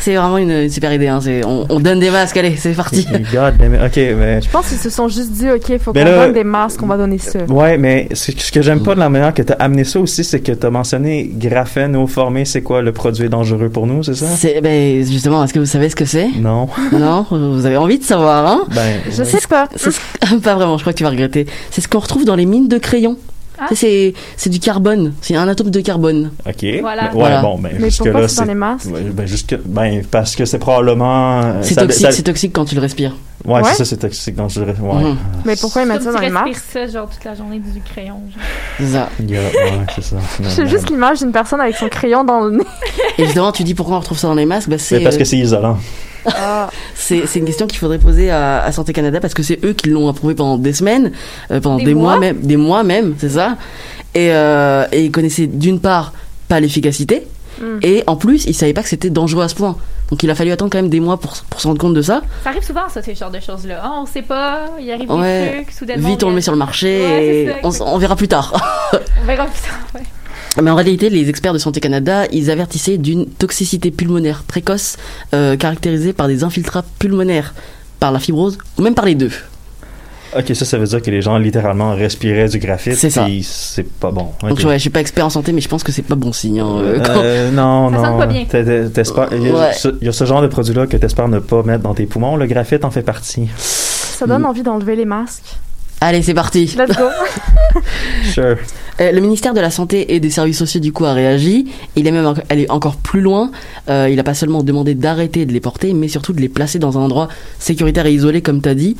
C'est 0.00 0.14
vraiment 0.16 0.38
une, 0.38 0.50
une 0.50 0.70
super 0.70 0.92
idée. 0.92 1.08
Hein. 1.08 1.20
c'est- 1.22 1.44
On, 1.44 1.66
on 1.68 1.80
donne 1.80 2.00
des 2.00 2.10
masques, 2.10 2.36
allez, 2.36 2.56
c'est 2.56 2.72
parti. 2.72 3.06
God. 3.32 3.54
Ok, 3.84 3.96
mais. 3.96 4.40
Je 4.42 4.48
pense 4.50 4.68
qu'ils 4.68 4.78
se 4.78 4.90
sont 4.90 5.08
juste 5.08 5.30
dit, 5.32 5.50
OK, 5.50 5.78
faut 5.78 5.92
Mais 5.94 6.00
qu'on 6.04 6.10
là- 6.10 6.24
donne 6.26 6.34
des 6.34 6.44
masques, 6.44 6.82
on 6.82 6.86
va 6.86 6.96
donner 6.96 7.18
ça. 7.18 7.40
Ouais, 7.48 7.78
mais 7.78 8.08
c'est- 8.12 8.38
ce 8.38 8.52
que 8.52 8.62
j'aime 8.62 8.82
pas 8.82 8.94
de 8.94 9.00
la 9.00 9.08
manière 9.08 9.32
que 9.34 9.42
t'as 9.42 9.54
amené 9.54 9.84
ça 9.84 10.00
aussi, 10.00 10.24
c'est 10.24 10.40
que 10.40 10.52
t'as 10.52 10.70
mentionné 10.70 11.30
graphène 11.34 11.96
au 11.96 12.06
formé, 12.06 12.44
c'est 12.44 12.62
quoi 12.62 12.82
le 12.82 12.92
produit 12.92 13.28
dangereux 13.28 13.68
pour 13.68 13.86
nous, 13.86 14.02
c'est 14.02 14.14
ça? 14.14 14.26
C'est, 14.36 14.60
ben, 14.60 15.04
justement, 15.04 15.42
est-ce 15.44 15.54
que 15.54 15.58
vous 15.58 15.66
savez 15.66 15.88
ce 15.88 15.96
que 15.96 16.04
c'est? 16.04 16.28
Non. 16.38 16.68
Non 16.92 17.26
Vous 17.30 17.66
avez 17.66 17.76
envie 17.76 17.98
de 17.98 18.04
savoir, 18.04 18.46
hein? 18.46 18.64
Ben. 18.74 19.00
Je 19.10 19.22
sais 19.24 19.38
pas. 19.48 19.68
Pas 20.42 20.54
vraiment, 20.54 20.76
je 20.78 20.82
crois 20.82 20.92
que 20.92 20.98
tu 20.98 21.04
vas 21.04 21.10
regretter. 21.10 21.46
C'est 21.70 21.80
ce 21.80 21.88
qu'on 21.88 21.98
retrouve 22.00 22.24
dans 22.24 22.36
les 22.36 22.46
mines 22.46 22.68
de 22.68 22.78
crayon. 22.78 23.16
Ah. 23.58 23.66
Tu 23.68 23.76
C'est, 23.76 24.14
c'est 24.36 24.50
du 24.50 24.58
carbone. 24.58 25.12
C'est 25.20 25.36
un 25.36 25.46
atome 25.46 25.70
de 25.70 25.80
carbone. 25.80 26.32
Ok. 26.46 26.64
Voilà. 26.80 27.02
Mais- 27.02 27.08
ouais, 27.08 27.14
Voilà. 27.14 27.40
bon, 27.42 27.58
ben, 27.58 27.70
Mais 27.78 27.88
pourquoi 27.96 28.28
c'est 28.28 28.36
dans 28.36 28.42
c'est. 28.42 28.48
les 28.48 28.54
masques? 28.54 28.86
Ouais, 28.92 29.00
Ben, 29.12 29.26
jusque, 29.26 29.56
ben, 29.64 30.02
parce 30.10 30.34
que 30.34 30.44
c'est 30.44 30.58
probablement. 30.58 31.40
euh, 31.42 31.52
C'est 31.62 31.74
ça- 31.74 31.82
toxique, 31.82 32.02
ça- 32.06 32.12
c'est 32.12 32.22
toxique 32.24 32.52
quand 32.52 32.64
tu 32.64 32.74
le 32.74 32.80
respires. 32.80 33.14
Ouais, 33.44 33.56
Ouais? 33.56 33.60
c'est 33.64 33.74
ça, 33.76 33.84
c'est 33.84 33.96
toxique. 33.98 34.34
Donc, 34.36 34.50
je 34.50 34.60
dirais, 34.60 34.74
ouais. 34.80 35.02
Mhm. 35.04 35.16
Mais 35.44 35.54
pourquoi 35.56 35.82
ils 35.82 35.88
mettent 35.88 36.02
ça 36.02 36.12
dans 36.12 36.18
tu 36.18 36.24
les 36.24 36.30
respires 36.30 36.46
masques? 36.52 36.64
ça, 36.72 36.86
genre, 36.86 37.08
toute 37.10 37.24
la 37.24 37.34
journée 37.34 37.58
du 37.60 37.80
crayon. 37.82 38.20
C'est 38.78 38.86
ça. 38.86 39.08
Yeah, 39.24 39.40
ouais, 39.42 39.86
c'est 39.94 40.02
ça. 40.04 40.64
Juste 40.66 40.88
l'image 40.90 41.18
d'une 41.18 41.32
personne 41.32 41.60
avec 41.60 41.76
son 41.76 41.88
crayon 41.88 42.24
dans 42.24 42.40
le 42.46 42.56
nez. 42.58 42.64
Et 43.18 43.24
justement, 43.26 43.52
tu 43.52 43.62
dis 43.62 43.74
pourquoi 43.74 43.96
on 43.96 44.00
retrouve 44.00 44.18
ça 44.18 44.28
dans 44.28 44.34
les 44.34 44.46
masques? 44.46 44.68
Bah, 44.68 44.78
C'est 44.78 44.98
c'est, 44.98 45.04
parce 45.04 45.16
euh, 45.16 45.18
que 45.18 45.24
c'est 45.24 45.36
isolant. 45.36 45.78
Ah. 46.36 46.70
c'est, 46.94 47.24
une 47.36 47.44
question 47.44 47.66
qu'il 47.66 47.78
faudrait 47.78 47.98
poser 47.98 48.30
à, 48.30 48.62
à 48.62 48.72
Santé 48.72 48.92
Canada 48.92 49.20
parce 49.20 49.34
que 49.34 49.42
c'est 49.42 49.64
eux 49.64 49.72
qui 49.72 49.90
l'ont 49.90 50.08
approuvé 50.08 50.34
pendant 50.34 50.56
des 50.56 50.72
semaines, 50.72 51.12
euh, 51.50 51.60
pendant 51.60 51.76
Des 51.78 51.84
des, 51.86 51.94
mois 51.94 52.12
mois 52.12 52.20
même, 52.20 52.40
des 52.40 52.56
mois 52.56 52.82
même, 52.82 53.14
c'est 53.18 53.30
ça. 53.30 53.56
Et, 54.14 54.32
euh, 54.32 54.86
et 54.92 55.04
ils 55.04 55.10
connaissaient 55.10 55.46
d'une 55.46 55.80
part 55.80 56.12
pas 56.48 56.60
l'efficacité 56.60 57.26
Mm. 57.60 57.78
et 57.82 58.04
en 58.06 58.16
plus 58.16 58.46
ils 58.46 58.54
savaient 58.54 58.72
pas 58.72 58.82
que 58.82 58.88
c'était 58.88 59.10
dangereux 59.10 59.42
à 59.44 59.48
ce 59.48 59.54
point. 59.54 59.76
Donc 60.10 60.22
il 60.22 60.30
a 60.30 60.34
fallu 60.34 60.50
attendre 60.50 60.70
quand 60.70 60.78
même 60.78 60.90
des 60.90 61.00
mois 61.00 61.18
pour, 61.18 61.34
pour 61.48 61.60
se 61.60 61.66
rendre 61.66 61.80
compte 61.80 61.94
de 61.94 62.02
ça. 62.02 62.22
Ça 62.42 62.50
arrive 62.50 62.62
souvent, 62.62 62.88
ça, 62.88 63.02
ce 63.02 63.14
genre 63.14 63.30
de 63.30 63.40
choses-là. 63.40 63.80
Ah, 63.82 63.92
on 64.02 64.06
sait 64.06 64.22
pas, 64.22 64.66
il 64.80 64.90
arrive 64.90 65.10
Ouais. 65.10 65.44
des 65.50 65.62
trucs, 65.64 65.70
soudainement. 65.74 66.08
Vite 66.08 66.22
on 66.24 66.28
le 66.30 66.34
met 66.34 66.40
sur 66.40 66.52
le 66.52 66.58
marché 66.58 67.00
Ouais, 67.04 67.56
et 67.64 67.70
ça, 67.70 67.84
on 67.84 67.98
verra 67.98 68.16
plus 68.16 68.28
tard. 68.28 68.52
On 69.22 69.26
verra 69.26 69.46
plus 69.46 69.60
tard, 69.62 69.78
ouais. 69.94 70.02
Mais 70.62 70.70
en 70.70 70.76
réalité, 70.76 71.10
les 71.10 71.28
experts 71.28 71.52
de 71.52 71.58
Santé 71.58 71.80
Canada, 71.80 72.26
ils 72.32 72.50
avertissaient 72.50 72.96
d'une 72.98 73.26
toxicité 73.26 73.90
pulmonaire 73.90 74.44
précoce 74.44 74.96
euh, 75.34 75.56
caractérisée 75.56 76.12
par 76.12 76.28
des 76.28 76.44
infiltrats 76.44 76.84
pulmonaires, 76.98 77.54
par 77.98 78.12
la 78.12 78.20
fibrose 78.20 78.58
ou 78.78 78.82
même 78.82 78.94
par 78.94 79.04
les 79.04 79.14
deux. 79.16 79.32
Ok, 80.36 80.50
ça, 80.54 80.64
ça 80.64 80.78
veut 80.78 80.86
dire 80.86 81.00
que 81.00 81.10
les 81.12 81.22
gens 81.22 81.38
littéralement 81.38 81.94
respiraient 81.94 82.48
du 82.48 82.58
graphite. 82.58 82.94
C'est 82.96 83.10
ça. 83.10 83.26
C'est 83.42 83.88
pas 83.88 84.10
bon. 84.10 84.30
Donc 84.42 84.58
ouais, 84.64 84.74
je 84.74 84.78
suis 84.78 84.90
pas 84.90 85.00
expert 85.00 85.24
en 85.26 85.30
santé, 85.30 85.52
mais 85.52 85.60
je 85.60 85.68
pense 85.68 85.84
que 85.84 85.92
c'est 85.92 86.02
pas 86.02 86.16
bon 86.16 86.32
signe. 86.32 86.58
hein, 86.60 86.76
euh, 86.80 87.00
quand- 87.04 87.12
Euh, 87.22 87.50
non, 87.52 87.90
Ça 88.02 88.10
non. 88.10 88.18
pas 88.18 88.26
bien. 88.26 88.44
T'es- 88.44 88.64
t'es- 88.64 88.88
t'espères- 88.90 89.28
Il 89.32 89.42
y, 89.42 89.50
a 89.50 89.54
Ouais. 89.54 89.72
ce- 89.72 89.96
il 90.00 90.06
y 90.06 90.08
a 90.08 90.12
ce 90.12 90.24
genre 90.24 90.42
de 90.42 90.48
produit-là 90.48 90.86
que 90.88 90.96
t'espères 90.96 91.28
ne 91.28 91.38
pas 91.38 91.62
mettre 91.62 91.84
dans 91.84 91.94
tes 91.94 92.06
poumons. 92.06 92.34
Le 92.36 92.46
graphite 92.46 92.84
en 92.84 92.90
fait 92.90 93.02
partie. 93.02 93.48
Ça 93.58 94.26
donne 94.26 94.44
envie 94.44 94.62
d'enlever 94.64 94.96
les 94.96 95.04
masques. 95.04 95.56
Allez, 96.00 96.22
c'est 96.22 96.34
parti. 96.34 96.74
Let's 96.76 96.96
go. 96.96 97.04
Sure. 98.32 98.56
Euh, 99.00 99.10
le 99.10 99.20
ministère 99.20 99.52
de 99.52 99.60
la 99.60 99.70
Santé 99.70 100.14
et 100.14 100.20
des 100.20 100.30
Services 100.30 100.58
Sociaux 100.58 100.80
du 100.80 100.92
coup 100.92 101.04
a 101.04 101.12
réagi. 101.12 101.66
Il 101.96 102.06
est 102.06 102.12
même 102.12 102.32
allé 102.48 102.66
encore 102.68 102.96
plus 102.96 103.20
loin. 103.20 103.50
Euh, 103.88 104.08
il 104.10 104.18
a 104.20 104.22
pas 104.22 104.34
seulement 104.34 104.62
demandé 104.62 104.94
d'arrêter 104.94 105.44
de 105.44 105.52
les 105.52 105.60
porter, 105.60 105.92
mais 105.92 106.06
surtout 106.06 106.32
de 106.32 106.40
les 106.40 106.48
placer 106.48 106.78
dans 106.78 106.96
un 106.98 107.02
endroit 107.02 107.28
sécuritaire 107.58 108.06
et 108.06 108.12
isolé, 108.12 108.42
comme 108.42 108.60
t'as 108.60 108.74
dit. 108.74 108.96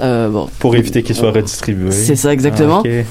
Euh, 0.00 0.28
bon, 0.28 0.48
Pour 0.58 0.76
éviter 0.76 1.02
qu'ils 1.02 1.16
soient 1.16 1.30
redistribués. 1.30 1.90
C'est 1.90 2.16
ça, 2.16 2.32
exactement. 2.32 2.82
Ah. 2.86 3.04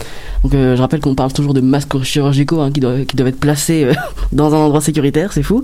Donc 0.43 0.53
euh, 0.53 0.75
je 0.75 0.81
rappelle 0.81 1.01
qu'on 1.01 1.15
parle 1.15 1.33
toujours 1.33 1.53
de 1.53 1.61
masques 1.61 2.01
chirurgicaux 2.01 2.61
hein, 2.61 2.71
qui, 2.71 2.79
doivent, 2.79 3.05
qui 3.05 3.15
doivent 3.15 3.29
être 3.29 3.39
placés 3.39 3.83
euh, 3.83 3.93
dans 4.31 4.55
un 4.55 4.57
endroit 4.57 4.81
sécuritaire, 4.81 5.33
c'est 5.33 5.43
fou. 5.43 5.63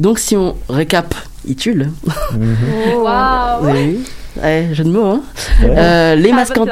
Donc 0.00 0.18
si 0.18 0.36
on 0.36 0.56
récap, 0.68 1.14
Itul. 1.46 1.90
Oh. 2.06 3.02
Waouh! 3.02 3.62
vous 3.62 3.68
avez 3.68 3.86
vu 3.86 3.98
Ouais, 4.42 4.68
jeu 4.72 4.84
de 4.84 4.90
mots, 4.90 5.04
hein. 5.06 5.22
Ouais. 5.62 5.74
Euh, 5.76 6.14
les 6.14 6.32
masques 6.32 6.56
en 6.58 6.66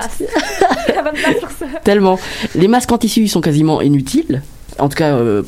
tellement. 1.84 2.18
Les 2.54 2.68
masques 2.68 2.92
en 2.92 2.98
tissu 2.98 3.26
sont 3.28 3.40
quasiment 3.40 3.80
inutiles. 3.80 4.42
En 4.78 4.88
tout 4.88 4.96
cas, 4.96 5.14
euh, 5.14 5.42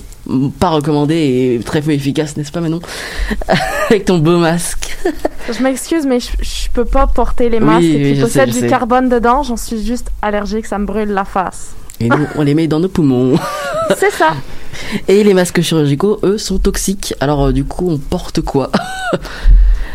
pas 0.58 0.70
recommandés 0.70 1.58
et 1.60 1.64
très 1.64 1.82
peu 1.82 1.90
efficaces, 1.92 2.36
n'est-ce 2.36 2.50
pas, 2.50 2.60
Manon? 2.60 2.80
Avec 3.90 4.06
ton 4.06 4.18
beau 4.18 4.38
masque. 4.38 4.96
Je 5.52 5.62
m'excuse, 5.62 6.06
mais 6.06 6.18
je, 6.20 6.28
je 6.40 6.68
peux 6.72 6.84
pas 6.86 7.06
porter 7.06 7.50
les 7.50 7.58
Oui, 7.58 7.64
masques 7.64 7.82
oui, 7.82 8.02
qui 8.02 8.14
je 8.16 8.22
possèdent 8.22 8.50
du 8.50 8.60
sais. 8.60 8.66
carbone 8.66 9.08
dedans. 9.08 9.42
J'en 9.42 9.56
suis 9.56 9.84
juste 9.84 10.08
allergique, 10.22 10.66
ça 10.66 10.78
me 10.78 10.86
brûle 10.86 11.10
la 11.10 11.24
face. 11.24 11.72
Et 12.00 12.08
nous, 12.08 12.26
on 12.36 12.42
les 12.42 12.54
met 12.54 12.66
dans 12.68 12.80
nos 12.80 12.88
poumons. 12.88 13.36
C'est 13.98 14.12
ça. 14.12 14.28
Et 15.08 15.22
les 15.24 15.34
masques 15.34 15.60
chirurgicaux, 15.60 16.20
eux, 16.22 16.38
sont 16.38 16.58
toxiques. 16.58 17.12
Alors, 17.20 17.46
euh, 17.46 17.52
du 17.52 17.64
coup, 17.64 17.90
on 17.90 17.98
porte 17.98 18.40
quoi? 18.40 18.70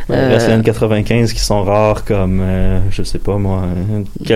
Euh, 0.09 0.27
Il 0.29 0.33
reste 0.33 0.47
les 0.49 0.57
N95 0.57 1.33
qui 1.33 1.39
sont 1.39 1.63
rares 1.63 2.03
comme, 2.05 2.39
euh, 2.41 2.79
je 2.89 3.03
sais 3.03 3.19
pas 3.19 3.37
moi, 3.37 3.63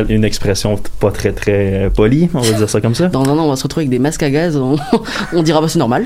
une, 0.09 0.23
expression 0.23 0.79
pas 0.99 1.11
très 1.11 1.33
très 1.33 1.85
euh, 1.85 1.89
polie, 1.89 2.29
on 2.33 2.39
va 2.39 2.51
dire 2.53 2.69
ça 2.69 2.81
comme 2.81 2.95
ça. 2.95 3.07
Dans 3.07 3.23
un 3.23 3.37
an, 3.37 3.45
on 3.45 3.49
va 3.49 3.55
se 3.55 3.63
retrouver 3.63 3.83
avec 3.83 3.89
des 3.89 3.99
masques 3.99 4.23
à 4.23 4.29
gaz. 4.29 4.57
On, 4.57 4.77
on 5.33 5.43
dira, 5.43 5.61
bah, 5.61 5.67
c'est 5.67 5.79
normal. 5.79 6.05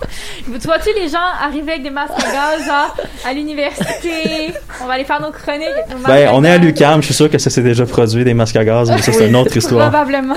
Tu 0.60 0.66
vois-tu 0.66 0.88
les 1.00 1.08
gens 1.08 1.18
arriver 1.42 1.72
avec 1.72 1.82
des 1.84 1.90
masques 1.90 2.12
à 2.18 2.32
gaz, 2.32 2.66
genre, 2.66 2.96
à 3.24 3.32
l'université? 3.32 4.52
On 4.82 4.86
va 4.86 4.94
aller 4.94 5.04
faire 5.04 5.20
nos 5.20 5.30
chroniques 5.30 5.68
nos 5.90 6.06
Ben, 6.06 6.30
on 6.32 6.44
est 6.44 6.50
à 6.50 6.58
gaz. 6.58 6.66
l'UQAM, 6.66 7.00
je 7.00 7.06
suis 7.06 7.14
sûr 7.14 7.30
que 7.30 7.38
ça 7.38 7.50
s'est 7.50 7.62
déjà 7.62 7.86
produit, 7.86 8.24
des 8.24 8.34
masques 8.34 8.56
à 8.56 8.64
gaz, 8.64 8.90
mais 8.90 9.00
ça, 9.02 9.12
c'est 9.12 9.28
une 9.28 9.36
autre 9.36 9.56
histoire. 9.56 9.90
Probablement. 9.90 10.34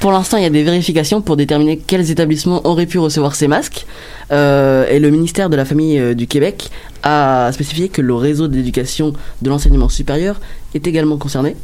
Pour 0.00 0.12
l'instant, 0.12 0.36
il 0.38 0.42
y 0.42 0.46
a 0.46 0.50
des 0.50 0.62
vérifications 0.64 1.20
pour 1.20 1.36
déterminer 1.36 1.78
quels 1.78 2.10
établissements 2.10 2.66
auraient 2.66 2.86
pu 2.86 2.98
recevoir 2.98 3.34
ces 3.34 3.48
masques. 3.48 3.86
Euh, 4.32 4.86
et 4.90 4.98
le 4.98 5.10
ministère 5.10 5.48
de 5.50 5.56
la 5.56 5.64
Famille 5.64 5.98
euh, 5.98 6.14
du 6.14 6.26
Québec 6.26 6.68
a 7.02 7.50
spécifié 7.52 7.88
que 7.88 8.02
le 8.02 8.14
réseau 8.14 8.48
d'éducation 8.48 9.12
de 9.42 9.48
l'enseignement 9.48 9.88
supérieur 9.88 10.40
est 10.74 10.86
également 10.86 11.16
concerné. 11.16 11.54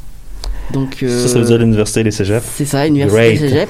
Donc, 0.73 0.99
euh, 1.03 1.23
Ça, 1.23 1.29
ça 1.33 1.39
veut 1.41 1.45
dire 1.45 1.59
l'université 1.59 2.01
et 2.01 2.05
les 2.05 2.11
cégeps. 2.13 2.47
c'est 2.55 2.65
ça, 2.65 2.87
université 2.87 3.35
Great. 3.35 3.39
cégep. 3.41 3.69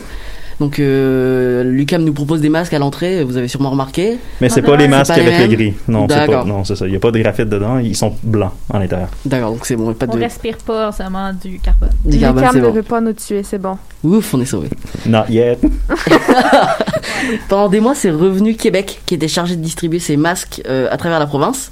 Donc, 0.61 0.79
euh, 0.79 1.65
l'UQAM 1.65 2.05
nous 2.05 2.13
propose 2.13 2.41
des 2.41 2.49
masques 2.49 2.73
à 2.75 2.79
l'entrée, 2.79 3.25
vous 3.25 3.37
avez 3.37 3.49
sûrement 3.49 3.71
remarqué. 3.71 4.19
Mais 4.41 4.49
c'est 4.49 4.61
Ah, 4.65 4.67
pas 4.69 4.77
les 4.77 4.85
c'est 4.85 4.89
masques 4.91 5.15
pas 5.15 5.17
les 5.21 5.23
avec 5.27 5.39
le 5.41 5.47
mêmes? 5.49 5.57
gris. 5.57 5.75
Non, 5.89 6.07
c'est 6.09 6.27
pas. 6.27 6.45
Non, 6.45 6.65
c'est 6.65 6.77
ça. 6.77 6.87
Il 6.87 6.93
y 6.93 6.97
a 6.97 7.01
pas 7.01 7.11
de 7.11 7.19
graphite 7.19 7.49
dedans, 7.49 7.79
ils 7.79 7.97
sont 7.97 8.15
blancs 8.23 8.53
à 8.73 8.79
l'intérieur. 8.79 9.09
D'accord, 9.25 9.53
donc 9.53 9.67
c'est 9.67 9.77
bon, 9.77 9.93
pas 9.95 10.07
On 10.09 10.15
de 10.17 10.21
respire 10.21 10.57
pas 10.59 10.89
en 10.89 10.93
ce 10.93 11.03
moment 11.03 11.33
du 11.33 11.59
carbone. 11.59 11.91
du 12.05 12.19
carbone, 12.19 12.45
ne 12.55 12.61
bon. 12.61 12.71
veut 12.73 12.83
pas 12.83 13.01
nous 13.01 13.13
tuer, 13.13 13.43
c'est 13.43 13.59
bon. 13.59 13.77
Ouf, 14.05 14.35
on 14.35 14.41
est 14.41 14.45
sauvé. 14.47 14.69
Not 15.07 15.25
yet. 15.29 15.59
Pendant 17.49 17.69
des 17.69 17.81
mois, 17.81 17.95
c'est 17.95 18.11
Revenu 18.11 18.55
Québec 18.55 19.01
qui 19.07 19.15
était 19.15 19.29
chargé 19.29 19.57
de 19.57 19.63
distribuer 19.63 19.99
ces 19.99 20.17
masques 20.17 20.63
euh, 20.69 20.89
à 20.91 20.97
travers 20.97 21.19
la 21.19 21.27
province. 21.27 21.71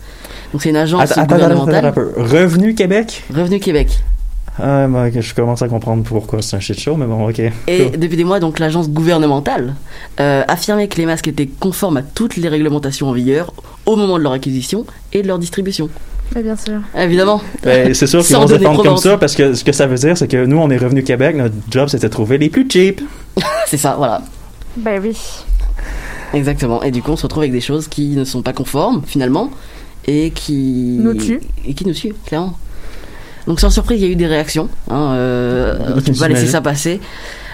Donc 0.53 0.63
c'est 0.63 0.71
une 0.71 0.77
agence 0.77 1.03
Attends, 1.03 1.23
attends, 1.23 1.35
attends, 1.37 1.55
gouvernementale. 1.55 1.87
attends. 1.87 2.01
Revenu 2.17 2.75
Québec? 2.75 3.25
Revenu 3.35 3.61
Québec. 3.61 3.89
Ah, 4.59 4.87
ok, 4.89 5.21
je 5.21 5.35
commence 5.35 5.63
à 5.63 5.69
comprendre 5.69 6.03
pourquoi 6.03 6.43
c'est 6.43 6.57
un 6.57 6.61
shit 6.61 6.79
show, 6.79 6.97
mais 6.97 7.07
bon, 7.07 7.29
ok. 7.29 7.39
Et 7.39 7.53
Cool. 7.91 7.99
depuis 7.99 8.17
des 8.17 8.25
mois, 8.25 8.41
donc 8.41 8.59
l'agence 8.59 8.91
gouvernementale 8.91 9.75
euh, 10.19 10.43
affirmait 10.49 10.89
que 10.89 10.97
les 10.99 11.07
masques 11.07 11.29
étaient 11.29 11.47
conformes 11.47 11.97
à 11.97 12.03
toutes 12.03 12.37
les 12.37 12.49
réglementations 12.49 13.09
en 13.09 13.13
vigueur 13.13 13.53
au 13.87 13.97
moment 13.97 14.19
de 14.19 14.23
leur 14.25 14.33
acquisition 14.33 14.85
et 15.13 15.23
de 15.23 15.29
leur 15.29 15.39
distribution. 15.39 15.89
Mais 16.35 16.43
bien 16.43 16.57
sûr. 16.57 16.81
Évidemment. 16.97 17.41
Ben, 17.63 17.95
c'est 17.95 18.07
sûr 18.07 18.23
qu'ils 18.27 18.37
vont 18.37 18.47
se 18.47 18.55
défendre 18.55 18.83
comme 18.85 18.97
ça 18.99 19.17
parce 19.17 19.35
que 19.35 19.55
ce 19.55 19.65
que 19.65 19.73
ça 19.73 19.87
veut 19.87 19.97
dire, 19.97 20.17
c'est 20.19 20.29
que 20.29 20.45
nous, 20.45 20.59
on 20.59 20.69
est 20.71 20.77
revenu 20.77 21.03
Québec, 21.03 21.37
notre 21.37 21.55
job, 21.71 21.89
c'était 21.89 22.09
de 22.09 22.13
trouver 22.13 22.37
les 22.39 22.51
plus 22.51 22.69
cheap. 22.71 23.01
C'est 23.67 23.77
ça, 23.79 23.95
voilà. 23.97 24.23
Ben 24.77 25.01
oui. 25.03 25.17
Exactement. 26.35 26.83
Et 26.83 26.91
du 26.91 27.03
coup, 27.03 27.13
on 27.13 27.17
se 27.17 27.23
retrouve 27.23 27.43
avec 27.43 27.53
des 27.53 27.61
choses 27.61 27.89
qui 27.89 28.09
ne 28.09 28.25
sont 28.25 28.43
pas 28.43 28.53
conformes, 28.53 29.03
finalement, 29.07 29.51
et 30.07 30.31
qui... 30.31 30.99
Nous 31.01 31.15
tuent. 31.15 31.41
Et 31.67 31.75
qui 31.75 31.87
nous 31.87 31.95
tuent, 31.95 32.15
clairement. 32.27 32.57
Donc 33.47 33.61
sans 33.61 33.71
surprise, 33.71 34.01
il 34.01 34.07
y 34.07 34.09
a 34.09 34.13
eu 34.13 34.17
des 34.17 34.27
réactions. 34.27 34.69
Hein, 34.91 35.13
euh, 35.15 35.75
Oui, 35.97 36.03
tu 36.03 36.13
vas 36.13 36.29
laisser 36.29 36.47
ça 36.47 36.61
passer. 36.61 37.01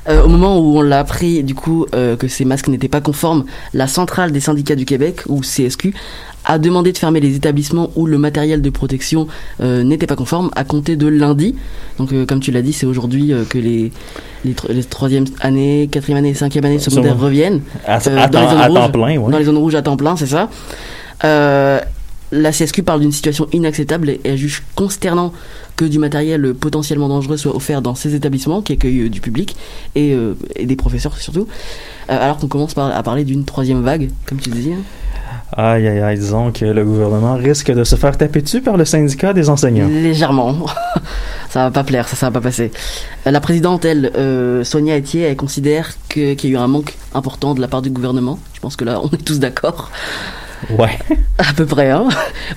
Euh, 0.08 0.22
au 0.22 0.28
moment 0.28 0.58
où 0.60 0.78
on 0.78 0.82
l'a 0.82 1.00
appris, 1.00 1.42
du 1.42 1.54
coup, 1.56 1.84
euh, 1.94 2.14
que 2.16 2.28
ces 2.28 2.44
masques 2.44 2.68
n'étaient 2.68 2.86
pas 2.86 3.00
conformes, 3.00 3.44
la 3.74 3.88
centrale 3.88 4.30
des 4.30 4.38
syndicats 4.38 4.76
du 4.76 4.84
Québec, 4.84 5.22
ou 5.26 5.40
CSQ, 5.40 5.94
a 6.44 6.58
demandé 6.60 6.92
de 6.92 6.98
fermer 6.98 7.18
les 7.18 7.34
établissements 7.34 7.90
où 7.96 8.06
le 8.06 8.16
matériel 8.16 8.62
de 8.62 8.70
protection 8.70 9.26
euh, 9.60 9.82
n'était 9.82 10.06
pas 10.06 10.14
conforme 10.14 10.48
à 10.54 10.62
compter 10.62 10.94
de 10.94 11.08
lundi. 11.08 11.56
Donc, 11.98 12.12
euh, 12.12 12.24
comme 12.24 12.38
tu 12.38 12.52
l'as 12.52 12.62
dit, 12.62 12.72
c'est 12.72 12.86
aujourd'hui 12.86 13.32
euh, 13.32 13.42
que 13.48 13.58
les, 13.58 13.90
les, 14.44 14.54
tro- 14.54 14.68
les 14.72 14.84
troisième 14.84 15.24
année, 15.40 15.88
quatrième 15.90 16.18
année, 16.18 16.34
cinquième 16.34 16.64
année 16.66 16.78
secondaires 16.78 17.10
Sûrement. 17.14 17.24
reviennent. 17.24 17.60
À, 17.84 17.98
Euh, 18.06 18.16
à 18.16 18.28
dans 18.28 18.42
les 18.42 18.48
zones 18.48 18.60
à 18.60 18.68
temps 18.68 18.82
rouges. 18.82 18.92
plein, 18.92 19.16
ouais. 19.18 19.32
Dans 19.32 19.38
les 19.38 19.44
zones 19.44 19.58
rouges 19.58 19.74
à 19.74 19.82
temps 19.82 19.96
plein, 19.96 20.14
c'est 20.14 20.26
ça. 20.26 20.48
Euh, 22.32 22.40
la 22.42 22.50
CSQ 22.52 22.82
parle 22.82 23.00
d'une 23.00 23.12
situation 23.12 23.46
inacceptable 23.52 24.10
et 24.10 24.20
elle 24.24 24.36
juge 24.36 24.62
consternant 24.74 25.32
que 25.76 25.84
du 25.84 25.98
matériel 25.98 26.54
potentiellement 26.54 27.08
dangereux 27.08 27.36
soit 27.36 27.54
offert 27.54 27.82
dans 27.82 27.94
ces 27.94 28.14
établissements 28.14 28.62
qui 28.62 28.72
accueillent 28.72 29.02
euh, 29.02 29.08
du 29.10 29.20
public 29.20 29.56
et, 29.94 30.12
euh, 30.14 30.34
et 30.56 30.66
des 30.66 30.76
professeurs 30.76 31.16
surtout. 31.18 31.46
Euh, 32.10 32.18
alors 32.24 32.38
qu'on 32.38 32.48
commence 32.48 32.74
par, 32.74 32.94
à 32.96 33.02
parler 33.02 33.24
d'une 33.24 33.44
troisième 33.44 33.82
vague, 33.82 34.10
comme 34.26 34.38
tu 34.38 34.50
disais. 34.50 34.72
hein. 34.72 34.82
Aïe, 35.52 35.86
aïe, 35.86 36.00
aïe, 36.00 36.18
disons 36.18 36.50
que 36.50 36.64
le 36.64 36.84
gouvernement 36.84 37.34
risque 37.34 37.70
de 37.70 37.84
se 37.84 37.94
faire 37.94 38.16
taper 38.18 38.42
dessus 38.42 38.60
par 38.62 38.76
le 38.76 38.84
syndicat 38.84 39.32
des 39.32 39.48
enseignants. 39.48 39.86
Légèrement. 39.88 40.66
ça 41.50 41.64
va 41.64 41.70
pas 41.70 41.84
plaire, 41.84 42.08
ça, 42.08 42.16
ça 42.16 42.26
va 42.26 42.32
pas 42.32 42.40
passer. 42.40 42.72
Euh, 43.26 43.30
La 43.30 43.40
présidente, 43.40 43.84
elle, 43.84 44.10
euh, 44.16 44.64
Sonia 44.64 44.96
Etier, 44.98 45.22
elle 45.22 45.36
considère 45.36 45.92
qu'il 46.08 46.34
y 46.44 46.46
a 46.46 46.50
eu 46.50 46.56
un 46.56 46.66
manque 46.66 46.94
important 47.14 47.54
de 47.54 47.60
la 47.60 47.68
part 47.68 47.80
du 47.82 47.90
gouvernement. 47.90 48.38
Je 48.54 48.60
pense 48.60 48.74
que 48.74 48.84
là, 48.84 49.00
on 49.02 49.08
est 49.10 49.24
tous 49.24 49.38
d'accord. 49.38 49.90
Ouais. 50.78 50.98
À 51.38 51.52
peu 51.54 51.66
près, 51.66 51.90
hein. 51.90 52.08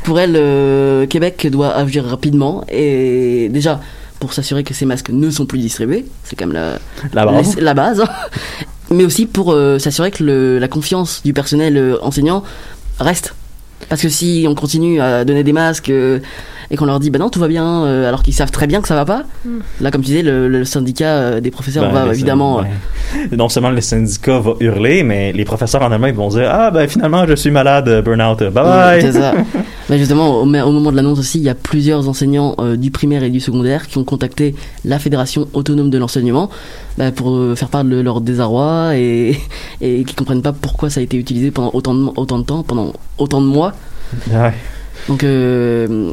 Pour 0.04 0.20
elle, 0.20 0.36
euh, 0.38 1.06
Québec 1.06 1.48
doit 1.52 1.76
agir 1.76 2.06
rapidement 2.06 2.64
et 2.70 3.50
déjà 3.50 3.82
pour 4.22 4.32
s'assurer 4.34 4.64
que 4.64 4.74
ces 4.74 4.86
masques 4.86 5.10
ne 5.10 5.30
sont 5.30 5.46
plus 5.46 5.60
distribués, 5.60 6.06
c'est 6.24 6.36
quand 6.38 6.48
même 6.48 6.56
la, 6.56 6.80
La 7.14 7.26
base. 7.26 7.56
la, 7.58 7.62
la 7.64 7.74
base, 7.74 8.02
hein. 8.02 8.10
mais 8.90 9.04
aussi 9.04 9.26
pour 9.26 9.52
euh, 9.52 9.80
s'assurer 9.80 10.12
que 10.12 10.24
le- 10.24 10.60
la 10.60 10.68
confiance 10.70 11.22
du 11.24 11.34
personnel 11.34 11.76
euh, 11.78 11.98
enseignant 12.02 12.44
reste. 13.00 13.36
Parce 13.90 14.02
que 14.02 14.10
si 14.10 14.46
on 14.48 14.56
continue 14.56 15.00
à 15.02 15.24
donner 15.26 15.44
des 15.44 15.54
masques 15.54 15.90
euh, 15.90 16.20
et 16.72 16.76
qu'on 16.78 16.86
leur 16.86 17.00
dit 17.00 17.10
bah 17.10 17.20
non 17.20 17.30
tout 17.30 17.40
va 17.40 17.48
bien 17.48 17.84
euh, 17.86 18.08
alors 18.08 18.22
qu'ils 18.24 18.34
savent 18.34 18.52
très 18.52 18.68
bien 18.68 18.82
que 18.82 18.88
ça 18.88 18.96
va 18.96 19.06
pas, 19.06 19.24
Mm. 19.46 19.50
là 19.82 19.92
comme 19.92 20.02
tu 20.02 20.08
disais 20.08 20.22
le, 20.24 20.48
le 20.48 20.66
syndicat 20.66 21.08
euh, 21.18 21.40
des 21.40 21.50
professeurs 21.52 21.92
Ben, 21.92 22.06
va 22.06 22.14
évidemment 22.14 22.60
euh, 22.60 22.64
ben, 23.32 23.38
non 23.38 23.50
seulement 23.50 23.70
le 23.72 23.82
syndicat 23.82 24.40
va 24.40 24.54
hurler, 24.60 25.04
mais 25.04 25.32
les 25.34 25.46
professeurs 25.46 25.82
en 25.82 25.92
allemand 25.92 26.08
ils 26.08 26.14
vont 26.14 26.28
dire 26.30 26.50
Ah, 26.52 26.72
ben 26.72 26.88
finalement, 26.88 27.26
je 27.28 27.34
suis 27.36 27.52
malade, 27.52 28.04
burn-out, 28.04 28.40
bye 28.40 28.52
bye. 28.52 29.02
C'est 29.02 29.14
ça. 29.14 29.34
Mais 29.90 29.98
justement, 29.98 30.36
au, 30.38 30.42
au 30.44 30.46
moment 30.72 30.92
de 30.92 30.96
l'annonce 30.96 31.18
aussi, 31.18 31.40
il 31.40 31.44
y 31.44 31.50
a 31.50 31.56
plusieurs 31.56 32.08
enseignants 32.08 32.54
euh, 32.60 32.76
du 32.76 32.92
primaire 32.92 33.24
et 33.24 33.32
du 33.32 33.40
secondaire 33.40 33.88
qui 33.88 33.98
ont 33.98 34.04
contacté 34.04 34.54
la 34.86 35.00
Fédération 35.00 35.48
autonome 35.54 35.90
de 35.90 35.98
l'enseignement 35.98 36.52
bah, 37.00 37.12
pour 37.12 37.58
faire 37.58 37.70
part 37.70 37.84
de 37.84 38.00
leur 38.00 38.22
désarroi 38.22 38.96
et, 38.96 39.40
et 39.82 40.04
qui 40.04 40.14
comprennent 40.14 40.44
pas 40.44 40.54
pourquoi 40.54 40.92
ça 40.92 41.00
a 41.00 41.04
été 41.04 41.18
utilisé 41.18 41.50
pendant 41.50 41.72
autant 41.74 41.96
de, 41.96 42.08
autant 42.18 42.38
de 42.38 42.44
temps, 42.44 42.62
pendant 42.62 42.94
autant 43.18 43.42
de 43.42 43.48
mois. 43.48 43.74
Ouais. 44.32 44.54
Donc, 45.08 45.24
euh, 45.24 46.12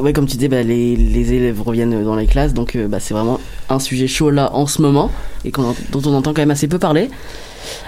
ouais, 0.00 0.12
comme 0.12 0.26
tu 0.26 0.36
disais, 0.36 0.48
bah, 0.48 0.62
les, 0.62 1.34
élèves 1.34 1.60
reviennent 1.60 2.04
dans 2.04 2.16
les 2.16 2.26
classes, 2.26 2.54
donc 2.54 2.76
euh, 2.76 2.88
bah, 2.88 3.00
c'est 3.00 3.14
vraiment 3.14 3.40
un 3.68 3.78
sujet 3.78 4.06
chaud 4.06 4.30
là 4.30 4.50
en 4.54 4.66
ce 4.66 4.82
moment 4.82 5.10
et 5.44 5.50
dont 5.50 6.02
on 6.04 6.14
entend 6.14 6.32
quand 6.32 6.42
même 6.42 6.50
assez 6.50 6.68
peu 6.68 6.78
parler. 6.78 7.10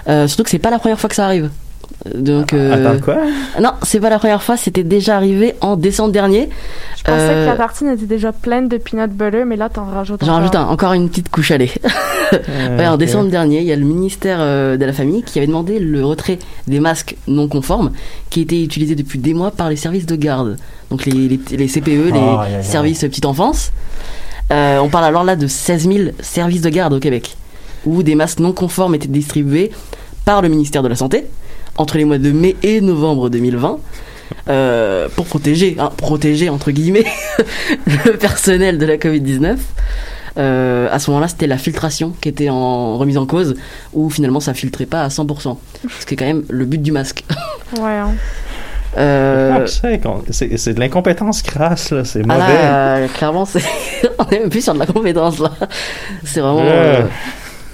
Euh, 0.07 0.27
surtout 0.27 0.43
que 0.43 0.49
c'est 0.49 0.59
pas 0.59 0.71
la 0.71 0.79
première 0.79 0.99
fois 0.99 1.09
que 1.09 1.15
ça 1.15 1.25
arrive. 1.25 1.49
Donc, 2.15 2.53
euh, 2.53 2.73
Attends, 2.89 3.03
quoi 3.03 3.17
non, 3.61 3.71
c'est 3.83 3.99
pas 3.99 4.09
la 4.09 4.19
première 4.19 4.41
fois, 4.43 4.57
c'était 4.57 4.83
déjà 4.83 5.15
arrivé 5.15 5.55
en 5.61 5.75
décembre 5.75 6.11
dernier. 6.11 6.49
Je 6.97 7.03
pensais 7.03 7.15
Euh, 7.19 7.45
que 7.45 7.49
la 7.51 7.55
tartine 7.57 7.87
était 7.89 8.05
déjà 8.05 8.31
pleine 8.31 8.67
de 8.67 8.77
peanut 8.77 9.09
butter, 9.11 9.43
mais 9.45 9.55
là, 9.55 9.69
t'en 9.69 9.85
rajoutes 9.85 10.19
J'en 10.21 10.27
encore. 10.27 10.37
rajoute 10.39 10.55
un, 10.55 10.65
encore 10.67 10.93
une 10.93 11.09
petite 11.09 11.29
couche 11.29 11.51
à 11.51 11.57
lait. 11.57 11.71
Euh, 12.33 12.77
Ouais, 12.77 12.87
en 12.87 12.93
ok. 12.95 12.99
décembre 12.99 13.29
dernier, 13.29 13.59
il 13.61 13.65
y 13.67 13.71
a 13.71 13.75
le 13.77 13.85
ministère 13.85 14.37
euh, 14.41 14.75
de 14.77 14.83
la 14.85 14.91
Famille 14.93 15.23
qui 15.23 15.37
avait 15.39 15.47
demandé 15.47 15.79
le 15.79 16.03
retrait 16.05 16.39
des 16.67 16.79
masques 16.81 17.15
non 17.27 17.47
conformes 17.47 17.91
qui 18.29 18.41
étaient 18.41 18.61
utilisés 18.61 18.95
depuis 18.95 19.17
des 19.19 19.33
mois 19.33 19.51
par 19.51 19.69
les 19.69 19.77
services 19.77 20.05
de 20.05 20.15
garde. 20.17 20.57
Donc 20.91 21.05
les, 21.05 21.11
les, 21.29 21.39
les 21.57 21.67
CPE, 21.67 21.87
les 21.87 22.11
Ah, 22.15 22.41
aïe, 22.41 22.55
aïe. 22.55 22.63
services 22.63 22.99
petite 23.01 23.25
enfance. 23.25 23.71
Euh, 24.51 24.79
on 24.79 24.89
parle 24.89 25.05
alors 25.05 25.23
là 25.23 25.35
de 25.35 25.47
16 25.47 25.87
000 25.89 26.09
services 26.21 26.61
de 26.61 26.69
garde 26.69 26.93
au 26.93 26.99
Québec 26.99 27.35
où 27.85 28.03
des 28.03 28.15
masques 28.15 28.39
non 28.39 28.51
conformes 28.53 28.95
étaient 28.95 29.07
distribués 29.07 29.71
par 30.25 30.41
le 30.41 30.49
ministère 30.49 30.83
de 30.83 30.87
la 30.89 30.95
Santé 30.95 31.25
entre 31.77 31.97
les 31.97 32.05
mois 32.05 32.17
de 32.17 32.31
mai 32.31 32.55
et 32.63 32.81
novembre 32.81 33.29
2020 33.29 33.79
euh, 34.49 35.07
pour 35.15 35.25
protéger, 35.25 35.75
hein, 35.79 35.91
protéger 35.95 36.49
entre 36.49 36.71
guillemets 36.71 37.05
le 38.05 38.17
personnel 38.17 38.77
de 38.77 38.85
la 38.85 38.97
Covid-19. 38.97 39.57
Euh, 40.37 40.87
à 40.91 40.99
ce 40.99 41.09
moment-là, 41.09 41.27
c'était 41.27 41.47
la 41.47 41.57
filtration 41.57 42.13
qui 42.21 42.29
était 42.29 42.49
en 42.49 42.97
remise 42.97 43.17
en 43.17 43.25
cause, 43.25 43.55
où 43.93 44.09
finalement 44.09 44.39
ça 44.39 44.53
filtrait 44.53 44.85
pas 44.85 45.03
à 45.03 45.07
100%. 45.07 45.57
Ce 45.99 46.05
qui 46.05 46.13
est 46.13 46.17
quand 46.17 46.25
même 46.25 46.43
le 46.49 46.65
but 46.65 46.81
du 46.81 46.91
masque. 46.91 47.23
Ouais, 47.79 47.91
hein. 47.91 48.11
Euh, 48.97 49.65
Ah, 49.65 50.19
c'est 50.29 50.57
c'est 50.57 50.73
de 50.73 50.79
l'incompétence 50.79 51.41
crasse, 51.41 51.91
là, 51.91 52.03
c'est 52.03 52.21
ah 52.23 52.27
mauvais. 52.27 52.53
là, 52.53 52.95
euh, 52.97 53.07
clairement, 53.07 53.45
c'est... 53.45 53.61
on 54.19 54.25
est 54.29 54.39
même 54.39 54.49
plus 54.49 54.61
sur 54.63 54.73
de 54.73 54.79
la 54.79 54.85
compétence 54.85 55.39
là. 55.39 55.51
C'est 56.23 56.39
vraiment. 56.39 56.63
Euh... 56.63 57.03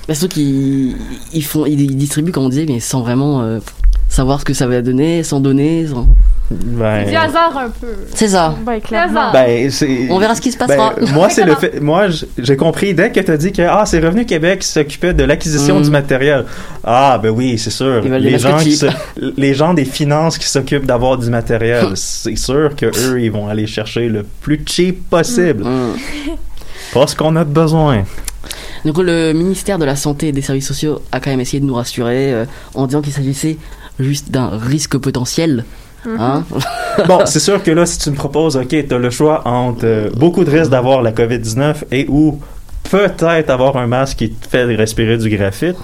bah, 0.07 0.15
surtout 0.15 0.35
qu'ils 0.35 0.95
ils 1.33 1.43
font, 1.45 1.65
ils, 1.65 1.79
ils 1.79 1.95
distribuent 1.97 2.31
comme 2.31 2.45
on 2.45 2.49
disait, 2.49 2.65
mais 2.67 2.79
sans 2.79 3.01
vraiment 3.01 3.41
euh, 3.41 3.59
savoir 4.13 4.39
ce 4.39 4.45
que 4.45 4.53
ça 4.53 4.67
va 4.67 4.81
donner, 4.81 5.23
sans 5.23 5.39
donner. 5.39 5.87
Sans... 5.87 6.07
Ben, 6.51 7.03
C'est 7.05 7.11
du 7.11 7.15
hasard 7.17 7.57
un 7.57 7.69
peu. 7.69 7.87
C'est 8.13 8.27
ça. 8.27 8.53
Clairement. 8.83 9.31
ben, 9.31 9.71
c'est- 9.71 10.07
On 10.11 10.19
verra 10.19 10.35
ce 10.35 10.41
qui 10.41 10.51
se 10.51 10.57
passera. 10.57 10.93
Ben, 10.99 11.09
moi, 11.11 11.29
c'est 11.29 11.43
le 11.45 11.53
Exactement. 11.53 11.73
fait. 11.73 11.79
Moi, 11.79 12.09
j- 12.09 12.25
j'ai 12.37 12.55
compris 12.57 12.93
dès 12.93 13.11
que 13.11 13.19
tu 13.19 13.31
as 13.31 13.37
dit 13.37 13.51
que 13.51 13.61
ah, 13.63 13.83
c'est 13.87 13.99
Revenu 13.99 14.25
Québec 14.25 14.59
qui 14.59 14.67
s'occupait 14.67 15.13
de 15.13 15.23
l'acquisition 15.23 15.79
Mm. 15.79 15.83
du 15.83 15.89
matériel. 15.89 16.45
Ah, 16.83 17.19
ben 17.21 17.29
oui, 17.31 17.57
c'est 17.57 17.69
sûr. 17.71 18.01
Les 18.03 18.37
gens, 18.37 18.57
qui 18.57 18.75
cheap. 18.77 18.91
se- 18.91 19.33
les 19.37 19.53
gens 19.55 19.73
des 19.73 19.85
finances 19.85 20.37
qui 20.37 20.47
s'occupent 20.47 20.85
d'avoir 20.85 21.17
du 21.17 21.29
matériel, 21.29 21.87
c'est 21.95 22.35
sûr 22.35 22.75
que 22.75 22.85
eux, 22.85 23.21
ils 23.21 23.31
vont 23.31 23.47
aller 23.47 23.65
chercher 23.65 24.09
le 24.09 24.23
plus 24.41 24.61
cheap 24.65 25.09
possible. 25.09 25.63
Hum. 25.65 25.95
Pas 26.93 27.07
ce 27.07 27.15
qu'on 27.15 27.35
a 27.35 27.43
de 27.43 27.49
besoin. 27.49 28.03
Donc 28.85 28.97
le 28.99 29.31
ministère 29.33 29.79
de 29.79 29.85
la 29.85 29.95
Santé 29.95 30.27
et 30.27 30.31
des 30.33 30.41
Services 30.41 30.67
sociaux 30.67 31.01
a 31.11 31.19
quand 31.19 31.29
même 31.31 31.39
essayé 31.39 31.61
de 31.61 31.65
nous 31.65 31.73
rassurer 31.75 32.33
euh, 32.33 32.45
en 32.75 32.85
disant 32.85 33.01
qu'il 33.01 33.13
s'agissait 33.13 33.57
juste 33.99 34.31
d'un 34.31 34.49
risque 34.57 34.97
potentiel. 34.97 35.65
Mhm. 36.05 36.17
Hein 36.19 36.43
Bon, 37.07 37.21
c'est 37.25 37.39
sûr 37.39 37.63
que 37.63 37.71
là, 37.71 37.85
si 37.85 37.97
tu 37.97 38.11
me 38.11 38.15
proposes, 38.15 38.55
ok, 38.57 38.67
tu 38.67 38.93
as 38.93 38.97
le 38.97 39.09
choix 39.09 39.47
entre 39.47 39.85
euh, 39.85 40.09
beaucoup 40.15 40.43
de 40.43 40.51
risques 40.51 40.69
d'avoir 40.71 41.01
la 41.01 41.11
COVID-19 41.11 41.75
et 41.91 42.05
ou 42.09 42.39
peut-être 42.91 43.49
avoir 43.49 43.77
un 43.77 43.87
masque 43.87 44.17
qui 44.17 44.31
te 44.31 44.47
fait 44.47 44.65
respirer 44.65 45.17
du 45.17 45.29
graphite. 45.29 45.77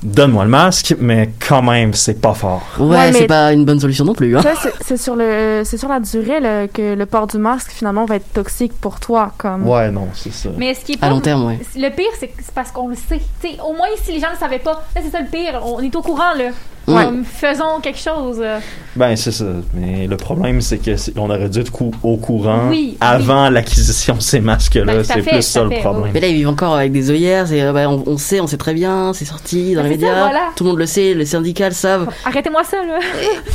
donne-moi 0.00 0.44
le 0.44 0.50
masque, 0.50 0.94
mais 1.00 1.30
quand 1.48 1.60
même, 1.60 1.92
c'est 1.92 2.20
pas 2.20 2.32
fort. 2.32 2.62
Ouais, 2.78 2.86
Ouais, 2.86 3.10
mais- 3.10 3.18
c'est 3.18 3.26
pas 3.26 3.52
une 3.52 3.64
bonne 3.64 3.80
solution 3.80 4.04
non 4.04 4.14
plus. 4.14 4.36
Hein. 4.36 4.42
Ça, 4.42 4.52
c'est- 4.80 4.96
sur 4.96 5.16
le, 5.16 5.62
c'est 5.64 5.76
sur 5.76 5.88
la 5.88 5.98
durée 5.98 6.38
là, 6.38 6.68
que 6.68 6.94
le 6.94 7.04
port 7.06 7.26
du 7.26 7.36
masque 7.38 7.72
finalement 7.72 8.04
va 8.04 8.14
être 8.16 8.32
toxique 8.32 8.72
pour 8.80 9.00
toi, 9.00 9.32
comme. 9.36 9.66
Ouais, 9.66 9.90
non, 9.90 10.06
c'est 10.14 10.32
ça. 10.32 10.50
Mais 10.56 10.72
ce 10.74 10.84
qui 10.84 10.92
est 10.92 10.96
À 10.98 10.98
pas- 11.00 11.08
long 11.10 11.20
terme, 11.20 11.44
ouais. 11.46 11.58
Le 11.76 11.88
pire, 11.90 12.06
c'est 12.20 12.30
parce 12.54 12.70
qu'on 12.70 12.86
le 12.88 12.94
sait. 12.94 13.20
T'sais, 13.40 13.56
au 13.68 13.72
moins, 13.72 13.88
si 14.02 14.12
les 14.12 14.20
gens 14.20 14.28
ne 14.28 14.34
le 14.34 14.38
savaient 14.38 14.60
pas, 14.60 14.84
c'est 14.94 15.10
ça 15.10 15.20
le 15.20 15.26
pire. 15.26 15.60
On 15.66 15.80
est 15.80 15.94
au 15.96 16.00
courant, 16.02 16.32
là. 16.38 16.50
Ouais. 16.94 17.04
Comme, 17.04 17.24
faisons 17.24 17.80
quelque 17.82 17.98
chose. 17.98 18.38
euh. 18.40 18.58
Ben, 18.96 19.14
c'est 19.16 19.30
ça. 19.30 19.44
Mais 19.74 20.06
le 20.06 20.16
problème, 20.16 20.60
c'est 20.60 20.78
que 20.78 20.92
on 21.16 21.30
aurait 21.30 21.48
dû 21.48 21.60
être 21.60 21.70
cou- 21.70 21.92
au 22.02 22.16
courant 22.16 22.68
Oui, 22.70 22.96
avant 23.00 23.50
l'acquisition 23.50 24.14
de 24.14 24.20
ces 24.22 24.40
masques-là. 24.40 24.84
Ben, 24.84 25.04
c'est 25.04 25.22
plus 25.22 25.42
ça 25.42 25.60
à 25.60 25.64
le 25.64 25.70
fait, 25.70 25.80
problème. 25.80 26.10
Mais 26.14 26.20
là, 26.20 26.28
ils 26.28 26.34
vivent 26.34 26.48
encore 26.48 26.74
avec 26.74 26.92
des 26.92 27.10
œillères. 27.10 27.46
c'est, 27.46 27.62
euh, 27.62 27.72
bah, 27.72 27.88
on, 27.88 28.02
on 28.06 28.16
sait, 28.16 28.40
on 28.40 28.46
sait 28.46 28.56
très 28.56 28.74
bien, 28.74 29.12
c'est 29.14 29.24
sorti 29.24 29.74
dans 29.74 29.82
Ben, 29.82 29.88
les 29.90 29.94
ça, 29.98 30.00
médias. 30.06 30.20
voilà. 30.24 30.40
Tout 30.56 30.64
le 30.64 30.70
monde 30.70 30.78
le 30.78 30.86
sait, 30.86 31.14
les 31.14 31.26
syndicats 31.26 31.68
le 31.68 31.74
savent. 31.74 32.08
Arrêtez-moi 32.24 32.62
ça, 32.64 32.78
là. 32.78 32.98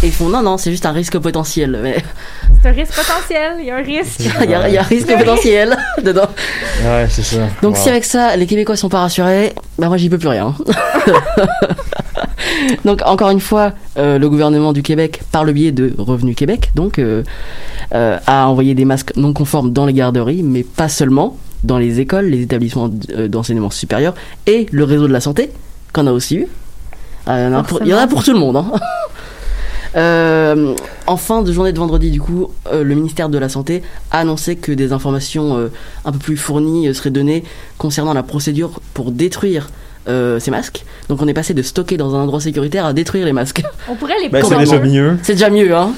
Et 0.03 0.07
ils 0.07 0.11
font 0.13 0.29
non, 0.29 0.41
non, 0.41 0.57
c'est 0.57 0.71
juste 0.71 0.85
un 0.85 0.91
risque 0.91 1.17
potentiel. 1.19 1.79
Mais 1.81 1.97
C'est 2.61 2.69
un 2.69 2.71
risque 2.71 2.93
potentiel. 2.95 3.53
Il 3.59 3.65
y 3.65 3.71
a 3.71 3.75
un 3.77 3.81
risque. 3.83 4.19
il 4.43 4.49
y, 4.49 4.53
a, 4.53 4.69
il 4.69 4.73
y 4.75 4.77
a 4.77 4.81
un 4.81 4.83
risque 4.85 5.13
potentiel 5.17 5.75
dedans. 6.03 6.27
Ouais, 6.85 7.07
c'est 7.09 7.23
ça. 7.23 7.37
Donc 7.61 7.75
Wow. 7.75 7.81
si 7.81 7.89
avec 7.89 8.05
ça, 8.05 8.35
les 8.35 8.45
Québécois 8.45 8.75
sont 8.77 8.89
pas 8.89 8.99
rassurés, 8.99 9.53
bah 9.77 9.87
moi 9.87 9.97
j'y 9.97 10.09
peux 10.09 10.17
plus 10.17 10.27
rien. 10.29 10.53
donc 12.85 13.01
encore 13.05 13.22
une 13.31 13.39
fois, 13.39 13.73
euh, 13.97 14.17
le 14.17 14.29
gouvernement 14.29 14.73
du 14.73 14.81
Québec, 14.83 15.21
par 15.31 15.43
le 15.43 15.53
biais 15.53 15.71
de 15.71 15.93
Revenu 15.97 16.35
Québec, 16.35 16.71
donc 16.75 16.99
euh, 16.99 17.23
euh, 17.93 18.17
a 18.27 18.47
envoyé 18.47 18.73
des 18.75 18.85
masques 18.85 19.15
non 19.15 19.33
conformes 19.33 19.71
dans 19.71 19.85
les 19.85 19.93
garderies, 19.93 20.43
mais 20.43 20.63
pas 20.63 20.89
seulement 20.89 21.37
dans 21.63 21.77
les 21.77 21.99
écoles, 21.99 22.25
les 22.25 22.41
établissements 22.41 22.89
d'enseignement 22.89 23.69
supérieur 23.69 24.13
et 24.47 24.67
le 24.71 24.83
réseau 24.83 25.07
de 25.07 25.13
la 25.13 25.21
santé 25.21 25.49
qu'on 25.93 26.07
a 26.07 26.11
aussi 26.11 26.37
eu. 26.37 26.47
Il 27.27 27.31
y 27.31 27.93
en 27.93 27.97
a 27.97 28.07
pour- 28.07 28.23
tout 28.23 28.33
le 28.33 28.39
monde. 28.39 28.57
hein. 28.57 28.71
En 31.05 31.17
fin 31.17 31.41
de 31.43 31.51
journée 31.51 31.71
de 31.73 31.77
vendredi, 31.77 32.09
du 32.11 32.19
coup, 32.19 32.47
le 32.73 32.95
ministère 32.95 33.29
de 33.29 33.37
la 33.37 33.47
Santé 33.49 33.83
a 34.11 34.19
annoncé 34.19 34.55
que 34.55 34.71
des 34.71 34.91
informations 34.91 35.69
un 36.05 36.11
peu 36.11 36.17
plus 36.17 36.37
fournies 36.37 36.93
seraient 36.95 37.11
données 37.11 37.43
concernant 37.77 38.13
la 38.13 38.23
procédure 38.23 38.79
pour 38.93 39.11
détruire 39.11 39.69
euh, 40.07 40.39
ces 40.39 40.51
masques. 40.51 40.83
Donc 41.09 41.21
on 41.21 41.27
est 41.27 41.33
passé 41.33 41.53
de 41.53 41.61
stocker 41.61 41.97
dans 41.97 42.15
un 42.15 42.19
endroit 42.23 42.39
sécuritaire 42.41 42.85
à 42.85 42.93
détruire 42.93 43.25
les 43.25 43.33
masques. 43.33 43.63
On 43.89 43.95
pourrait 43.95 44.19
les 44.21 44.29
Ben, 44.29 44.43
c'est 44.43 44.57
déjà 44.57 44.79
mieux. 44.79 45.17
C'est 45.23 45.33
déjà 45.33 45.49
mieux, 45.49 45.75
hein 45.75 45.91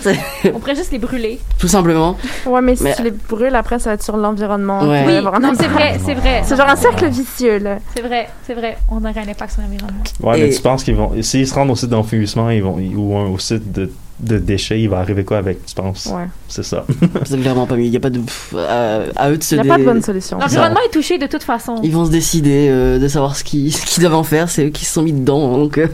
On 0.54 0.60
pourrait 0.60 0.76
juste 0.76 0.92
les 0.92 1.00
brûler. 1.00 1.40
Tout 1.60 1.68
simplement. 1.68 2.18
Ouais, 2.46 2.62
mais 2.62 2.76
si 2.76 2.84
Mais- 2.84 2.96
tu 2.96 3.04
les 3.04 3.12
brûles, 3.12 3.56
après, 3.56 3.80
ça 3.80 3.90
va 3.92 3.94
être 3.96 4.04
sur 4.04 4.18
l'environnement. 4.18 4.82
Ouais. 4.88 5.04
Oui, 5.08 5.40
non, 5.42 5.54
c'est 5.60 5.68
vrai, 5.68 5.98
c'est 6.04 6.14
vrai. 6.14 6.42
C'est 6.44 6.56
genre 6.56 6.70
un 6.70 6.76
cercle 6.76 7.08
vicieux, 7.08 7.60
là. 7.60 7.78
C'est 7.96 8.02
vrai, 8.02 8.28
c'est 8.46 8.54
vrai. 8.54 8.78
On 8.90 8.98
aurait 8.98 9.20
un 9.20 9.30
impact 9.30 9.54
sur 9.54 9.62
l'environnement. 9.62 10.04
Ouais, 10.22 10.40
mais 10.40 10.50
tu 10.50 10.62
penses 10.62 10.84
qu'ils 10.84 10.96
vont. 10.96 11.12
S'ils 11.22 11.48
se 11.48 11.54
rendent 11.54 11.72
au 11.72 11.76
site 11.76 11.90
d'enfouissement 11.90 12.50
ils 12.50 12.62
vont, 12.64 12.78
ou 12.96 13.18
un- 13.18 13.30
au 13.30 13.40
site 13.40 13.72
de, 13.72 13.92
de 14.20 14.38
déchets, 14.38 14.82
il 14.82 14.88
va 14.90 15.00
arriver 15.00 15.24
quoi 15.26 15.38
avec, 15.38 15.66
tu 15.66 15.76
penses? 15.76 16.06
Ouais. 16.08 16.26
C'est 16.48 16.64
ça. 16.64 16.86
C'est 17.26 17.38
clairement 17.40 17.66
pas 17.68 17.76
mieux. 17.76 17.84
Il 17.86 17.92
n'y 17.92 17.98
a 17.98 18.00
pas 18.00 18.10
de. 18.10 18.20
pff, 18.20 18.54
euh, 18.56 19.10
à 19.16 19.30
eux 19.32 19.38
de 19.38 19.44
se 19.44 19.56
Il 19.56 19.58
n'y 19.58 19.60
a 19.62 19.64
dé- 19.64 19.70
pas 19.70 19.78
de 19.78 19.84
bonne 19.84 20.02
solution. 20.02 20.38
L'environnement 20.40 20.80
est 20.88 20.92
touché 20.94 21.18
de 21.18 21.28
toute 21.28 21.44
façon. 21.44 21.76
Ils 21.84 21.92
vont 21.92 22.06
se 22.06 22.12
décider 22.12 22.68
euh, 22.70 22.98
de 22.98 23.08
savoir 23.08 23.36
ce 23.36 23.44
qu'ils 23.46 23.74
doivent 24.00 24.16
en 24.16 24.24
faire. 24.24 24.50
C'est 24.50 24.68
eux 24.68 24.70
qui 24.70 24.86
se 24.86 24.94
sont 24.94 25.02
mis 25.04 25.14
dedans. 25.14 25.58
Donc, 25.58 25.78
euh. 25.78 25.88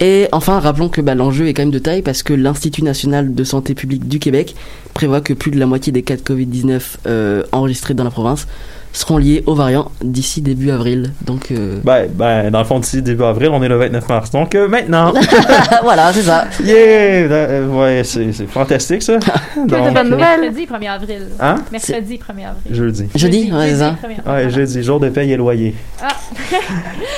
Et 0.00 0.26
enfin, 0.32 0.58
rappelons 0.58 0.88
que 0.88 1.00
bah, 1.00 1.14
l'enjeu 1.14 1.46
est 1.46 1.54
quand 1.54 1.62
même 1.62 1.70
de 1.70 1.78
taille 1.78 2.02
parce 2.02 2.24
que 2.24 2.32
l'Institut 2.34 2.82
national 2.82 3.32
de 3.32 3.44
santé 3.44 3.74
publique 3.74 4.08
du 4.08 4.18
Québec 4.18 4.56
prévoit 4.92 5.20
que 5.20 5.32
plus 5.32 5.52
de 5.52 5.58
la 5.60 5.66
moitié 5.66 5.92
des 5.92 6.02
cas 6.02 6.16
de 6.16 6.22
Covid-19 6.22 6.80
euh, 7.06 7.44
enregistrés 7.52 7.94
dans 7.94 8.02
la 8.02 8.10
province 8.10 8.48
seront 8.94 9.18
liés 9.18 9.42
aux 9.46 9.54
variants 9.54 9.90
d'ici 10.02 10.40
début 10.40 10.70
avril. 10.70 11.12
Donc 11.26 11.50
euh, 11.50 11.78
Ben, 11.84 12.08
ben, 12.10 12.50
dans 12.50 12.60
le 12.60 12.64
fond, 12.64 12.78
d'ici 12.78 13.02
début 13.02 13.24
avril, 13.24 13.50
on 13.52 13.62
est 13.62 13.68
le 13.68 13.76
29 13.76 14.08
mars. 14.08 14.30
Donc, 14.30 14.54
euh, 14.54 14.68
maintenant. 14.68 15.12
voilà, 15.82 16.12
c'est 16.12 16.22
ça. 16.22 16.46
yeah! 16.62 16.74
Euh, 16.74 17.66
ouais, 17.68 18.04
c'est 18.04 18.32
c'est 18.32 18.46
fantastique, 18.46 19.02
ça. 19.02 19.14
Donc, 19.56 19.92
bonnes 19.92 20.10
nouvelles. 20.10 20.40
Mercredi 20.40 20.66
1er 20.66 20.90
avril. 20.90 21.28
Hein? 21.40 21.56
Mercredi 21.70 22.14
1er 22.18 22.46
avril. 22.48 22.70
Jeudi. 22.70 23.08
Jeudi, 23.14 23.52
ouais, 23.52 23.70
c'est 23.70 23.78
ça. 23.78 23.96
1er 24.02 24.20
avril. 24.24 24.46
Ouais, 24.46 24.50
jeudi, 24.50 24.82
jour 24.82 25.00
de 25.00 25.08
paye 25.08 25.32
et 25.32 25.36
loyer. 25.36 25.74
Ah. 26.00 26.08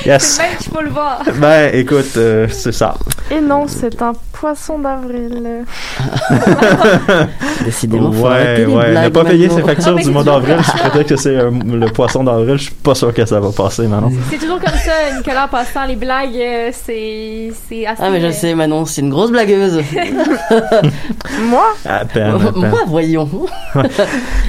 Yes. 0.05 0.23
C'est 0.37 0.43
le 0.43 0.49
même 0.49 0.59
qu'il 0.59 0.73
faut 0.73 0.83
le 0.83 0.91
voir. 0.91 1.23
Ben, 1.41 1.75
écoute, 1.75 2.17
euh, 2.17 2.47
c'est 2.49 2.73
ça. 2.73 2.95
Et 3.31 3.41
non, 3.41 3.67
c'est 3.67 4.01
un 4.03 4.12
poisson 4.38 4.79
d'avril. 4.79 5.64
Décidément, 7.64 8.11
Ouais, 8.11 8.66
ouais. 8.66 9.05
Ne 9.05 9.09
pas 9.09 9.25
payer 9.25 9.49
ses 9.49 9.62
factures 9.62 9.92
Non, 9.92 10.03
du 10.03 10.11
mois 10.11 10.25
d'avril, 10.25 10.57
je 10.61 10.70
prétends 10.72 11.05
que 11.09 11.16
c'est 11.16 11.37
euh, 11.37 11.51
le 11.51 11.87
poisson 11.87 12.22
d'avril. 12.22 12.57
Je 12.59 12.64
suis 12.64 12.75
pas 12.75 12.94
sûr 12.94 13.12
que 13.14 13.25
ça 13.25 13.40
va 13.40 13.51
passer 13.51 13.87
maintenant. 13.87 14.12
C'est 14.31 14.38
toujours 14.38 14.61
comme 14.61 14.75
ça, 14.75 15.16
Nicolas, 15.16 15.49
passant 15.49 15.87
les 15.87 15.96
blagues, 15.96 16.37
euh, 16.37 16.70
c'est 16.72 17.53
c'est 17.68 17.87
assez. 17.87 18.03
Ah 18.05 18.11
mais 18.11 18.20
je 18.20 18.27
euh, 18.27 18.33
sais 18.33 18.55
Manon, 18.55 18.85
c'est 18.85 19.01
une 19.01 19.11
grosse 19.11 19.31
blagueuse. 19.31 19.81
Moi, 21.49 21.75
À 21.87 22.05
peine, 22.05 22.35
à 22.35 22.38
peine. 22.38 22.70
Moi, 22.70 22.81
voyons. 22.87 23.29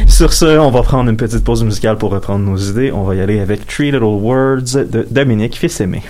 Sur 0.06 0.34
ce, 0.34 0.58
on 0.58 0.69
va 0.69 0.82
prendre 0.82 1.10
une 1.10 1.17
petite 1.17 1.43
pause 1.43 1.63
musicale 1.63 1.97
pour 1.97 2.12
reprendre 2.12 2.43
nos 2.43 2.58
idées. 2.58 2.91
On 2.91 3.04
va 3.04 3.15
y 3.15 3.21
aller 3.21 3.39
avec 3.39 3.65
Three 3.67 3.91
Little 3.91 4.04
Words 4.04 4.86
de 4.86 5.08
Dominique 5.10 5.58
Fils-Aimé. 5.58 6.02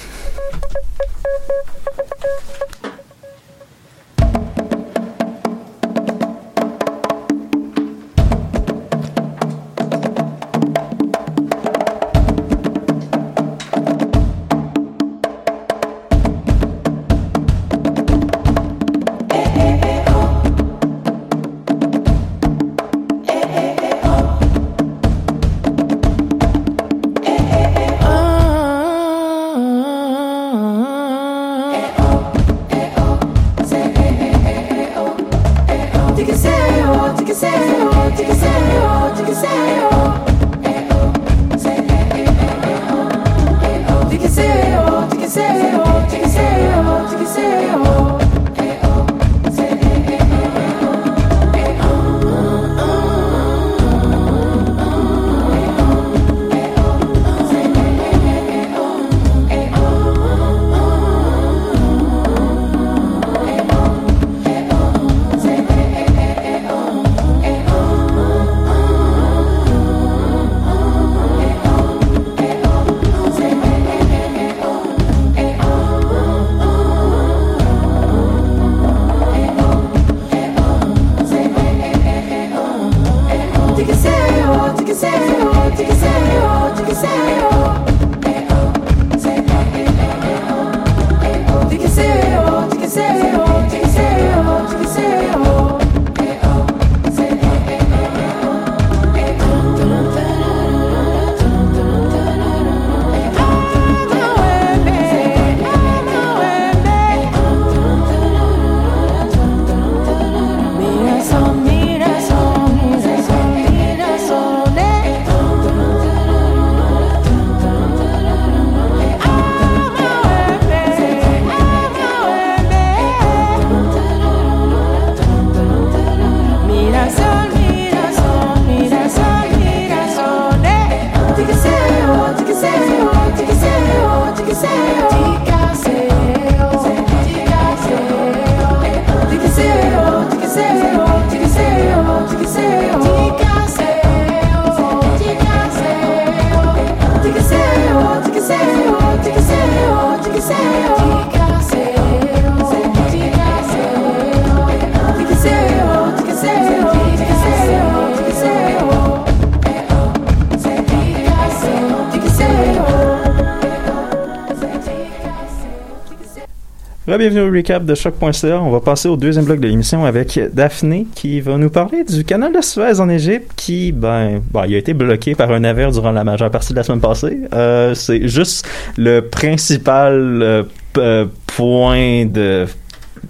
Bienvenue 167.18 167.42
au 167.42 167.52
recap 167.52 167.84
de 167.84 167.96
choc.ca. 167.96 168.62
On 168.62 168.70
va 168.70 168.80
passer 168.80 169.08
au 169.08 169.18
deuxième 169.18 169.46
bloc 169.46 169.60
de 169.60 169.68
l'émission 169.68 170.06
avec 170.06 170.40
Daphné 170.54 171.08
qui 171.16 171.42
va 171.42 171.58
nous 171.58 171.70
parler 171.72 172.04
du 172.04 172.24
canal 172.24 172.54
de 172.54 172.62
Suez 172.62 173.00
en 173.00 173.10
Égypte 173.10 173.52
qui, 173.56 173.92
ben, 173.92 174.40
ben, 174.52 174.66
il 174.68 174.76
a 174.76 174.78
été 174.78 174.94
bloqué 174.94 175.34
par 175.34 175.50
un 175.52 175.62
navire 175.62 175.92
durant 175.92 176.12
la 176.12 176.24
majeure 176.24 176.52
partie 176.52 176.74
de 176.74 176.78
la 176.78 176.84
semaine 176.84 177.02
passée. 177.02 177.40
Euh, 177.54 177.96
c'est 177.96 178.28
juste 178.28 178.68
le 178.98 179.22
principal 179.22 180.14
euh, 180.44 180.64
euh, 180.98 181.26
point 181.48 182.26
de, 182.28 182.68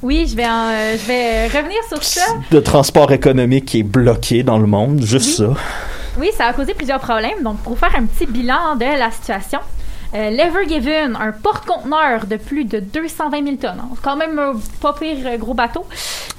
Oui, 0.01 0.27
je 0.29 0.35
vais, 0.35 0.45
en- 0.45 0.69
euh, 0.69 0.95
je 1.01 1.07
vais 1.07 1.47
revenir 1.47 1.77
sur 1.87 2.03
ça. 2.03 2.21
de 2.51 2.59
transport 2.59 3.11
économique 3.13 3.65
qui 3.65 3.79
est 3.79 3.83
bloqué 3.83 4.43
dans 4.43 4.59
le 4.59 4.67
monde. 4.67 5.01
Juste 5.01 5.37
ça. 5.37 5.49
Oui, 6.19 6.27
ça 6.37 6.47
a 6.47 6.53
causé 6.53 6.73
plusieurs 6.73 6.99
problèmes. 6.99 7.41
Donc, 7.43 7.57
pour 7.59 7.77
faire 7.79 7.95
un 7.97 8.03
petit 8.05 8.25
bilan 8.25 8.75
de 8.77 8.99
la 8.99 9.11
situation, 9.11 9.59
euh, 10.13 10.29
l'Ever 10.29 10.67
Given, 10.67 11.15
un 11.19 11.31
porte-conteneur 11.31 12.25
de 12.25 12.37
plus 12.37 12.65
de 12.65 12.79
220 12.79 13.43
000 13.43 13.55
tonnes, 13.57 13.81
quand 14.01 14.15
même 14.15 14.39
un 14.39 14.53
pas 14.81 14.93
pire 14.93 15.17
euh, 15.25 15.37
gros 15.37 15.53
bateau, 15.53 15.85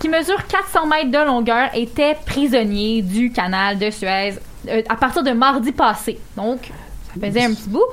qui 0.00 0.08
mesure 0.08 0.46
400 0.46 0.86
mètres 0.86 1.10
de 1.10 1.24
longueur, 1.24 1.70
était 1.74 2.16
prisonnier 2.26 3.02
du 3.02 3.32
canal 3.32 3.78
de 3.78 3.90
Suez 3.90 4.34
euh, 4.68 4.82
à 4.88 4.96
partir 4.96 5.22
de 5.22 5.30
mardi 5.30 5.72
passé. 5.72 6.18
Donc, 6.36 6.70
ça 7.08 7.26
faisait 7.26 7.44
un 7.44 7.54
petit 7.54 7.68
bout. 7.68 7.84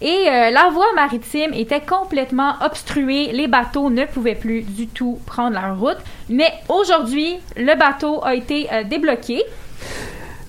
Et 0.00 0.28
euh, 0.28 0.50
la 0.50 0.70
voie 0.70 0.92
maritime 0.94 1.52
était 1.54 1.80
complètement 1.80 2.54
obstruée. 2.64 3.32
Les 3.32 3.48
bateaux 3.48 3.90
ne 3.90 4.04
pouvaient 4.04 4.34
plus 4.34 4.62
du 4.62 4.86
tout 4.86 5.18
prendre 5.26 5.60
leur 5.60 5.78
route. 5.78 5.98
Mais 6.28 6.52
aujourd'hui, 6.68 7.38
le 7.56 7.76
bateau 7.76 8.24
a 8.24 8.34
été 8.34 8.68
euh, 8.72 8.84
débloqué. 8.84 9.42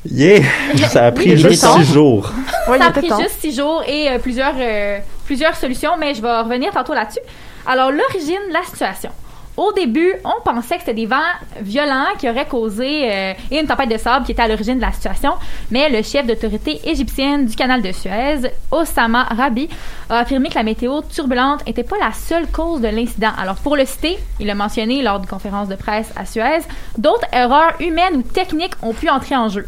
Yeah! 0.09 0.43
Ça 0.89 1.05
a 1.05 1.11
pris 1.11 1.31
Oui, 1.31 1.37
juste 1.37 1.65
six 1.65 1.93
jours. 1.93 2.31
Ça 2.65 2.73
a 2.85 2.91
pris 2.91 3.07
juste 3.07 3.39
six 3.39 3.55
jours 3.55 3.83
et 3.87 4.09
euh, 4.09 4.17
plusieurs, 4.19 4.55
euh, 4.57 4.99
plusieurs 5.25 5.55
solutions, 5.55 5.91
mais 5.99 6.15
je 6.15 6.21
vais 6.21 6.39
revenir 6.39 6.71
tantôt 6.71 6.93
là-dessus. 6.93 7.19
Alors, 7.67 7.91
l'origine 7.91 8.41
la 8.51 8.63
situation. 8.63 9.11
Au 9.57 9.73
début, 9.73 10.13
on 10.23 10.41
pensait 10.43 10.75
que 10.75 10.81
c'était 10.81 10.93
des 10.93 11.05
vents 11.05 11.17
violents 11.59 12.07
qui 12.17 12.29
auraient 12.29 12.47
causé 12.47 13.11
euh, 13.11 13.33
une 13.51 13.67
tempête 13.67 13.89
de 13.89 13.97
sable 13.97 14.25
qui 14.25 14.31
était 14.31 14.41
à 14.41 14.47
l'origine 14.47 14.77
de 14.77 14.81
la 14.81 14.93
situation, 14.93 15.33
mais 15.71 15.89
le 15.89 16.01
chef 16.03 16.25
d'autorité 16.25 16.79
égyptienne 16.85 17.45
du 17.45 17.55
canal 17.55 17.81
de 17.81 17.91
Suez, 17.91 18.49
Osama 18.71 19.23
Rabi, 19.23 19.67
a 20.09 20.19
affirmé 20.19 20.49
que 20.49 20.55
la 20.55 20.63
météo 20.63 21.01
turbulente 21.01 21.65
n'était 21.67 21.83
pas 21.83 21.97
la 21.99 22.13
seule 22.13 22.47
cause 22.47 22.79
de 22.79 22.87
l'incident. 22.87 23.31
Alors, 23.37 23.55
pour 23.55 23.75
le 23.75 23.85
citer, 23.85 24.17
il 24.39 24.49
a 24.49 24.55
mentionné 24.55 25.01
lors 25.01 25.19
d'une 25.19 25.29
conférence 25.29 25.67
de 25.67 25.75
presse 25.75 26.11
à 26.15 26.25
Suez, 26.25 26.61
d'autres 26.97 27.27
erreurs 27.33 27.73
humaines 27.81 28.15
ou 28.15 28.21
techniques 28.21 28.75
ont 28.81 28.93
pu 28.93 29.09
entrer 29.09 29.35
en 29.35 29.49
jeu. 29.49 29.67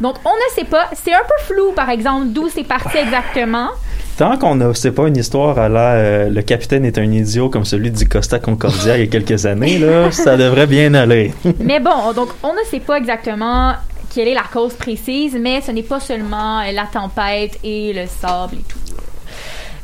Donc, 0.00 0.16
on 0.24 0.30
ne 0.30 0.54
sait 0.54 0.64
pas. 0.64 0.90
C'est 0.92 1.14
un 1.14 1.22
peu 1.22 1.44
flou, 1.44 1.72
par 1.72 1.88
exemple, 1.88 2.26
d'où 2.28 2.48
c'est 2.48 2.64
parti 2.64 2.98
exactement. 2.98 3.68
Tant 4.16 4.38
qu'on 4.38 4.54
ne 4.54 4.72
sait 4.74 4.92
pas 4.92 5.08
une 5.08 5.16
histoire 5.16 5.58
à 5.58 5.68
la 5.68 5.92
euh, 5.94 6.28
le 6.30 6.42
capitaine 6.42 6.84
est 6.84 6.98
un 6.98 7.10
idiot 7.10 7.48
comme 7.48 7.64
celui 7.64 7.90
du 7.90 8.08
Costa 8.08 8.38
Concordia 8.38 8.96
il 8.96 9.00
y 9.00 9.08
a 9.08 9.10
quelques 9.10 9.44
années, 9.44 9.78
là, 9.78 10.10
ça 10.12 10.36
devrait 10.36 10.68
bien 10.68 10.94
aller. 10.94 11.34
Mais 11.60 11.80
bon, 11.80 12.12
donc, 12.14 12.28
on 12.44 12.52
ne 12.52 12.64
sait 12.70 12.78
pas 12.80 12.96
exactement 12.98 13.72
quelle 14.14 14.28
est 14.28 14.34
la 14.34 14.44
cause 14.52 14.74
précise, 14.74 15.36
mais 15.40 15.60
ce 15.60 15.72
n'est 15.72 15.82
pas 15.82 15.98
seulement 15.98 16.60
euh, 16.60 16.70
la 16.70 16.84
tempête 16.84 17.58
et 17.64 17.92
le 17.92 18.06
sable 18.06 18.54
et 18.58 18.62
tout. 18.68 18.78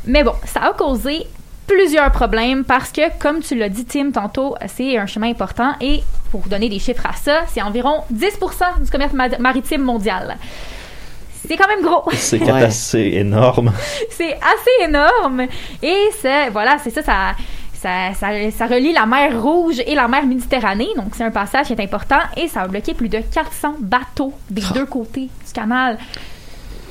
Mais 0.07 0.23
bon, 0.23 0.31
ça 0.45 0.61
a 0.61 0.71
causé 0.73 1.27
plusieurs 1.67 2.09
problèmes 2.13 2.63
parce 2.63 2.91
que, 2.93 3.01
comme 3.19 3.41
tu 3.41 3.55
l'as 3.55 3.67
dit, 3.67 3.83
Tim, 3.83 4.11
tantôt, 4.11 4.55
c'est 4.73 4.97
un 4.97 5.05
chemin 5.05 5.29
important 5.29 5.73
et 5.81 6.01
pour 6.31 6.43
donner 6.47 6.69
des 6.69 6.79
chiffres 6.79 7.05
à 7.05 7.13
ça, 7.13 7.41
c'est 7.49 7.61
environ 7.61 8.03
10% 8.13 8.83
du 8.85 8.89
commerce 8.89 9.11
ma- 9.11 9.37
maritime 9.37 9.81
mondial. 9.81 10.37
C'est 11.47 11.57
quand 11.57 11.67
même 11.67 11.81
gros. 11.81 12.03
C'est 12.13 12.39
Ouais. 12.51 12.63
assez 12.63 12.99
énorme. 12.99 13.71
c'est 14.09 14.33
assez 14.35 14.85
énorme. 14.87 15.41
Et 15.81 15.97
c'est, 16.21 16.49
voilà, 16.49 16.77
c'est 16.83 16.91
ça, 16.91 17.01
ça, 17.01 17.33
ça, 17.73 18.13
ça, 18.13 18.27
ça 18.55 18.65
relie 18.67 18.93
la 18.93 19.05
mer 19.05 19.41
Rouge 19.41 19.81
et 19.85 19.95
la 19.95 20.07
mer 20.07 20.25
Méditerranée. 20.25 20.89
Donc, 20.95 21.13
c'est 21.15 21.23
un 21.23 21.31
passage 21.31 21.67
qui 21.67 21.73
est 21.73 21.81
important 21.81 22.19
et 22.37 22.47
ça 22.47 22.61
a 22.61 22.67
bloqué 22.67 22.93
plus 22.93 23.09
de 23.09 23.19
400 23.19 23.75
bateaux 23.79 24.33
des 24.49 24.61
deux 24.73 24.85
côtés 24.85 25.29
du 25.45 25.51
canal. 25.53 25.97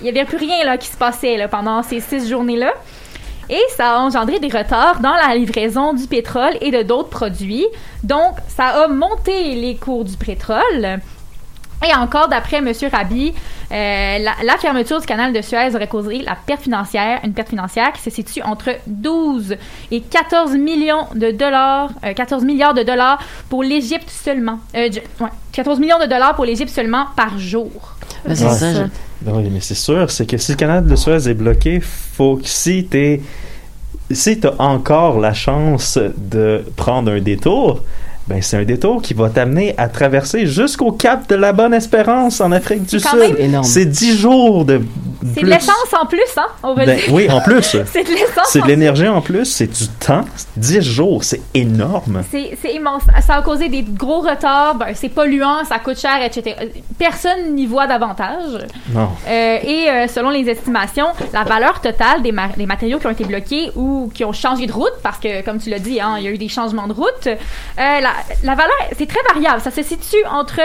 Il 0.00 0.04
n'y 0.04 0.08
avait 0.10 0.24
plus 0.24 0.38
rien 0.38 0.64
là, 0.64 0.78
qui 0.78 0.88
se 0.88 0.96
passait 0.96 1.36
là, 1.36 1.46
pendant 1.46 1.82
ces 1.82 2.00
six 2.00 2.28
journées-là. 2.28 2.72
Et 3.50 3.60
ça 3.76 3.96
a 3.96 3.98
engendré 4.00 4.38
des 4.38 4.48
retards 4.48 5.00
dans 5.00 5.14
la 5.14 5.34
livraison 5.34 5.92
du 5.92 6.06
pétrole 6.06 6.52
et 6.60 6.70
de 6.70 6.82
d'autres 6.82 7.08
produits. 7.10 7.66
Donc, 8.04 8.36
ça 8.48 8.66
a 8.84 8.88
monté 8.88 9.54
les 9.56 9.76
cours 9.76 10.04
du 10.04 10.16
pétrole. 10.16 11.00
Et 11.88 11.94
encore, 11.94 12.28
d'après 12.28 12.58
M. 12.58 12.70
Rabi, 12.92 13.32
euh, 13.72 14.18
la, 14.18 14.32
la 14.44 14.56
fermeture 14.58 15.00
du 15.00 15.06
canal 15.06 15.32
de 15.32 15.40
Suez 15.40 15.74
aurait 15.74 15.86
causé 15.88 16.18
la 16.20 16.36
perte 16.36 16.62
financière, 16.62 17.20
une 17.24 17.32
perte 17.32 17.48
financière 17.48 17.92
qui 17.94 18.02
se 18.02 18.10
situe 18.10 18.42
entre 18.42 18.70
12 18.86 19.56
et 19.90 20.00
14 20.02 20.52
millions 20.56 21.06
de 21.14 21.30
dollars, 21.30 21.90
euh, 22.04 22.12
14 22.12 22.44
milliards 22.44 22.74
de 22.74 22.82
dollars 22.82 23.18
pour 23.48 23.62
l'Égypte 23.62 24.10
seulement. 24.10 24.58
Euh, 24.76 24.90
je- 24.92 25.24
ouais, 25.24 25.30
14 25.52 25.80
millions 25.80 25.98
de 25.98 26.04
dollars 26.06 26.34
pour 26.36 26.44
l'Égypte 26.44 26.70
seulement 26.70 27.06
par 27.16 27.38
jour. 27.38 27.70
Bah, 28.26 28.34
c'est 28.34 28.44
Ouais. 28.44 28.50
ça. 28.52 28.74
je- 28.74 28.82
Ben 29.22 29.32
oui, 29.36 29.48
mais 29.50 29.60
c'est 29.60 29.74
sûr, 29.74 30.10
c'est 30.10 30.26
que 30.26 30.36
si 30.36 30.52
le 30.52 30.56
canal 30.58 30.86
de 30.86 30.96
Suez 30.96 31.28
est 31.28 31.34
bloqué, 31.34 31.80
faut 31.80 32.36
que 32.36 32.46
si 32.48 32.84
t'es 32.84 33.22
si 34.12 34.40
t'as 34.40 34.54
encore 34.58 35.20
la 35.20 35.32
chance 35.32 35.96
de 36.16 36.64
prendre 36.76 37.12
un 37.12 37.20
détour, 37.20 37.80
ben 38.30 38.40
c'est 38.42 38.56
un 38.56 38.62
détour 38.64 39.02
qui 39.02 39.12
va 39.12 39.28
t'amener 39.28 39.74
à 39.76 39.88
traverser 39.88 40.46
jusqu'au 40.46 40.92
cap 40.92 41.28
de 41.28 41.34
la 41.34 41.52
Bonne 41.52 41.74
Espérance 41.74 42.40
en 42.40 42.52
Afrique 42.52 42.84
du 42.84 43.00
C'est 43.00 43.02
quand 43.02 43.10
Sud. 43.22 43.34
même- 43.34 43.36
Énorme. 43.38 43.64
C'est 43.64 43.84
10 43.86 44.16
jours 44.18 44.64
de 44.64 44.80
C'est 45.34 45.40
plus. 45.40 45.42
de 45.42 45.46
l'essence 45.54 45.94
en 46.00 46.06
plus, 46.06 46.20
hein, 46.36 46.46
on 46.62 46.74
va 46.74 46.86
Ben, 46.86 46.96
dire. 46.96 47.12
oui, 47.12 47.28
en 47.30 47.40
plus. 47.40 47.62
C'est 47.92 48.04
de 48.04 48.08
l'essence 48.10 48.46
C'est 48.50 48.60
de 48.62 48.66
l'énergie 48.68 49.08
en 49.08 49.20
plus, 49.20 49.44
c'est 49.46 49.66
du 49.66 49.88
temps. 49.88 50.24
10 50.56 50.80
jours, 50.80 51.24
c'est 51.24 51.40
énorme. 51.54 52.22
C'est 52.30 52.56
c'est 52.62 52.72
immense. 52.74 53.02
Ça 53.26 53.34
a 53.36 53.42
causé 53.42 53.68
des 53.68 53.82
gros 53.82 54.20
retards. 54.20 54.76
Ben, 54.76 54.86
c'est 54.94 55.08
polluant, 55.08 55.64
ça 55.68 55.78
coûte 55.78 55.98
cher, 55.98 56.22
etc. 56.24 56.54
Personne 56.98 57.54
n'y 57.54 57.66
voit 57.66 57.86
davantage. 57.86 58.64
Non. 58.94 59.08
Euh, 59.28 59.58
et 59.62 59.88
euh, 59.90 60.06
selon 60.08 60.30
les 60.30 60.48
estimations, 60.48 61.06
la 61.32 61.42
valeur 61.44 61.80
totale 61.80 62.22
des, 62.22 62.32
ma- 62.32 62.48
des 62.56 62.66
matériaux 62.66 62.98
qui 62.98 63.06
ont 63.06 63.10
été 63.10 63.24
bloqués 63.24 63.70
ou 63.76 64.10
qui 64.14 64.24
ont 64.24 64.32
changé 64.32 64.66
de 64.66 64.72
route, 64.72 64.92
parce 65.02 65.18
que, 65.18 65.42
comme 65.44 65.58
tu 65.58 65.68
l'as 65.70 65.78
dit, 65.78 66.00
hein, 66.00 66.14
il 66.18 66.24
y 66.24 66.28
a 66.28 66.30
eu 66.30 66.38
des 66.38 66.48
changements 66.48 66.86
de 66.86 66.92
route, 66.92 67.26
euh, 67.26 67.36
la, 67.76 68.10
la 68.42 68.54
valeur, 68.54 68.74
c'est 68.98 69.06
très 69.06 69.20
variable. 69.34 69.60
Ça 69.62 69.70
se 69.70 69.82
situe 69.82 70.24
entre 70.30 70.60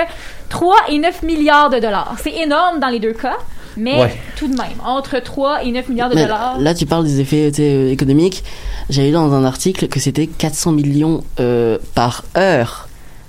3 0.49 0.75
et 0.89 0.99
9 0.99 1.23
milliards 1.23 1.69
de 1.69 1.79
dollars. 1.79 2.15
C'est 2.21 2.33
énorme 2.33 2.79
dans 2.79 2.87
les 2.89 2.99
deux 2.99 3.13
cas, 3.13 3.37
mais 3.77 3.99
Ouais. 4.01 4.15
tout 4.37 4.47
de 4.47 4.53
même, 4.55 4.77
entre 4.85 5.19
3 5.19 5.63
et 5.63 5.71
9 5.71 5.89
milliards 5.89 6.09
de 6.09 6.15
Mais 6.15 6.23
dollars. 6.23 6.57
là, 6.59 6.73
tu 6.73 6.85
parles 6.85 7.03
des 7.05 7.19
effets 7.19 7.51
euh, 7.59 7.91
économiques. 7.91 8.43
J'ai 8.89 9.07
lu 9.07 9.11
dans 9.11 9.33
un 9.33 9.43
article 9.45 9.87
que 9.87 9.99
c'était 9.99 10.27
400 10.27 10.71
millions 10.71 11.23
euh, 11.39 11.77
par 11.95 12.23
heure 12.37 12.87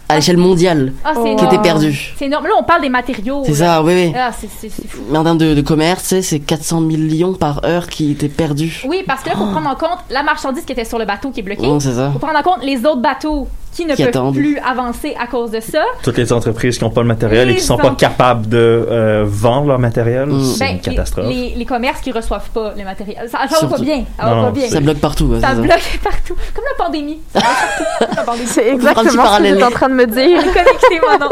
à 0.09 0.15
l'échelle 0.15 0.37
mondiale 0.37 0.93
Ah, 1.05 1.15
qui 1.15 1.31
énorme. 1.31 1.47
étaient 1.53 1.63
perdus. 1.63 2.15
C'est 2.17 2.27
énorme. 2.27 2.45
Là, 2.47 2.53
on 2.57 2.63
parle 2.63 2.81
des 2.83 2.89
matériaux. 2.89 3.43
C'est 3.45 3.55
ça, 3.55 3.83
oui, 3.83 3.93
oui. 3.93 4.13
Ah, 4.17 4.31
c'est- 4.33 4.69
fou. 4.71 5.01
Mais 5.11 5.19
en 5.19 5.25
termes 5.25 5.39
de, 5.39 5.53
de 5.53 5.61
commerce, 5.63 6.15
c'est 6.21 6.39
400 6.39 6.81
millions 6.81 7.35
par 7.35 7.65
heure 7.65 7.89
qui 7.89 8.13
étaient 8.13 8.29
perdus. 8.29 8.85
Oui, 8.87 9.03
parce 9.05 9.23
que 9.23 9.31
là, 9.31 9.35
il 9.35 9.39
faut 9.45 9.51
prendre 9.51 9.69
en 9.69 9.75
compte 9.75 9.99
la 10.11 10.23
marchandise 10.23 10.65
qui 10.65 10.71
était 10.73 10.85
sur 10.85 11.01
le 11.01 11.07
bateau 11.07 11.31
qui 11.31 11.41
est 11.41 11.43
bloquée. 11.43 11.67
Non, 11.67 11.81
c'est 11.81 11.95
ça. 11.95 12.07
Il 12.11 12.13
faut 12.13 12.25
prendre 12.25 12.39
en 12.39 12.43
compte 12.45 12.63
les 12.63 12.77
autres 12.87 13.01
bateaux 13.03 13.49
qui 13.77 13.85
ne 13.85 13.95
Qui 13.95 14.03
peuvent 14.05 14.09
attendent. 14.09 14.35
plus 14.35 14.59
avancer 14.59 15.15
à 15.21 15.27
cause 15.27 15.51
de 15.51 15.61
ça. 15.61 15.83
Toutes 16.03 16.17
les 16.17 16.33
entreprises 16.33 16.79
qui 16.79 16.85
n'ont 16.85 16.91
pas 16.91 17.03
le 17.03 17.09
matériel 17.09 17.49
et 17.51 17.53
qui 17.55 17.59
Les 17.61 17.65
sont 17.65 17.77
pas 17.77 17.91
capables 17.95 18.49
de 18.49 18.57
euh, 18.59 19.25
vendre 19.27 19.69
leur 19.69 19.79
matériel, 19.79 20.27
Mm. 20.29 20.41
c'est 20.45 20.59
Ben, 20.65 20.73
une 20.77 20.81
catastrophe. 20.81 21.27
Les, 21.29 21.35
les, 21.51 21.55
les 21.57 21.65
commerces 21.67 22.01
qui 22.01 22.11
reçoivent 22.11 22.49
pas 22.51 22.73
le 22.77 22.85
matériel. 22.85 23.29
Ça, 23.29 23.41
ça 23.49 23.67
va 23.67 23.77
pas 23.77 23.83
bien. 23.83 24.05
Ça 24.19 24.25
Non, 24.25 24.31
va 24.31 24.37
non, 24.37 24.45
pas 24.45 24.51
bien. 24.53 24.69
Ça 24.69 24.81
bloque 24.81 24.99
partout. 24.99 25.31
Ça 25.41 25.55
bloque 25.55 25.99
partout. 26.03 26.35
Comme 26.55 26.65
la 26.79 26.85
pandémie. 26.85 27.21
C'est 28.47 28.69
exactement 28.69 29.11
ce 29.11 29.17
que 29.17 29.23
parallèle. 29.23 29.53
j'étais 29.55 29.65
en 29.65 29.71
train 29.71 29.89
de 29.89 29.95
me 29.95 30.07
dire. 30.07 30.39
Connectez-moi 30.43 31.19
non. 31.21 31.29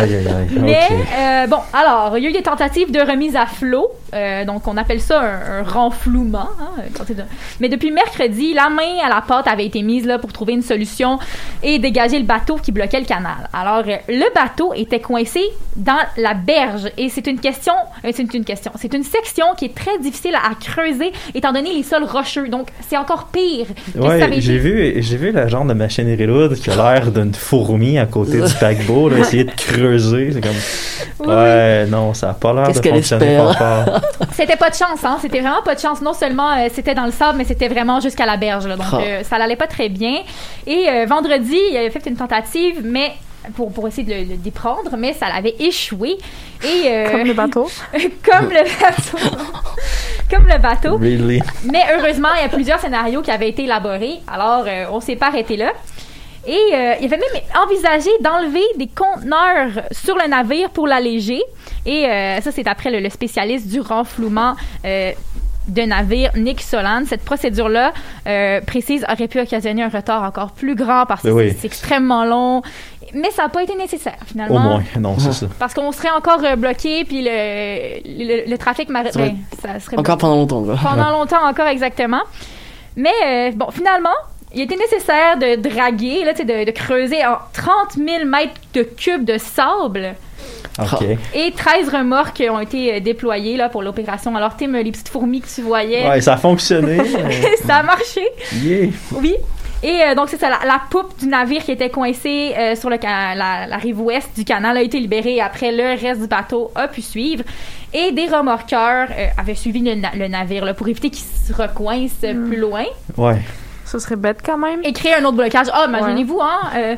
Aïe, 0.00 0.14
aïe, 0.14 0.26
aïe. 0.28 0.48
Mais 0.60 0.88
euh, 1.18 1.46
bon, 1.46 1.58
alors, 1.72 2.16
il 2.18 2.24
y 2.24 2.26
a 2.26 2.30
eu 2.30 2.32
des 2.32 2.42
tentatives 2.42 2.90
de 2.92 3.00
remise 3.00 3.36
à 3.36 3.46
flot. 3.46 3.88
Euh, 4.14 4.44
donc, 4.44 4.68
on 4.68 4.76
appelle 4.76 5.00
ça 5.00 5.20
un, 5.20 5.60
un 5.60 5.62
renflouement. 5.62 6.48
hein, 6.60 6.82
quand 6.96 7.04
c'est 7.06 7.16
de- 7.16 7.22
Mais 7.60 7.68
depuis 7.68 7.90
mercredi, 7.90 8.52
la 8.54 8.68
main 8.68 8.98
à 9.04 9.08
la 9.08 9.22
pâte 9.26 9.48
avait 9.48 9.66
été 9.66 9.82
mise 9.82 10.06
là, 10.06 10.18
pour 10.18 10.32
trouver 10.32 10.52
une 10.52 10.62
solution 10.62 11.18
et 11.62 11.71
dégager 11.78 12.18
le 12.18 12.24
bateau 12.24 12.56
qui 12.56 12.72
bloquait 12.72 13.00
le 13.00 13.06
canal. 13.06 13.48
Alors, 13.52 13.82
euh, 13.86 13.96
le 14.08 14.34
bateau 14.34 14.72
était 14.74 15.00
coincé 15.00 15.40
dans 15.76 15.98
la 16.16 16.34
berge 16.34 16.90
et 16.98 17.08
c'est 17.08 17.26
une 17.26 17.38
question, 17.40 17.72
euh, 18.04 18.10
c'est 18.14 18.32
une 18.34 18.44
question, 18.44 18.72
c'est 18.76 18.92
une 18.94 19.02
section 19.04 19.46
qui 19.56 19.66
est 19.66 19.74
très 19.74 19.98
difficile 19.98 20.34
à 20.34 20.54
creuser 20.54 21.12
étant 21.34 21.52
donné 21.52 21.72
les 21.72 21.82
sols 21.82 22.04
rocheux. 22.04 22.48
Donc, 22.48 22.68
c'est 22.88 22.96
encore 22.96 23.28
pire. 23.32 23.66
que 23.94 23.98
Ouais, 23.98 24.40
j'ai 24.40 24.58
vu, 24.58 24.94
j'ai 25.02 25.16
vu 25.16 25.32
la 25.32 25.48
genre 25.48 25.64
de 25.64 25.74
machinerie 25.74 26.26
lourde 26.26 26.54
qui 26.54 26.70
a 26.70 26.76
l'air 26.76 27.10
d'une 27.10 27.34
fourmi 27.34 27.98
à 27.98 28.06
côté 28.06 28.40
du 28.40 28.54
paquebot, 28.60 29.08
là, 29.08 29.18
essayer 29.18 29.44
de 29.44 29.50
creuser. 29.52 30.30
C'est 30.32 30.40
comme. 30.40 30.52
Oui, 31.20 31.32
Ouais, 31.32 31.86
non, 31.86 32.14
ça 32.14 32.30
a 32.30 32.34
pas 32.34 32.52
l'air 32.52 32.62
de 32.62 32.68
Qu'est-ce 32.68 32.82
qu'elle 32.82 32.94
fonctionner. 32.94 33.38
C'était 34.32 34.56
pas 34.56 34.70
de 34.70 34.74
chance, 34.74 35.04
hein. 35.04 35.18
C'était 35.20 35.40
vraiment 35.40 35.62
pas 35.64 35.74
de 35.74 35.80
chance. 35.80 36.00
Non 36.00 36.12
seulement 36.12 36.50
euh, 36.56 36.68
c'était 36.72 36.94
dans 36.94 37.04
le 37.04 37.12
sable, 37.12 37.38
mais 37.38 37.44
c'était 37.44 37.68
vraiment 37.68 38.00
jusqu'à 38.00 38.26
la 38.26 38.36
berge. 38.36 38.66
Là. 38.66 38.76
Donc 38.76 38.86
Ah. 38.92 38.98
euh, 39.02 39.22
ça 39.22 39.38
n'allait 39.38 39.56
pas 39.56 39.66
très 39.66 39.88
bien. 39.88 40.20
Et 40.66 40.86
euh, 40.88 41.06
vendredi, 41.08 41.58
il 41.70 41.76
avait 41.76 41.90
fait 41.90 42.06
une 42.06 42.16
tentative, 42.16 42.80
mais 42.84 43.12
pour, 43.54 43.72
pour 43.72 43.88
essayer 43.88 44.04
de 44.04 44.12
le, 44.14 44.34
le 44.34 44.36
déprendre, 44.36 44.96
mais 44.96 45.12
ça 45.12 45.28
l'avait 45.28 45.54
échoué. 45.58 46.16
Et 46.64 46.84
euh, 46.86 47.10
Comme 47.10 47.24
le 47.26 47.34
bateau. 47.34 47.68
comme 47.92 48.50
le 48.50 48.80
bateau. 48.80 49.18
comme 50.30 50.46
le 50.46 50.58
bateau. 50.58 50.96
Really? 50.96 51.42
Mais 51.70 51.82
heureusement, 51.96 52.28
il 52.38 52.42
y 52.42 52.44
a 52.44 52.48
plusieurs 52.48 52.80
scénarios 52.80 53.22
qui 53.22 53.30
avaient 53.30 53.48
été 53.48 53.64
élaborés. 53.64 54.20
Alors, 54.32 54.64
euh, 54.66 54.86
on 54.90 55.00
s'est 55.00 55.16
pas 55.16 55.26
arrêté 55.28 55.56
là. 55.56 55.72
Et 56.46 56.58
euh, 56.72 56.94
il 57.00 57.06
avait 57.12 57.18
même 57.18 57.42
envisagé 57.62 58.10
d'enlever 58.20 58.64
des 58.76 58.88
conteneurs 58.88 59.70
sur 59.92 60.16
le 60.16 60.28
navire 60.28 60.70
pour 60.70 60.86
l'alléger. 60.88 61.40
Et 61.86 62.06
euh, 62.06 62.40
ça, 62.40 62.50
c'est 62.50 62.66
après 62.66 62.90
le, 62.90 62.98
le 62.98 63.10
spécialiste 63.10 63.68
du 63.68 63.80
renflouement 63.80 64.56
euh, 64.84 65.12
de 65.68 65.82
navire, 65.82 66.30
Nick 66.36 66.60
Solan. 66.60 67.02
Cette 67.06 67.24
procédure-là, 67.24 67.92
euh, 68.26 68.60
précise, 68.62 69.04
aurait 69.10 69.28
pu 69.28 69.40
occasionner 69.40 69.82
un 69.82 69.88
retard 69.88 70.22
encore 70.24 70.52
plus 70.52 70.74
grand 70.74 71.06
parce 71.06 71.22
que 71.22 71.28
Ben 71.28 71.34
oui. 71.34 71.54
c'est- 71.58 71.66
extrêmement 71.66 72.24
long. 72.24 72.62
Mais 73.14 73.30
ça 73.30 73.42
n'a 73.42 73.48
pas 73.50 73.62
été 73.62 73.74
nécessaire, 73.76 74.16
finalement. 74.26 74.56
Au 74.56 74.58
moins, 74.58 74.82
non, 74.98 75.18
c'est 75.18 75.32
ça. 75.32 75.46
Parce 75.58 75.74
qu'on 75.74 75.92
serait 75.92 76.10
encore 76.10 76.42
euh, 76.44 76.56
bloqué, 76.56 77.04
puis 77.04 77.22
le, 77.22 77.28
le, 78.04 78.50
le 78.50 78.58
trafic 78.58 78.88
maritime, 78.88 79.36
Ça 79.60 79.68
va 79.68 79.74
ça 79.74 79.80
serait 79.80 79.98
Encore 79.98 80.16
pendant 80.18 80.36
longtemps, 80.36 80.62
quoi. 80.62 80.76
pendant 80.82 81.10
longtemps 81.10 81.44
encore 81.46 81.66
exactement. 81.66 82.22
Mais 82.96 83.10
euh, 83.26 83.50
bon, 83.54 83.70
finalement, 83.70 84.08
il 84.54 84.62
était 84.62 84.76
nécessaire 84.76 85.36
de 85.38 85.56
draguer, 85.56 86.24
là, 86.24 86.32
de, 86.32 86.64
de 86.64 86.70
creuser 86.70 87.24
en 87.24 87.36
30 87.52 87.92
000 87.96 88.24
mètres 88.26 88.52
de 88.74 88.82
cubes 88.82 89.24
de 89.24 89.38
sable 89.38 90.14
OK. 90.80 91.02
et 91.34 91.52
13 91.52 91.88
remorques 91.90 92.42
ont 92.50 92.60
été 92.60 92.94
euh, 92.94 93.00
déployées 93.00 93.56
là, 93.56 93.68
pour 93.68 93.82
l'opération. 93.82 94.34
Alors, 94.36 94.56
Tim, 94.56 94.72
les 94.72 94.90
petites 94.90 95.08
fourmis 95.08 95.40
que 95.40 95.48
tu 95.48 95.60
voyais, 95.62 96.08
Ouais, 96.08 96.20
ça 96.20 96.34
a 96.34 96.36
fonctionné. 96.38 96.98
ça 97.66 97.76
a 97.76 97.82
marché. 97.82 98.22
yeah. 98.62 98.88
Oui. 99.12 99.34
Et 99.84 100.00
euh, 100.06 100.14
donc, 100.14 100.28
c'est 100.28 100.38
ça, 100.38 100.48
la, 100.48 100.60
la 100.64 100.80
poupe 100.90 101.18
du 101.18 101.26
navire 101.26 101.64
qui 101.64 101.72
était 101.72 101.90
coincée 101.90 102.54
euh, 102.56 102.76
sur 102.76 102.88
le 102.88 102.96
la, 103.02 103.66
la 103.66 103.76
rive 103.78 104.00
ouest 104.00 104.28
du 104.36 104.44
canal 104.44 104.76
a 104.76 104.80
été 104.82 105.00
libérée. 105.00 105.40
Après, 105.40 105.72
le 105.72 106.00
reste 106.00 106.20
du 106.20 106.28
bateau 106.28 106.70
a 106.76 106.86
pu 106.86 107.02
suivre. 107.02 107.42
Et 107.92 108.12
des 108.12 108.26
remorqueurs 108.26 109.08
euh, 109.10 109.26
avaient 109.36 109.56
suivi 109.56 109.80
le, 109.80 109.96
na- 109.96 110.12
le 110.16 110.28
navire 110.28 110.64
là, 110.64 110.72
pour 110.72 110.86
éviter 110.88 111.10
qu'il 111.10 111.24
se 111.24 111.52
recoince 111.52 112.12
euh, 112.24 112.46
plus 112.46 112.56
loin 112.58 112.84
Ouais. 113.18 113.38
Ce 113.92 113.98
serait 113.98 114.16
bête 114.16 114.38
quand 114.44 114.56
même. 114.56 114.80
et 114.84 114.92
créer 114.94 115.14
un 115.16 115.24
autre 115.26 115.36
blocage. 115.36 115.66
Ah, 115.70 115.84
imaginez-vous, 115.86 116.40
hein? 116.40 116.60
Euh, 116.74 116.96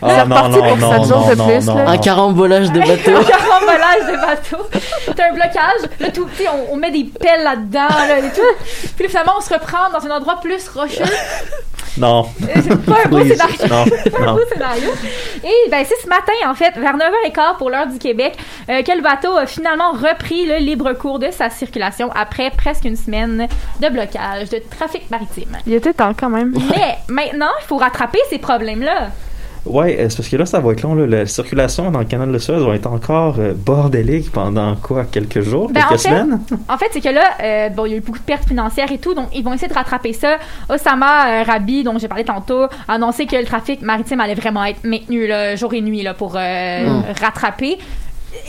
Ah, 0.00 0.06
non, 0.24 0.34
reparti 0.36 0.56
non, 0.58 0.68
pour 0.68 0.76
non, 0.76 0.92
sept 0.92 1.08
jours 1.08 1.20
non, 1.20 1.28
de 1.28 1.34
non, 1.34 1.46
plus, 1.48 1.66
non, 1.66 1.74
là. 1.74 1.82
non. 1.84 1.90
Un 1.90 1.98
carambolage 1.98 2.70
de 2.72 2.80
un 2.82 2.86
bateau. 2.86 3.24
carambolage 3.24 4.06
de 4.12 4.16
bateau. 4.26 4.62
T'as 5.16 5.28
un 5.30 5.32
blocage. 5.32 5.90
Là, 5.98 6.10
tout, 6.12 6.28
sais, 6.36 6.46
on, 6.48 6.74
on 6.74 6.76
met 6.76 6.92
des 6.92 7.02
pelles 7.18 7.42
là-dedans, 7.42 7.88
là, 7.88 8.18
et 8.20 8.30
tout. 8.30 8.64
Puis 8.94 9.04
là, 9.04 9.08
finalement, 9.08 9.32
on 9.38 9.40
se 9.40 9.52
reprend 9.52 9.90
dans 9.92 10.06
un 10.06 10.16
endroit 10.16 10.36
plus 10.40 10.68
rocheux. 10.68 11.02
Non. 11.98 12.26
C'est 12.40 12.84
pas 12.84 12.96
un 13.04 13.08
beau 13.08 13.18
Please. 13.20 13.34
scénario. 13.36 13.56
Non, 13.68 13.84
Pas 14.10 14.18
un 14.22 14.26
non. 14.26 14.34
beau 14.34 14.40
scénario. 14.52 14.88
Et 15.44 15.70
ben, 15.70 15.84
c'est 15.88 16.00
ce 16.02 16.08
matin, 16.08 16.32
en 16.46 16.54
fait, 16.54 16.72
vers 16.78 16.96
9h15 16.96 17.56
pour 17.58 17.70
l'heure 17.70 17.86
du 17.86 17.98
Québec, 17.98 18.36
euh, 18.68 18.82
que 18.82 18.92
le 18.92 19.02
bateau 19.02 19.36
a 19.36 19.46
finalement 19.46 19.92
repris 19.92 20.46
le 20.46 20.56
libre 20.56 20.92
cours 20.94 21.18
de 21.18 21.30
sa 21.30 21.50
circulation 21.50 22.10
après 22.14 22.50
presque 22.50 22.84
une 22.84 22.96
semaine 22.96 23.48
de 23.80 23.88
blocage 23.88 24.50
de 24.50 24.60
trafic 24.76 25.10
maritime. 25.10 25.56
Il 25.66 25.74
était 25.74 25.94
temps 25.94 26.12
quand 26.18 26.30
même. 26.30 26.54
Mais 26.70 26.98
maintenant, 27.08 27.50
il 27.62 27.66
faut 27.66 27.76
rattraper 27.76 28.18
ces 28.30 28.38
problèmes-là. 28.38 29.08
Ouais, 29.66 29.96
euh, 29.98 30.06
c'est 30.08 30.16
parce 30.16 30.28
que 30.28 30.36
là, 30.36 30.46
ça 30.46 30.60
va 30.60 30.72
être 30.72 30.82
long. 30.82 30.94
Là. 30.94 31.06
La 31.06 31.26
circulation 31.26 31.90
dans 31.90 31.98
le 31.98 32.04
canal 32.04 32.30
de 32.32 32.38
Suez 32.38 32.58
va 32.64 32.74
être 32.74 32.86
encore 32.86 33.36
euh, 33.38 33.52
bordélique 33.54 34.30
pendant 34.32 34.74
quoi? 34.76 35.04
Quelques 35.04 35.40
jours? 35.42 35.68
Ben, 35.70 35.80
Quelques 35.88 35.92
en 35.92 35.96
fait, 35.98 36.08
semaines? 36.08 36.40
En 36.68 36.78
fait, 36.78 36.86
c'est 36.92 37.00
que 37.00 37.08
là, 37.08 37.22
euh, 37.42 37.68
bon, 37.70 37.86
il 37.86 37.90
y 37.92 37.94
a 37.94 37.96
eu 37.98 38.00
beaucoup 38.00 38.18
de 38.18 38.24
pertes 38.24 38.46
financières 38.48 38.90
et 38.92 38.98
tout, 38.98 39.14
donc 39.14 39.28
ils 39.34 39.42
vont 39.44 39.52
essayer 39.52 39.68
de 39.68 39.74
rattraper 39.74 40.12
ça. 40.12 40.36
Osama 40.68 41.40
euh, 41.40 41.42
Rabi, 41.44 41.82
dont 41.84 41.98
j'ai 41.98 42.08
parlé 42.08 42.24
tantôt, 42.24 42.64
a 42.64 42.70
annoncé 42.88 43.26
que 43.26 43.36
le 43.36 43.44
trafic 43.44 43.82
maritime 43.82 44.20
allait 44.20 44.34
vraiment 44.34 44.64
être 44.64 44.84
maintenu 44.84 45.26
là, 45.26 45.56
jour 45.56 45.72
et 45.74 45.80
nuit 45.80 46.02
là, 46.02 46.14
pour 46.14 46.34
euh, 46.36 46.86
Mm. 46.86 47.02
rattraper. 47.20 47.78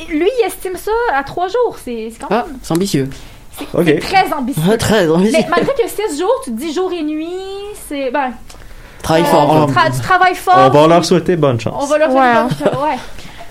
Lui, 0.10 0.30
il 0.42 0.46
estime 0.46 0.76
ça 0.76 0.92
à 1.16 1.24
trois 1.24 1.48
jours. 1.48 1.78
C'est 1.84 2.10
c'est 2.12 2.20
quand 2.20 2.30
même 2.30 2.44
Ah, 2.46 2.52
c'est 2.62 2.74
ambitieux. 2.74 3.10
Ok. 3.74 4.00
très 4.02 4.32
ambitieux. 4.34 4.64
Ah, 4.72 4.78
Très 4.78 5.10
ambitieux. 5.10 5.40
Mais 5.42 5.48
malgré 5.50 5.74
que 5.74 5.90
6 5.90 6.20
jours, 6.20 6.42
tu 6.44 6.52
te 6.52 6.58
dis 6.58 6.72
jour 6.74 6.92
et 6.94 7.02
nuit, 7.04 7.26
c'est. 7.88 8.12
Ben, 8.12 8.32
Travaille 9.08 9.26
fort. 9.26 9.68
tu, 9.68 9.74
tra- 9.74 9.96
tu 9.96 10.02
travailles 10.02 10.36
fort. 10.36 10.56
On 10.58 10.70
va 10.70 10.88
leur 10.88 11.06
souhaiter 11.06 11.36
bonne 11.36 11.60
chance. 11.60 11.74
On 11.80 11.86
va 11.86 11.98
leur 11.98 12.10
une 12.10 12.16
bonne 12.16 12.50
chose, 12.58 12.84
ouais. 12.84 12.98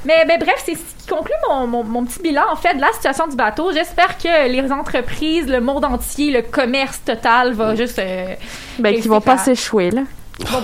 Mais, 0.05 0.25
mais 0.27 0.39
bref, 0.39 0.63
c'est 0.65 0.75
ce 0.75 0.79
qui 1.05 1.09
conclut 1.09 1.35
mon, 1.49 1.67
mon, 1.67 1.83
mon 1.85 2.05
petit 2.05 2.21
bilan, 2.23 2.43
en 2.53 2.57
fait, 2.57 2.75
de 2.75 2.81
la 2.81 2.93
situation 2.93 3.27
du 3.27 3.35
bateau. 3.37 3.73
J'espère 3.73 4.17
que 4.19 4.49
les 4.49 4.71
entreprises, 4.71 5.49
le 5.49 5.61
monde 5.61 5.85
entier, 5.85 6.31
le 6.33 6.43
commerce 6.43 7.01
total 7.05 7.55
va 7.55 7.75
juste... 7.75 7.99
euh, 7.99 8.35
Ben, 8.79 8.95
qu'ils 8.95 9.09
vont 9.11 9.21
pas 9.21 9.39
s'échouer, 9.39 9.91
là. 9.91 10.03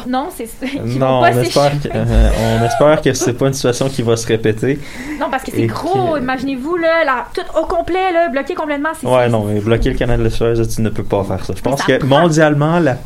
non, 0.06 0.28
c'est... 0.36 0.48
Non, 0.84 1.20
on 1.22 1.24
espère, 1.26 1.72
que, 1.82 1.88
euh, 1.92 2.28
on 2.60 2.64
espère 2.64 3.00
que 3.02 3.12
c'est 3.14 3.32
pas 3.32 3.46
une 3.48 3.54
situation 3.54 3.88
qui 3.88 4.02
va 4.02 4.16
se 4.16 4.26
répéter. 4.28 4.78
Non, 5.18 5.26
parce 5.30 5.42
que 5.44 5.50
c'est 5.50 5.66
gros. 5.66 6.12
que- 6.12 6.18
Imaginez-vous, 6.20 6.76
là, 6.76 7.02
la- 7.04 7.26
tout 7.34 7.58
au 7.60 7.64
complet, 7.66 8.12
là, 8.12 8.28
bloqué 8.28 8.54
complètement. 8.54 8.90
c'est- 9.00 9.06
Ouais, 9.08 9.28
non, 9.28 9.44
mais 9.44 9.58
bloquer 9.60 9.90
le 9.90 9.96
canal 9.96 10.22
de 10.22 10.28
Suez, 10.28 10.54
tu 10.72 10.82
ne 10.82 10.90
peux 10.90 11.02
pas 11.04 11.24
faire 11.24 11.44
ça. 11.44 11.54
Je 11.56 11.62
pense 11.62 11.82
que 11.82 11.96
prend- 11.96 12.20
mondialement, 12.20 12.78
la, 12.78 12.96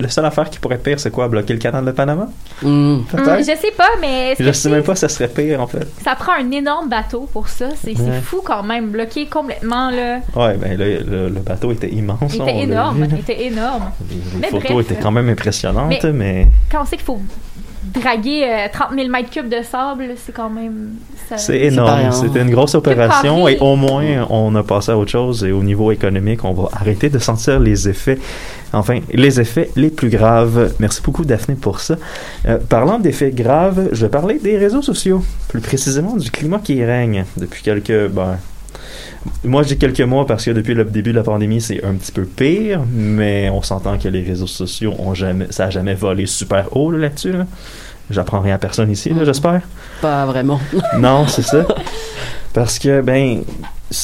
la 0.00 0.08
seule 0.08 0.24
affaire 0.24 0.48
qui 0.50 0.58
pourrait 0.58 0.76
être 0.76 0.82
pire, 0.82 0.98
c'est 1.00 1.10
quoi? 1.10 1.28
Bloquer 1.28 1.52
le 1.52 1.58
canal 1.58 1.84
de 1.84 1.90
Panama? 1.92 2.28
Hmm. 2.62 3.00
Peut-être 3.10 3.40
je 3.40 3.56
sais 3.60 3.72
pas, 3.76 3.88
mais... 4.00 4.34
Je 4.38 4.50
sais 4.52 4.68
même 4.68 4.82
pas 4.82 4.94
si 4.94 5.00
ça 5.00 5.08
serait 5.08 5.28
pire 5.28 5.60
en 5.60 5.66
fait. 5.66 5.86
Ça 6.02 6.14
prend 6.14 6.32
un 6.32 6.50
énorme 6.50 6.88
bateau 6.88 7.28
pour 7.32 7.48
ça. 7.48 7.68
C'est 7.82 7.98
Ouais. 8.00 8.20
fou 8.22 8.40
quand 8.44 8.62
même, 8.62 8.90
bloqué 8.90 9.26
complètement, 9.26 9.90
là. 9.90 10.18
Ouais, 10.34 10.56
ben 10.56 10.76
le, 10.78 10.98
le- 10.98 11.28
le 11.28 11.40
bateau 11.40 11.72
était 11.72 11.90
immense. 11.90 12.34
Il 12.34 12.42
était 12.42 12.58
énorme, 12.60 13.06
il 13.10 13.18
était 13.20 13.44
énorme. 13.46 13.90
Les, 14.10 14.16
les 14.16 14.22
Mais 14.40 14.48
photos 14.48 14.72
bref. 14.72 14.90
étaient 14.90 15.00
quand 15.02 15.10
même 15.12 15.28
impressionnantes, 15.28 16.02
Mais- 16.04 16.12
mais, 16.12 16.46
Quand 16.70 16.82
on 16.82 16.84
sait 16.86 16.96
qu'il 16.96 17.04
faut 17.04 17.20
draguer 17.94 18.44
euh, 18.44 18.68
30 18.72 18.90
000 18.94 19.08
mètres 19.08 19.30
cubes 19.30 19.48
de 19.48 19.62
sable, 19.62 20.10
c'est 20.16 20.32
quand 20.32 20.50
même... 20.50 20.90
ça- 21.30 21.38
c'est 21.38 21.58
énorme. 21.60 22.12
C'était 22.12 22.42
une 22.42 22.50
grosse 22.50 22.74
opération 22.74 23.48
et 23.48 23.58
au 23.60 23.76
moins 23.76 24.26
on 24.30 24.54
a 24.54 24.62
passé 24.62 24.92
à 24.92 24.98
autre 24.98 25.10
chose 25.10 25.44
et 25.44 25.52
au 25.52 25.62
niveau 25.62 25.92
économique, 25.92 26.44
on 26.44 26.52
va 26.52 26.68
arrêter 26.72 27.08
de 27.08 27.18
sentir 27.18 27.60
les 27.60 27.88
effets, 27.88 28.18
enfin 28.72 29.00
les 29.12 29.40
effets 29.40 29.70
les 29.76 29.90
plus 29.90 30.10
graves. 30.10 30.72
Merci 30.80 31.00
beaucoup 31.02 31.24
Daphné 31.24 31.54
pour 31.54 31.80
ça. 31.80 31.96
Euh, 32.46 32.58
parlant 32.68 32.98
d'effets 32.98 33.30
graves, 33.30 33.88
je 33.92 34.06
vais 34.06 34.10
parler 34.10 34.38
des 34.38 34.58
réseaux 34.58 34.82
sociaux, 34.82 35.24
plus 35.48 35.60
précisément 35.60 36.16
du 36.16 36.30
climat 36.30 36.58
qui 36.62 36.74
y 36.76 36.84
règne 36.84 37.24
depuis 37.36 37.62
quelques 37.62 38.08
ben, 38.08 38.36
moi, 39.44 39.62
dis 39.64 39.76
quelques 39.76 40.00
mois 40.00 40.26
parce 40.26 40.46
que 40.46 40.50
depuis 40.50 40.72
le 40.74 40.84
début 40.84 41.10
de 41.10 41.16
la 41.16 41.22
pandémie, 41.22 41.60
c'est 41.60 41.84
un 41.84 41.92
petit 41.94 42.12
peu 42.12 42.24
pire, 42.24 42.80
mais 42.90 43.50
on 43.50 43.60
s'entend 43.60 43.98
que 43.98 44.08
les 44.08 44.22
réseaux 44.22 44.46
sociaux 44.46 44.94
ont 44.98 45.12
jamais, 45.12 45.46
ça 45.50 45.66
a 45.66 45.70
jamais 45.70 45.94
volé 45.94 46.24
super 46.24 46.74
haut 46.74 46.90
là, 46.90 46.98
là-dessus. 46.98 47.32
Là. 47.32 47.46
J'apprends 48.10 48.40
rien 48.40 48.56
à 48.56 48.58
personne 48.58 48.90
ici, 48.90 49.10
là, 49.10 49.24
j'espère. 49.24 49.62
Pas 50.02 50.26
vraiment. 50.26 50.60
Non, 50.98 51.26
c'est 51.28 51.42
ça. 51.42 51.64
Parce 52.52 52.78
que, 52.78 53.00
ben, 53.00 53.42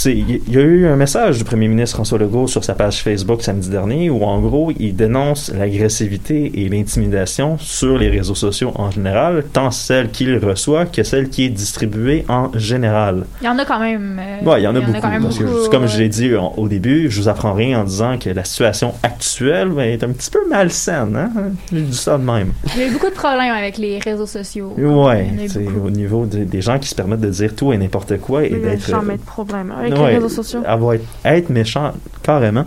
il 0.07 0.41
y 0.53 0.57
a 0.57 0.61
eu 0.63 0.87
un 0.89 0.97
message 0.97 1.39
du 1.39 1.45
premier 1.45 1.69
ministre 1.69 1.97
François 1.97 2.19
Legault 2.19 2.49
sur 2.49 2.65
sa 2.65 2.75
page 2.75 3.03
Facebook 3.03 3.43
samedi 3.43 3.69
dernier 3.71 4.11
où, 4.11 4.25
en 4.25 4.41
gros, 4.41 4.73
il 4.79 4.97
dénonce 4.97 5.53
l'agressivité 5.57 6.51
et 6.63 6.69
l'intimidation 6.69 7.57
sur 7.59 7.97
les 7.97 8.09
réseaux 8.09 8.35
sociaux 8.35 8.73
en 8.75 8.91
général, 8.91 9.45
tant 9.53 9.71
celle 9.71 10.11
qu'il 10.11 10.37
reçoit 10.39 10.87
que 10.87 11.05
celle 11.05 11.29
qui 11.29 11.45
est 11.45 11.51
distribuée 11.51 12.25
en 12.29 12.51
général. 12.59 13.27
Il 13.43 13.47
y 13.47 13.49
en 13.49 13.59
a 13.59 13.65
quand 13.65 13.79
même... 13.79 14.21
euh, 14.21 14.45
Ouais, 14.45 14.61
il 14.61 14.65
y 14.65 14.67
en 14.67 14.75
a 14.75 14.81
beaucoup. 14.81 15.01
quand 15.01 15.09
même 15.09 15.23
parce 15.23 15.39
que, 15.39 15.45
beaucoup, 15.45 15.71
comme 15.71 15.87
je 15.87 15.99
l'ai 15.99 16.09
dit 16.09 16.35
en- 16.35 16.53
au 16.57 16.67
début, 16.69 17.09
je 17.09 17.21
vous 17.21 17.29
apprends 17.29 17.55
rien 17.55 17.81
en 17.81 17.85
disant 17.85 18.19
que 18.19 18.31
la 18.31 18.43
situation 18.45 18.93
actuelle 19.05 19.69
ben, 19.69 19.89
est 19.89 20.03
un 20.03 20.11
petit 20.11 20.31
peu 20.31 20.41
malsaine. 20.51 21.15
Hein? 21.17 21.31
Je 21.73 21.79
dis 21.79 21.97
ça 21.97 22.19
de 22.19 22.25
même. 22.25 22.53
Il 22.75 22.81
y 22.81 22.85
a 22.85 22.89
eu 22.89 22.91
beaucoup 22.93 23.07
de 23.09 23.15
problèmes 23.15 23.55
avec 23.55 23.79
les 23.79 24.01
réseaux 24.01 24.27
sociaux. 24.27 24.75
Ouais, 24.77 25.29
c'est 25.49 25.67
au 25.69 25.91
niveau 25.91 26.27
de- 26.27 26.43
des 26.45 26.61
gens 26.61 26.79
qui 26.81 26.89
se 26.89 26.95
permettent 26.97 27.21
de 27.21 27.31
dire 27.31 27.55
tout 27.55 27.73
et 27.73 27.79
n'importe 27.79 28.19
quoi 28.19 28.43
et 28.45 28.49
Il 28.51 28.53
y 28.59 28.67
a 28.67 28.71
d'être. 28.71 28.87
jamais 28.89 29.15
de 29.17 29.23
problème 29.23 29.73
avec 29.79 29.93
Ouais, 29.95 30.09
les 30.11 30.15
réseaux 30.17 30.29
sociaux. 30.29 30.63
avoir 30.67 30.95
être, 30.95 31.05
être 31.25 31.51
méchant 31.51 31.93
carrément. 32.23 32.65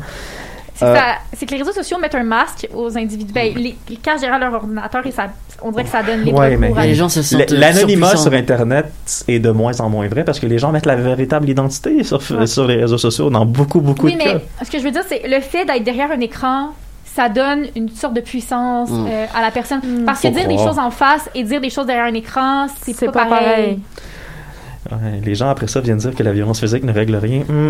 C'est 0.75 0.85
Euh, 0.85 0.93
que 0.95 0.99
c'est 1.37 1.45
que 1.45 1.51
les 1.51 1.57
réseaux 1.57 1.73
sociaux 1.73 1.97
mettent 1.99 2.15
un 2.15 2.23
masque 2.23 2.69
aux 2.73 2.97
individus. 2.97 3.33
Ben, 3.33 3.53
les, 3.53 3.75
ils 3.89 3.99
cachent 3.99 4.21
derrière 4.21 4.39
leur 4.39 4.53
ordinateur 4.53 5.05
et 5.05 5.11
ça, 5.11 5.27
on 5.61 5.71
dirait 5.71 5.83
que 5.83 5.89
ça 5.89 6.01
donne 6.03 6.21
les 6.23 6.31
Ouais, 6.31 6.55
mais- 6.55 6.71
à 6.77 6.85
les 6.85 6.95
gens 6.95 7.09
se 7.09 7.21
sentent. 7.21 7.49
L'anonymat 7.51 8.15
sur 8.15 8.31
Internet 8.31 8.85
est 9.27 9.39
de 9.39 9.51
moins 9.51 9.77
en 9.81 9.89
moins 9.89 10.07
vrai 10.07 10.23
parce 10.23 10.39
que 10.39 10.45
les 10.45 10.57
gens 10.57 10.71
mettent 10.71 10.85
la 10.85 10.95
véritable 10.95 11.49
identité 11.49 12.01
sur, 12.05 12.21
Ouais. 12.31 12.47
sur 12.47 12.65
les 12.65 12.77
réseaux 12.77 12.97
sociaux 12.97 13.29
dans 13.29 13.45
beaucoup, 13.45 13.81
beaucoup 13.81 14.05
Oui, 14.05 14.13
de 14.13 14.17
mais 14.19 14.23
cas. 14.25 14.39
ce 14.63 14.71
que 14.71 14.79
je 14.79 14.83
veux 14.85 14.91
dire, 14.91 15.03
c'est 15.09 15.27
le 15.27 15.41
fait 15.41 15.65
d'être 15.65 15.83
derrière 15.83 16.11
un 16.11 16.19
écran, 16.21 16.69
ça 17.03 17.27
donne 17.27 17.65
une 17.75 17.89
sorte 17.89 18.13
de 18.13 18.21
puissance 18.21 18.89
Mm. 18.89 19.05
euh, 19.09 19.25
à 19.35 19.41
la 19.41 19.51
personne. 19.51 19.81
Mm. 19.83 20.05
Parce 20.05 20.21
que 20.21 20.29
Faut 20.29 20.33
dire 20.33 20.47
des 20.47 20.57
choses 20.57 20.79
en 20.79 20.91
face 20.91 21.29
et 21.35 21.43
dire 21.43 21.59
des 21.59 21.69
choses 21.69 21.87
derrière 21.87 22.05
un 22.05 22.13
écran, 22.13 22.67
c'est 22.81 22.93
C'est 22.95 23.07
pas, 23.07 23.11
pas 23.11 23.25
pareil. 23.25 23.45
pareil. 23.49 23.79
Ouais, 24.91 25.19
les 25.25 25.35
gens 25.35 25.49
après 25.49 25.67
ça 25.67 25.81
viennent 25.81 25.97
dire 25.97 26.15
que 26.15 26.23
la 26.23 26.31
violence 26.31 26.59
physique 26.59 26.83
ne 26.83 26.91
règle 26.93 27.15
rien. 27.17 27.41
Hmm. 27.47 27.69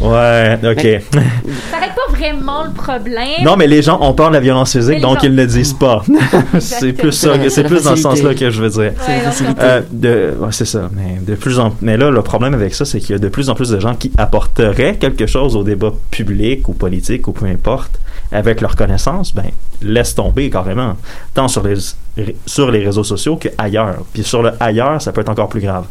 Ouais, 0.00 0.58
ok. 0.72 0.82
Mais- 0.84 1.02
Ça 1.70 1.78
règle 1.78 1.94
pas 1.94 2.12
vraiment 2.16 2.64
le 2.64 2.70
problème. 2.72 3.42
Non, 3.44 3.56
mais 3.56 3.66
les 3.66 3.82
gens 3.82 3.98
ont 4.00 4.12
peur 4.14 4.28
de 4.28 4.34
la 4.34 4.40
violence 4.40 4.72
physique, 4.72 5.00
donc 5.00 5.18
gens- 5.18 5.24
ils 5.24 5.32
ne 5.32 5.36
le 5.36 5.46
disent 5.46 5.72
pas. 5.74 6.02
c'est 6.60 6.92
plus 6.92 7.12
ça, 7.12 7.30
c'est 7.48 7.64
plus 7.64 7.82
dans 7.84 7.96
ce 7.96 8.02
sens-là 8.02 8.34
que 8.34 8.50
je 8.50 8.62
veux 8.62 8.68
dire. 8.70 8.92
Ouais. 9.08 9.54
Euh, 9.60 9.80
de, 9.90 10.34
ouais, 10.38 10.48
c'est 10.50 10.64
ça. 10.64 10.88
Mais 10.92 11.18
de 11.20 11.34
plus 11.34 11.58
en, 11.58 11.72
mais 11.80 11.96
là, 11.96 12.10
le 12.10 12.22
problème 12.22 12.54
avec 12.54 12.74
ça, 12.74 12.84
c'est 12.84 13.00
qu'il 13.00 13.10
y 13.10 13.14
a 13.14 13.18
de 13.18 13.28
plus 13.28 13.48
en 13.50 13.54
plus 13.54 13.70
de 13.70 13.80
gens 13.80 13.94
qui 13.94 14.12
apporteraient 14.18 14.96
quelque 14.96 15.26
chose 15.26 15.56
au 15.56 15.62
débat 15.64 15.92
public 16.10 16.68
ou 16.68 16.72
politique 16.74 17.26
ou 17.28 17.32
peu 17.32 17.46
importe 17.46 17.98
avec 18.32 18.60
leurs 18.60 18.76
connaissances. 18.76 19.34
Ben, 19.34 19.44
laisse 19.82 20.14
tomber 20.14 20.50
carrément, 20.50 20.96
tant 21.34 21.48
sur 21.48 21.62
les 21.62 21.76
sur 22.46 22.70
les 22.70 22.84
réseaux 22.84 23.04
sociaux 23.04 23.36
que 23.36 23.48
ailleurs. 23.58 23.96
Puis 24.12 24.22
sur 24.22 24.42
le 24.42 24.52
ailleurs, 24.60 25.00
ça 25.00 25.12
peut 25.12 25.20
être 25.20 25.28
encore 25.30 25.48
plus 25.48 25.60
grave. 25.60 25.86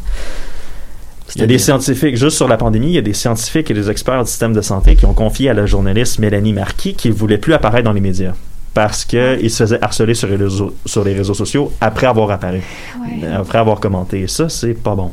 Il 1.34 1.40
y 1.40 1.44
a 1.44 1.46
des 1.46 1.58
scientifiques, 1.58 2.16
juste 2.16 2.36
sur 2.36 2.46
la 2.46 2.58
pandémie, 2.58 2.88
il 2.88 2.92
y 2.94 2.98
a 2.98 3.02
des 3.02 3.14
scientifiques 3.14 3.70
et 3.70 3.74
des 3.74 3.90
experts 3.90 4.22
du 4.22 4.28
système 4.28 4.52
de 4.52 4.60
santé 4.60 4.96
qui 4.96 5.06
ont 5.06 5.14
confié 5.14 5.48
à 5.48 5.54
la 5.54 5.64
journaliste 5.64 6.18
Mélanie 6.18 6.52
Marquis 6.52 6.94
qu'ils 6.94 7.12
ne 7.12 7.16
voulaient 7.16 7.38
plus 7.38 7.54
apparaître 7.54 7.84
dans 7.84 7.92
les 7.94 8.02
médias 8.02 8.34
parce 8.74 9.04
qu'ils 9.06 9.50
se 9.50 9.62
faisaient 9.64 9.82
harceler 9.82 10.14
sur 10.14 10.28
les, 10.28 10.36
réseaux, 10.36 10.74
sur 10.84 11.04
les 11.04 11.14
réseaux 11.14 11.34
sociaux 11.34 11.72
après 11.80 12.06
avoir 12.06 12.30
apparu, 12.30 12.62
Ouais. 13.00 13.26
après 13.28 13.58
avoir 13.58 13.80
commenté. 13.80 14.20
Et 14.22 14.26
ça, 14.28 14.48
c'est 14.48 14.74
pas 14.74 14.94
bon. 14.94 15.12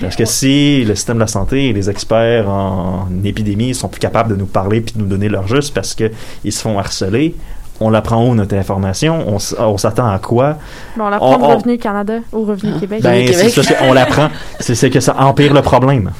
Parce 0.00 0.16
que 0.16 0.24
si 0.24 0.84
le 0.84 0.94
système 0.96 1.16
de 1.16 1.20
la 1.20 1.26
santé 1.28 1.68
et 1.68 1.72
les 1.72 1.88
experts 1.88 2.48
en 2.48 3.06
épidémie 3.24 3.74
sont 3.74 3.88
plus 3.88 4.00
capables 4.00 4.30
de 4.30 4.36
nous 4.36 4.46
parler 4.46 4.80
puis 4.80 4.94
de 4.96 5.00
nous 5.00 5.06
donner 5.06 5.28
leur 5.28 5.46
juste 5.46 5.72
parce 5.74 5.94
qu'ils 5.94 6.10
se 6.52 6.60
font 6.60 6.78
harceler, 6.78 7.34
on 7.80 7.90
la 7.90 8.02
prend 8.02 8.24
où 8.26 8.34
notre 8.34 8.54
information? 8.56 9.24
On, 9.58 9.78
s'attend 9.78 10.08
à 10.08 10.18
quoi? 10.18 10.58
Bon, 10.96 11.04
on 11.06 11.08
la 11.10 11.18
prend 11.18 11.40
on- 11.40 11.56
Revenu 11.58 11.78
Canada 11.78 12.18
ou 12.32 12.44
Revenu 12.44 12.72
Québec. 12.80 13.02
Ben, 13.02 13.24
Québec. 13.26 13.36
c'est 13.38 13.50
ça, 13.50 13.62
c'est- 13.62 13.76
on 13.88 13.92
la 13.92 14.06
prend. 14.06 14.28
C'est 14.60 14.74
c'est 14.74 14.90
que 14.90 15.00
ça 15.00 15.14
empire 15.18 15.52
le 15.54 15.62
problème. 15.62 16.10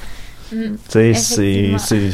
Mm. 0.52 0.56
C'est 0.88 1.14
c'est 1.14 1.70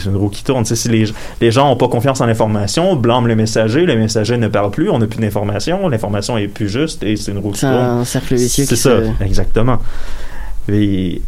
une 0.07 0.17
roue 0.17 0.29
qui 0.31 0.45
tourne. 0.45 0.65
Si 0.65 0.89
les, 0.89 1.05
les 1.41 1.51
gens 1.51 1.69
n'ont 1.69 1.77
pas 1.77 1.89
confiance 1.89 2.21
en 2.23 2.27
l'information, 2.27 2.97
blâment 2.97 3.27
le 3.27 3.35
messager, 3.37 3.85
le 3.87 3.97
messager 3.97 4.37
ne 4.39 4.49
parle 4.49 4.71
plus, 4.71 4.89
on 4.89 4.99
n'a 4.99 5.07
plus 5.07 5.21
d'information, 5.21 5.89
l'information 5.89 6.39
est 6.39 6.49
plus 6.49 6.69
juste 6.71 7.03
et 7.03 7.17
c'est 7.17 7.33
une 7.33 7.39
roue 7.39 7.51
qui 7.53 7.61
C'est 7.61 7.67
tourne. 7.71 7.79
un 8.01 8.05
cercle 8.05 8.35
vicieux 8.37 8.65
C'est 8.65 8.75
qui 8.75 8.81
ça, 8.81 8.91
se- 9.19 9.25
exactement. 9.25 9.79
Et, 10.71 11.21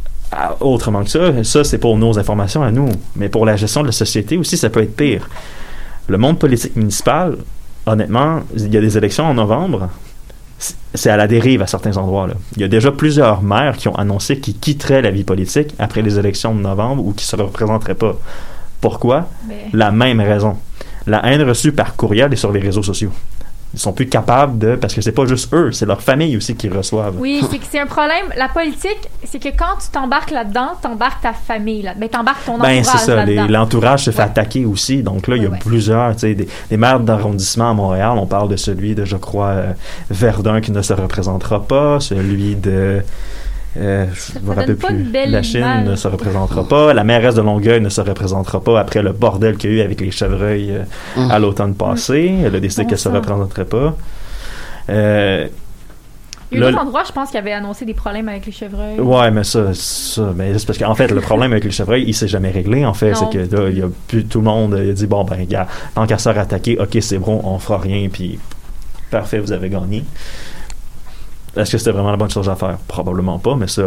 autrement 0.60 1.04
que 1.04 1.10
ça, 1.10 1.44
ça 1.44 1.64
c'est 1.64 1.78
pour 1.78 1.96
nos 1.98 2.18
informations 2.18 2.62
à 2.62 2.70
nous. 2.70 2.88
Mais 3.16 3.28
pour 3.28 3.44
la 3.46 3.56
gestion 3.56 3.82
de 3.82 3.86
la 3.86 3.92
société 3.92 4.36
aussi, 4.36 4.56
ça 4.56 4.70
peut 4.70 4.82
être 4.82 4.96
pire. 4.96 5.28
Le 6.08 6.18
monde 6.18 6.38
politique 6.38 6.74
municipal, 6.76 7.36
honnêtement, 7.86 8.40
il 8.56 8.72
y 8.72 8.76
a 8.76 8.80
des 8.80 8.96
élections 8.96 9.24
en 9.26 9.34
novembre. 9.34 9.88
c'est- 10.94 11.10
à 11.10 11.16
la 11.16 11.26
dérive 11.26 11.60
à 11.62 11.66
certains 11.66 11.96
endroits. 11.96 12.28
Là. 12.28 12.34
Il 12.54 12.62
y 12.62 12.64
a 12.64 12.68
déjà 12.68 12.92
plusieurs 12.92 13.42
maires 13.42 13.76
qui 13.76 13.88
ont 13.88 13.96
annoncé 13.96 14.38
qu'ils 14.38 14.56
quitteraient 14.58 15.02
la 15.02 15.10
vie 15.10 15.24
politique 15.24 15.74
après 15.80 16.02
les 16.02 16.18
élections 16.20 16.54
de 16.54 16.60
novembre 16.60 17.04
ou 17.04 17.12
qui 17.12 17.24
ne 17.24 17.28
se 17.28 17.34
représenteraient 17.42 17.96
pas. 17.96 18.14
Pourquoi? 18.80 19.26
Mais- 19.48 19.66
La 19.72 19.90
même 19.90 20.20
raison. 20.20 20.56
La 21.08 21.26
haine 21.26 21.42
reçue 21.42 21.72
par 21.72 21.96
courriel 21.96 22.32
et 22.32 22.36
sur 22.36 22.52
les 22.52 22.60
réseaux 22.60 22.82
sociaux. 22.84 23.10
Ils 23.74 23.78
sont 23.80 23.92
plus 23.92 24.06
capables 24.06 24.58
de... 24.58 24.76
Parce 24.76 24.92
que 24.94 25.00
c'est 25.00 25.12
pas 25.12 25.24
juste 25.24 25.52
eux, 25.54 25.72
c'est 25.72 25.86
leur 25.86 26.02
famille 26.02 26.36
aussi 26.36 26.54
qui 26.54 26.68
reçoivent. 26.68 27.14
Oui, 27.18 27.42
c'est 27.50 27.58
que 27.58 27.64
c'est 27.70 27.78
un 27.80 27.86
problème. 27.86 28.26
La 28.36 28.48
politique, 28.48 29.08
c'est 29.24 29.38
que 29.38 29.48
quand 29.48 29.78
tu 29.82 29.88
t'embarques 29.90 30.30
là-dedans, 30.30 30.72
t'embarques 30.82 31.22
ta 31.22 31.32
famille 31.32 31.82
là. 31.82 31.94
Ben, 31.96 32.08
t'embarques 32.08 32.44
ton 32.44 32.58
Ben, 32.58 32.80
entourage 32.80 33.00
c'est 33.00 33.06
ça. 33.06 33.24
L'entourage 33.48 34.04
se 34.04 34.10
fait 34.10 34.18
Ouais. 34.18 34.24
attaquer 34.28 34.66
aussi. 34.66 35.02
Donc 35.02 35.26
là, 35.26 35.36
il 35.36 35.42
y 35.42 35.46
a 35.46 35.48
ouais. 35.48 35.58
plusieurs, 35.58 36.12
tu 36.14 36.20
sais, 36.20 36.34
des, 36.34 36.48
des 36.70 36.76
maires 36.76 37.00
d'arrondissement 37.00 37.70
à 37.70 37.74
Montréal. 37.74 38.12
On 38.16 38.26
parle 38.26 38.48
de 38.48 38.56
celui 38.56 38.94
de, 38.94 39.04
je 39.04 39.16
crois, 39.16 39.48
euh, 39.48 39.72
Verdun 40.10 40.60
qui 40.60 40.70
ne 40.72 40.82
se 40.82 40.92
représentera 40.92 41.62
pas. 41.62 41.98
Celui 42.00 42.56
de. 42.56 43.02
Euh, 43.78 44.06
je 44.12 44.38
me 44.40 44.54
rappelle 44.54 44.76
plus. 44.76 45.12
La 45.28 45.42
Chine 45.42 45.60
image. 45.60 45.86
ne 45.88 45.96
se 45.96 46.06
représentera 46.08 46.68
pas. 46.68 46.92
La 46.92 47.04
mairesse 47.04 47.34
de 47.34 47.40
Longueuil 47.40 47.80
ne 47.80 47.88
se 47.88 48.00
représentera 48.02 48.60
pas 48.62 48.78
après 48.80 49.02
le 49.02 49.12
bordel 49.12 49.56
qu'il 49.56 49.70
y 49.70 49.74
a 49.74 49.76
eu 49.76 49.80
avec 49.84 50.00
les 50.00 50.10
chevreuils 50.10 50.72
euh, 50.72 50.82
Hum. 51.16 51.30
à 51.30 51.38
l'automne 51.38 51.74
passé. 51.74 52.34
Elle 52.44 52.54
a 52.54 52.60
décidé 52.60 52.82
Bon 52.82 52.88
qu'elle 52.88 52.98
ne 52.98 53.00
se 53.02 53.08
représenterait 53.08 53.64
pas. 53.64 53.96
Euh, 54.90 55.46
Il 56.50 56.58
y 56.58 56.60
a 56.60 56.64
là, 56.64 56.70
d'autres 56.70 56.82
endroits, 56.82 57.04
je 57.06 57.12
pense, 57.12 57.30
qui 57.30 57.38
avaient 57.38 57.52
annoncé 57.52 57.86
des 57.86 57.94
problèmes 57.94 58.28
avec 58.28 58.44
les 58.44 58.52
chevreuils. 58.52 59.00
Ouais, 59.00 59.30
mais 59.30 59.42
ça, 59.44 59.72
ça 59.72 60.32
mais 60.36 60.58
c'est 60.58 60.66
parce 60.66 60.78
qu'en 60.78 60.94
fait, 60.94 61.10
le 61.10 61.20
problème 61.22 61.52
avec 61.52 61.64
les 61.64 61.70
chevreuils, 61.70 62.04
il 62.06 62.14
s'est 62.14 62.28
jamais 62.28 62.50
réglé, 62.50 62.84
en 62.84 62.92
fait. 62.92 63.14
C'est 63.14 63.30
que 63.30 63.56
là, 63.56 63.68
il 63.70 63.78
y 63.78 63.82
a 63.82 63.88
plus 64.08 64.26
tout 64.26 64.40
le 64.40 64.44
monde, 64.44 64.78
il 64.82 64.90
a 64.90 64.92
dit, 64.92 65.06
bon, 65.06 65.24
ben, 65.24 65.42
gars, 65.46 65.66
tant 65.94 66.06
qu'à 66.06 66.18
se 66.18 66.28
faire 66.30 66.38
attaquer, 66.38 66.78
ok, 66.78 66.98
c'est 67.00 67.18
bon, 67.18 67.40
on 67.44 67.58
fera 67.58 67.78
rien, 67.78 68.08
puis 68.12 68.38
parfait, 69.10 69.38
vous 69.38 69.52
avez 69.52 69.70
gagné. 69.70 70.04
Est-ce 71.56 71.72
que 71.72 71.78
c'était 71.78 71.90
vraiment 71.92 72.10
la 72.10 72.16
bonne 72.16 72.30
chose 72.30 72.48
à 72.48 72.56
faire? 72.56 72.78
Probablement 72.88 73.38
pas, 73.38 73.56
mais 73.56 73.66
ça, 73.68 73.82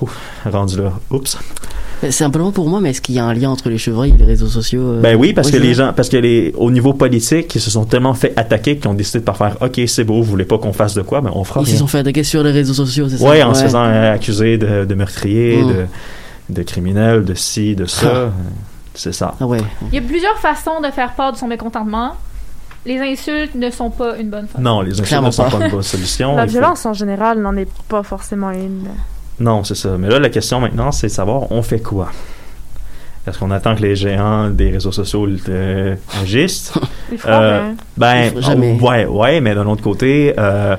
ouf, 0.00 0.18
rendu 0.44 0.76
là, 0.78 0.92
oups. 1.10 1.38
C'est 2.08 2.24
un 2.24 2.30
peu 2.30 2.38
long 2.38 2.50
pour 2.50 2.66
moi, 2.68 2.80
mais 2.80 2.90
est-ce 2.90 3.02
qu'il 3.02 3.14
y 3.14 3.18
a 3.18 3.24
un 3.26 3.34
lien 3.34 3.50
entre 3.50 3.68
les 3.68 3.76
chevreuils 3.76 4.14
et 4.14 4.16
les 4.16 4.24
réseaux 4.24 4.46
sociaux 4.46 4.80
euh, 4.80 5.00
Ben 5.02 5.16
oui, 5.16 5.34
parce 5.34 5.48
ouais, 5.48 5.58
que 5.58 5.62
les 5.62 5.74
gens, 5.74 5.92
parce 5.94 6.08
que 6.08 6.16
les, 6.16 6.50
au 6.56 6.70
niveau 6.70 6.94
politique, 6.94 7.54
ils 7.54 7.60
se 7.60 7.70
sont 7.70 7.84
tellement 7.84 8.14
fait 8.14 8.32
attaquer 8.36 8.78
qu'ils 8.78 8.88
ont 8.90 8.94
décidé 8.94 9.18
de 9.20 9.24
pas 9.24 9.34
faire, 9.34 9.58
ok, 9.60 9.80
c'est 9.86 10.04
beau, 10.04 10.14
vous 10.22 10.24
voulez 10.30 10.46
pas 10.46 10.56
qu'on 10.56 10.72
fasse 10.72 10.94
de 10.94 11.02
quoi, 11.02 11.20
ben 11.20 11.30
on 11.34 11.44
fera 11.44 11.60
Ils 11.60 11.66
se 11.68 11.76
sont 11.76 11.86
fait 11.86 11.98
attaquer 11.98 12.24
sur 12.24 12.42
les 12.42 12.52
réseaux 12.52 12.72
sociaux, 12.72 13.06
c'est 13.10 13.18
ça? 13.18 13.28
Ouais, 13.28 13.42
en 13.42 13.52
se 13.52 13.64
faisant 13.64 13.84
euh, 13.84 14.14
accuser 14.14 14.56
de, 14.56 14.86
de 14.86 14.94
meurtrier, 14.94 15.62
Mm. 15.62 15.68
de, 15.68 15.86
de 16.48 16.62
criminel, 16.62 17.24
de 17.24 17.34
ci, 17.34 17.76
de 17.76 17.84
ça. 17.84 18.12
Ah. 18.14 18.30
C'est 18.94 19.12
ça. 19.12 19.34
Ah 19.40 19.46
ouais. 19.46 19.60
Il 19.92 19.94
y 19.94 19.98
a 19.98 20.02
plusieurs 20.02 20.36
façons 20.38 20.80
de 20.82 20.90
faire 20.90 21.14
part 21.14 21.32
de 21.32 21.36
son 21.36 21.46
mécontentement. 21.46 22.12
Les 22.86 22.98
insultes 22.98 23.54
ne 23.54 23.70
sont 23.70 23.90
pas 23.90 24.16
une 24.16 24.30
bonne 24.30 24.46
façon. 24.46 24.62
Non, 24.62 24.80
les 24.80 24.92
insultes 24.92 25.08
Clairement 25.08 25.28
ne 25.28 25.32
sont 25.32 25.44
pas. 25.44 25.58
pas 25.58 25.64
une 25.66 25.70
bonne 25.70 25.82
solution. 25.82 26.34
La 26.36 26.44
faut- 26.46 26.52
violence 26.52 26.86
en 26.86 26.94
général 26.94 27.38
n'en 27.40 27.54
est 27.56 27.68
pas 27.88 28.02
forcément 28.02 28.50
une. 28.52 28.88
Non, 29.38 29.64
c'est 29.64 29.74
ça. 29.74 29.96
Mais 29.98 30.08
là, 30.08 30.18
la 30.18 30.30
question 30.30 30.60
maintenant, 30.60 30.90
c'est 30.92 31.08
de 31.08 31.12
savoir, 31.12 31.50
on 31.52 31.62
fait 31.62 31.80
quoi? 31.80 32.08
Est-ce 33.26 33.38
qu'on 33.38 33.50
attend 33.50 33.74
que 33.76 33.82
les 33.82 33.96
géants 33.96 34.48
des 34.48 34.70
réseaux 34.70 34.92
sociaux 34.92 35.28
euh, 35.50 35.94
agissent? 36.22 36.72
Ils 37.12 37.18
feront 37.18 37.32
Euh, 37.32 37.60
rien. 37.60 37.74
Ben, 37.98 38.40
jamais. 38.40 38.78
oh, 38.80 38.86
ouais, 38.88 39.04
ouais, 39.06 39.40
mais 39.42 39.54
d'un 39.54 39.66
autre 39.66 39.82
côté, 39.82 40.34
euh, 40.38 40.74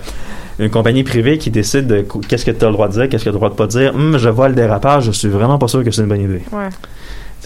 une 0.57 0.69
compagnie 0.71 1.03
privée 1.03 1.37
qui 1.37 1.51
décide 1.51 1.85
de 1.85 2.01
qu- 2.01 2.19
qu'est-ce 2.27 2.45
que 2.45 2.51
tu 2.51 2.65
as 2.65 2.67
le 2.67 2.73
droit 2.73 2.87
de 2.87 2.93
dire, 2.93 3.09
qu'est-ce 3.09 3.23
que 3.25 3.29
tu 3.29 3.29
as 3.29 3.31
le 3.33 3.37
droit 3.37 3.49
de 3.49 3.55
pas 3.55 3.67
dire, 3.67 3.93
Hum, 3.95 4.17
je 4.17 4.27
vois 4.29 4.49
le 4.49 4.55
dérapage, 4.55 5.05
je 5.05 5.11
suis 5.11 5.27
vraiment 5.29 5.59
pas 5.59 5.67
sûr 5.67 5.83
que 5.83 5.91
c'est 5.91 6.01
une 6.01 6.07
bonne 6.07 6.21
idée. 6.21 6.41
Ouais. 6.51 6.69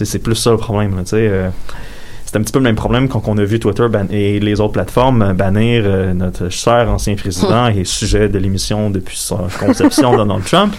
C'est 0.02 0.18
plus 0.18 0.34
ça 0.34 0.50
le 0.50 0.56
problème. 0.56 0.96
là, 0.96 1.02
tu 1.02 1.10
sais, 1.10 1.16
euh, 1.30 1.50
c'est 2.36 2.40
un 2.40 2.42
petit 2.44 2.52
peu 2.52 2.58
le 2.58 2.64
même 2.64 2.76
problème 2.76 3.08
quand 3.08 3.22
on 3.28 3.38
a 3.38 3.44
vu 3.44 3.58
Twitter 3.58 3.86
ban- 3.88 4.08
et 4.10 4.38
les 4.40 4.60
autres 4.60 4.74
plateformes 4.74 5.22
euh, 5.22 5.32
bannir 5.32 5.84
euh, 5.86 6.12
notre 6.12 6.50
cher 6.50 6.90
ancien 6.90 7.14
président 7.14 7.68
et 7.74 7.84
sujet 7.86 8.28
de 8.28 8.36
l'émission 8.38 8.90
depuis 8.90 9.16
sa 9.16 9.38
conception 9.58 10.14
Donald 10.14 10.44
Trump. 10.44 10.74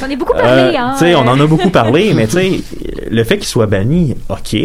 J'en 0.00 0.08
ai 0.08 0.16
beaucoup 0.16 0.32
parlé, 0.32 0.48
Euh, 0.74 0.78
hein. 0.78 0.94
tu 0.98 1.04
sais, 1.04 1.14
on 1.14 1.20
en 1.28 1.38
a 1.38 1.42
euh, 1.42 1.46
beaucoup 1.46 1.68
parlé, 1.68 2.14
mais 2.14 2.26
tu 2.26 2.32
sais, 2.38 2.60
le 3.10 3.22
fait 3.24 3.36
qu'il 3.36 3.46
soit 3.48 3.66
banni, 3.66 4.14
ok, 4.30 4.56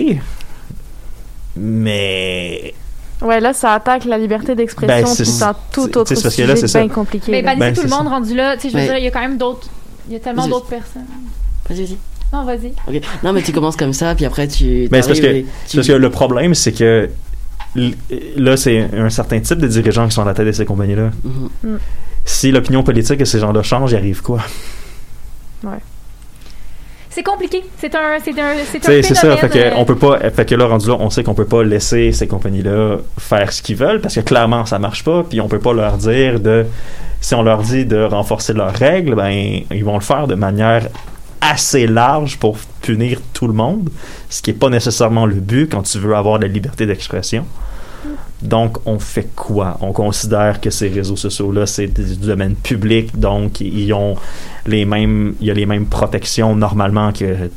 mais 1.58 2.74
Ouais, 3.22 3.42
là, 3.42 3.52
ça 3.52 3.74
attaque 3.74 4.06
la 4.06 4.18
liberté 4.18 4.56
d'expression, 4.56 4.88
Ben, 4.96 5.06
c'est- 5.06 5.44
un 5.44 5.54
tout 5.74 5.82
autre 5.98 6.14
parce 6.14 6.24
que 6.24 6.30
sujet 6.30 6.48
là, 6.48 6.56
c'est 6.56 6.70
ça. 6.70 6.80
bien 6.80 6.88
compliqué. 6.88 7.32
Mais 7.34 7.42
bannissez 7.44 7.60
Ben, 7.60 7.74
tout 7.76 7.82
le 7.84 7.90
monde 7.90 8.08
rendu 8.08 8.34
là. 8.34 8.56
Tu 8.56 8.62
sais, 8.62 8.70
je 8.70 8.78
veux 8.78 8.84
dire, 8.84 8.98
il 8.98 9.04
y 9.04 9.08
a 9.08 9.12
quand 9.12 9.20
même 9.20 9.38
d'autres. 9.38 9.68
Il 10.08 10.14
y 10.14 10.16
a 10.16 10.20
tellement 10.20 10.48
d'autres 10.48 10.68
personnes. 10.68 11.04
Vas-y, 11.68 11.84
vas-y. 11.84 11.98
Non, 12.32 12.46
vas-y. 12.46 12.74
Ok. 12.88 13.02
Non, 13.24 13.34
mais 13.34 13.42
tu 13.42 13.52
commences 13.52 13.76
comme 13.76 13.94
ça, 13.94 14.14
puis 14.16 14.26
après 14.26 14.48
tu. 14.48 14.88
Ben, 14.90 15.02
c'est 15.02 15.08
parce 15.10 15.20
que- 15.20 15.42
tu- 15.68 15.76
parce 15.78 15.88
que 15.88 15.94
le 15.94 16.10
problème, 16.10 16.54
c'est 16.54 16.72
que 16.74 17.10
là, 18.38 18.58
c'est 18.58 18.88
un 18.98 19.10
certain 19.10 19.40
type 19.40 19.58
de 19.60 19.68
dirigeants 19.68 20.08
qui 20.08 20.14
sont 20.14 20.22
à 20.22 20.26
la 20.26 20.34
tête 20.34 20.46
de 20.48 20.52
ces 20.52 20.66
compagnies-là. 20.66 21.10
Mhm. 21.64 21.80
Si 22.26 22.52
l'opinion 22.52 22.84
politique 22.84 23.18
de 23.20 23.26
ces 23.26 23.40
gens-là 23.40 23.64
change, 23.64 23.92
il 23.92 23.96
arrive 23.98 24.22
quoi? 24.22 24.40
C'est 27.12 27.24
compliqué. 27.24 27.64
C'est 27.78 27.94
un, 27.96 28.18
c'est 28.24 28.40
un, 28.40 28.54
c'est 28.72 29.02
c'est 29.04 29.16
ça. 29.16 29.36
Fait 29.38 29.50
que, 29.50 29.58
euh, 29.58 29.72
on 29.76 29.84
peut 29.84 29.96
pas, 29.96 30.20
fait 30.30 30.46
que 30.46 30.54
là, 30.56 30.68
rendu 30.68 30.88
là, 30.88 30.96
on 31.00 31.10
sait 31.10 31.24
qu'on 31.24 31.34
peut 31.34 31.46
pas 31.46 31.64
laisser 31.64 32.12
ces 32.12 32.28
compagnies-là 32.28 32.98
faire 33.18 33.52
ce 33.52 33.62
qu'ils 33.64 33.76
veulent 33.76 34.00
parce 34.00 34.14
que 34.16 34.20
clairement, 34.22 34.66
ça 34.66 34.78
marche 34.80 35.04
pas. 35.04 35.24
Puis 35.28 35.42
on 35.42 35.48
peut 35.48 35.60
pas 35.60 35.74
leur 35.74 35.98
dire 35.98 36.40
de. 36.40 36.66
Si 37.22 37.34
on 37.36 37.42
leur 37.42 37.64
dit 37.64 37.86
de 37.86 38.02
renforcer 38.02 38.54
leurs 38.54 38.74
règles, 38.74 39.16
ben, 39.16 39.32
ils 39.72 39.84
vont 39.84 39.96
le 39.96 40.04
faire 40.04 40.28
de 40.28 40.36
manière 40.36 40.88
assez 41.42 41.88
large 41.88 42.38
pour 42.38 42.58
punir 42.82 43.20
tout 43.34 43.48
le 43.48 43.54
monde, 43.54 43.90
ce 44.30 44.42
qui 44.42 44.52
est 44.52 44.54
pas 44.54 44.70
nécessairement 44.70 45.26
le 45.26 45.36
but 45.36 45.72
quand 45.72 45.84
tu 45.84 46.00
veux 46.00 46.16
avoir 46.16 46.40
la 46.40 46.48
liberté 46.48 46.86
d'expression. 46.86 47.46
Donc, 48.42 48.78
on 48.86 49.00
fait 49.00 49.30
quoi? 49.36 49.78
On 49.82 49.92
considère 49.92 50.62
que 50.62 50.70
ces 50.70 50.88
réseaux 50.88 51.18
sociaux-là, 51.18 51.66
c'est 51.66 51.88
du 51.88 52.16
domaine 52.16 52.56
public, 52.56 53.20
donc 53.20 53.60
ils 53.60 53.92
ont 53.94 54.16
les 54.66 54.86
mêmes, 54.86 55.36
il 55.42 55.48
y 55.48 55.52
a 55.52 55.54
les 55.54 55.66
mêmes 55.66 55.86
protections 55.86 56.56
normalement 56.56 57.12
que 57.12 57.50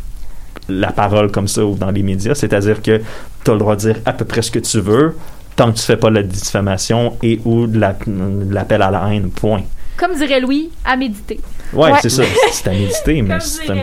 la 0.69 0.91
parole 0.93 1.31
comme 1.31 1.49
ça 1.49 1.65
ou 1.65 1.77
dans 1.77 1.91
les 1.91 2.03
médias, 2.03 2.35
c'est-à-dire 2.35 2.83
que 2.83 3.01
tu 3.45 3.51
as 3.51 3.55
le 3.55 3.59
droit 3.59 3.77
de 3.77 3.81
dire 3.81 3.97
à 4.05 4.13
peu 4.13 4.25
près 4.25 4.43
ce 4.43 4.51
que 4.51 4.59
tu 4.59 4.81
veux 4.81 5.17
tant 5.55 5.71
que 5.71 5.79
tu 5.79 5.85
fais 5.85 5.97
pas 5.97 6.11
la 6.11 6.23
diffamation 6.23 7.17
et 7.23 7.41
ou 7.45 7.67
de 7.67 7.79
l'appel 7.79 8.83
à 8.83 8.91
la 8.91 9.13
haine, 9.13 9.31
point. 9.31 9.63
Comme 9.97 10.15
dirait 10.17 10.41
Louis, 10.41 10.71
à 10.85 10.97
méditer. 10.97 11.41
Ouais, 11.73 11.91
Ouais. 11.93 11.99
c'est 12.03 12.09
ça. 12.11 12.23
C'est 12.53 12.69
à 12.69 12.73
méditer, 12.73 13.23
mais 13.23 13.39
c'est 13.41 13.71
un, 13.71 13.77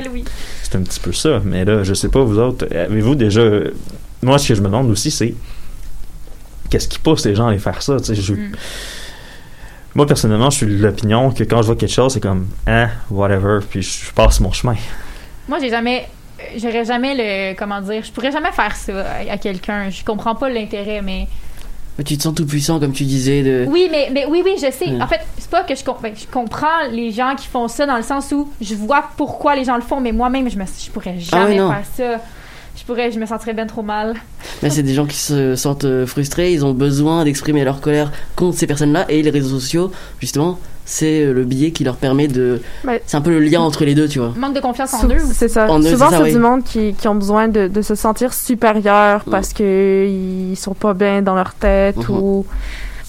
un 0.79 0.83
petit 0.83 0.99
peu 0.99 1.11
ça. 1.11 1.41
Mais 1.43 1.65
là, 1.65 1.83
je 1.83 1.93
sais 1.93 2.09
pas, 2.09 2.21
vous 2.23 2.37
autres, 2.39 2.67
avez-vous 2.75 3.15
déjà... 3.15 3.41
Moi, 4.21 4.37
ce 4.37 4.49
que 4.49 4.55
je 4.55 4.61
me 4.61 4.67
demande 4.67 4.89
aussi, 4.91 5.09
c'est 5.11 5.33
qu'est-ce 6.69 6.87
qui 6.87 6.99
pousse 6.99 7.25
les 7.25 7.33
gens 7.35 7.47
à 7.47 7.49
aller 7.49 7.59
faire 7.59 7.81
ça? 7.81 7.97
tu 7.97 8.05
sais, 8.05 8.15
je- 8.15 8.33
Mm. 8.33 8.51
Moi, 9.95 10.05
personnellement, 10.05 10.51
je 10.51 10.57
suis 10.57 10.65
de 10.67 10.83
l'opinion 10.83 11.31
que 11.31 11.43
quand 11.43 11.61
je 11.63 11.67
vois 11.67 11.75
quelque 11.75 11.91
chose, 11.91 12.13
c'est 12.13 12.19
comme, 12.19 12.47
hein, 12.67 12.89
whatever, 13.09 13.59
puis 13.67 13.81
je, 13.81 14.11
passe 14.13 14.39
mon 14.39 14.51
chemin. 14.51 14.75
Moi, 15.47 15.57
j'ai 15.59 15.69
jamais. 15.71 16.07
J'aurais 16.57 16.85
jamais 16.85 17.15
le. 17.17 17.55
Comment 17.57 17.81
dire 17.81 18.03
Je 18.03 18.11
pourrais 18.11 18.31
jamais 18.31 18.51
faire 18.51 18.75
ça 18.75 18.93
à, 19.01 19.33
à 19.33 19.37
quelqu'un. 19.37 19.89
Je 19.89 20.03
comprends 20.05 20.35
pas 20.35 20.47
l'intérêt, 20.49 21.01
mais. 21.01 21.27
Tu 22.05 22.17
te 22.17 22.23
sens 22.23 22.33
tout 22.33 22.45
puissant, 22.45 22.79
comme 22.79 22.93
tu 22.93 23.03
disais. 23.03 23.43
De... 23.43 23.65
Oui, 23.67 23.87
mais, 23.91 24.09
mais 24.11 24.25
oui, 24.25 24.41
oui, 24.43 24.53
je 24.55 24.71
sais. 24.71 25.01
En 25.01 25.07
fait, 25.07 25.21
c'est 25.37 25.49
pas 25.49 25.63
que 25.63 25.75
je, 25.75 25.83
ben, 26.01 26.13
je 26.15 26.25
comprends 26.31 26.87
les 26.91 27.11
gens 27.11 27.35
qui 27.35 27.47
font 27.47 27.67
ça 27.67 27.85
dans 27.85 27.97
le 27.97 28.03
sens 28.03 28.31
où 28.31 28.49
je 28.61 28.75
vois 28.75 29.03
pourquoi 29.17 29.55
les 29.55 29.65
gens 29.65 29.75
le 29.75 29.81
font, 29.81 29.99
mais 29.99 30.11
moi-même, 30.11 30.49
je 30.49 30.57
me 30.57 30.63
je 30.65 30.89
pourrais 30.91 31.15
Ah 31.31 31.45
ouais, 31.45 31.55
jamais 31.55 31.73
faire 31.73 31.85
ça. 32.17 32.23
Je 32.77 32.83
pourrais, 32.85 33.11
je 33.11 33.19
me 33.19 33.25
sentirais 33.25 33.53
bien 33.53 33.67
trop 33.67 33.81
mal. 33.81 34.15
Mais 34.63 34.69
c'est 34.69 34.83
des 34.83 34.93
gens 34.93 35.05
qui 35.05 35.17
se 35.17 35.55
sentent 35.55 35.83
euh, 35.83 36.05
frustrés, 36.05 36.53
ils 36.53 36.63
ont 36.63 36.73
besoin 36.73 37.25
d'exprimer 37.25 37.65
leur 37.65 37.81
colère 37.81 38.11
contre 38.35 38.57
ces 38.57 38.67
personnes-là 38.67 39.05
et 39.09 39.21
les 39.21 39.29
réseaux 39.29 39.59
sociaux, 39.59 39.91
justement, 40.21 40.57
c'est 40.91 41.21
euh, 41.25 41.33
le 41.33 41.43
billet 41.43 41.69
qui 41.71 41.83
leur 41.83 41.95
permet 41.97 42.27
de. 42.27 42.61
Ouais. 42.83 43.01
C'est 43.05 43.15
un 43.15 43.21
peu 43.21 43.29
le 43.29 43.39
lien 43.39 43.61
entre 43.61 43.85
les 43.85 43.93
deux, 43.93 44.07
tu 44.07 44.17
vois. 44.19 44.33
Manque 44.35 44.55
de 44.55 44.59
confiance 44.59 44.93
en 44.95 45.01
Sou- 45.01 45.07
eux. 45.11 45.17
C'est 45.33 45.47
ça. 45.47 45.69
En 45.71 45.81
Souvent, 45.81 46.09
c'est 46.09 46.21
oui. 46.23 46.31
du 46.33 46.39
monde 46.39 46.63
qui, 46.63 46.93
qui 46.95 47.07
ont 47.07 47.15
besoin 47.15 47.47
de, 47.47 47.67
de 47.67 47.81
se 47.83 47.93
sentir 47.95 48.33
supérieur 48.33 49.23
parce 49.29 49.53
que 49.53 50.07
ils 50.09 50.55
sont 50.57 50.73
pas 50.73 50.93
bien 50.93 51.21
dans 51.21 51.35
leur 51.35 51.53
tête 51.53 51.95
Mhm. 51.97 52.17
ou 52.17 52.45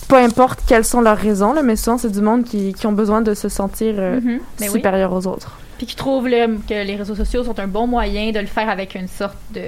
peu 0.09 0.17
importe 0.17 0.61
quelles 0.67 0.85
sont 0.85 1.01
leurs 1.01 1.17
raisons, 1.19 1.53
là, 1.53 1.63
mais 1.63 1.77
souvent, 1.77 1.97
c'est 1.97 2.11
du 2.13 2.21
monde 2.21 2.45
qui, 2.45 2.75
qui 2.75 2.87
ont 2.87 2.93
besoin 2.93 3.23
de 3.23 3.33
se 3.33 3.49
sentir 3.49 3.95
euh, 3.99 4.21
Mhm. 4.21 4.41
Mais 4.61 4.67
oui. 4.69 4.73
supérieur 4.73 5.13
aux 5.13 5.27
autres. 5.27 5.57
Puis 5.79 5.87
qui 5.87 5.97
trouvent 5.97 6.29
là, 6.29 6.47
que 6.69 6.85
les 6.85 6.97
réseaux 6.97 7.15
sociaux 7.15 7.43
sont 7.45 7.59
un 7.59 7.67
bon 7.67 7.87
moyen 7.87 8.33
de 8.33 8.41
le 8.41 8.47
faire 8.47 8.69
avec 8.69 8.95
une 8.95 9.09
sorte 9.09 9.37
de, 9.55 9.61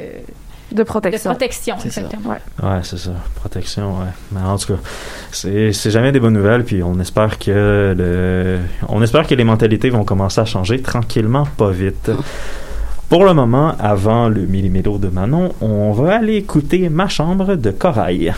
De 0.73 0.79
de 0.79 0.83
protection. 0.83 1.31
protection. 1.31 1.77
C'est 1.79 1.91
ça. 1.91 2.01
exactement. 2.03 2.37
Ouais, 2.63 2.81
c'est 2.83 2.99
ça. 2.99 3.13
Protection, 3.37 3.99
ouais. 3.99 4.13
Mais 4.33 4.41
en 4.41 4.57
tout 4.59 4.75
cas, 4.75 4.81
c'est 5.31 5.73
c'est 5.73 5.91
jamais 5.91 6.13
des 6.13 6.21
bonnes 6.21 6.35
nouvelles, 6.35 6.65
puis 6.65 6.83
on 6.83 6.99
espère 7.01 7.39
que 7.39 7.95
le, 7.97 8.59
on 8.89 9.03
espère 9.03 9.27
que 9.27 9.35
les 9.35 9.45
mentalités 9.45 9.91
vont 9.91 10.05
commencer 10.05 10.41
à 10.41 10.45
changer 10.45 10.81
tranquillement, 10.81 11.45
pas 11.57 11.71
vite. 11.71 12.11
Pour 13.09 13.25
le 13.25 13.35
moment, 13.35 13.75
avant 13.79 14.29
le 14.29 14.47
millimélo 14.47 14.97
de 14.97 15.09
Manon, 15.09 15.53
on 15.61 15.93
va 15.93 16.17
aller 16.17 16.37
écouter 16.37 16.89
Ma 16.89 17.09
chambre 17.09 17.57
de 17.57 17.71
Corail. 17.71 18.33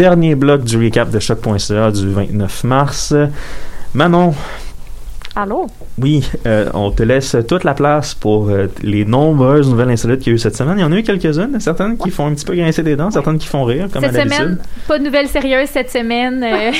Dernier 0.00 0.34
bloc 0.34 0.64
du 0.64 0.78
recap 0.78 1.10
de 1.10 1.20
choc.ca 1.20 1.90
du 1.90 2.10
29 2.10 2.64
mars. 2.64 3.14
Manon, 3.92 4.32
Allô? 5.36 5.66
Oui, 6.02 6.28
euh, 6.46 6.68
on 6.74 6.90
te 6.90 7.02
laisse 7.02 7.36
toute 7.48 7.64
la 7.64 7.74
place 7.74 8.14
pour 8.14 8.48
euh, 8.48 8.66
les 8.82 9.04
nombreuses 9.04 9.68
nouvelles 9.68 9.90
insolites 9.90 10.20
qu'il 10.20 10.28
y 10.28 10.34
a 10.34 10.36
eu 10.36 10.38
cette 10.38 10.56
semaine. 10.56 10.78
Il 10.78 10.82
y 10.82 10.84
en 10.84 10.92
a 10.92 10.96
eu 10.96 11.02
quelques-unes, 11.02 11.58
certaines 11.60 11.96
qui 11.98 12.10
font 12.10 12.26
un 12.26 12.34
petit 12.34 12.44
peu 12.44 12.54
grincer 12.54 12.82
des 12.82 12.96
dents, 12.96 13.10
certaines 13.10 13.38
qui 13.38 13.46
font 13.46 13.64
rire, 13.64 13.88
comme 13.92 14.02
Cette 14.02 14.14
à 14.14 14.18
l'habitude. 14.18 14.36
semaine, 14.38 14.58
pas 14.88 14.98
de 14.98 15.04
nouvelles 15.04 15.28
sérieuses 15.28 15.68
cette 15.68 15.90
semaine. 15.90 16.42
euh, 16.42 16.70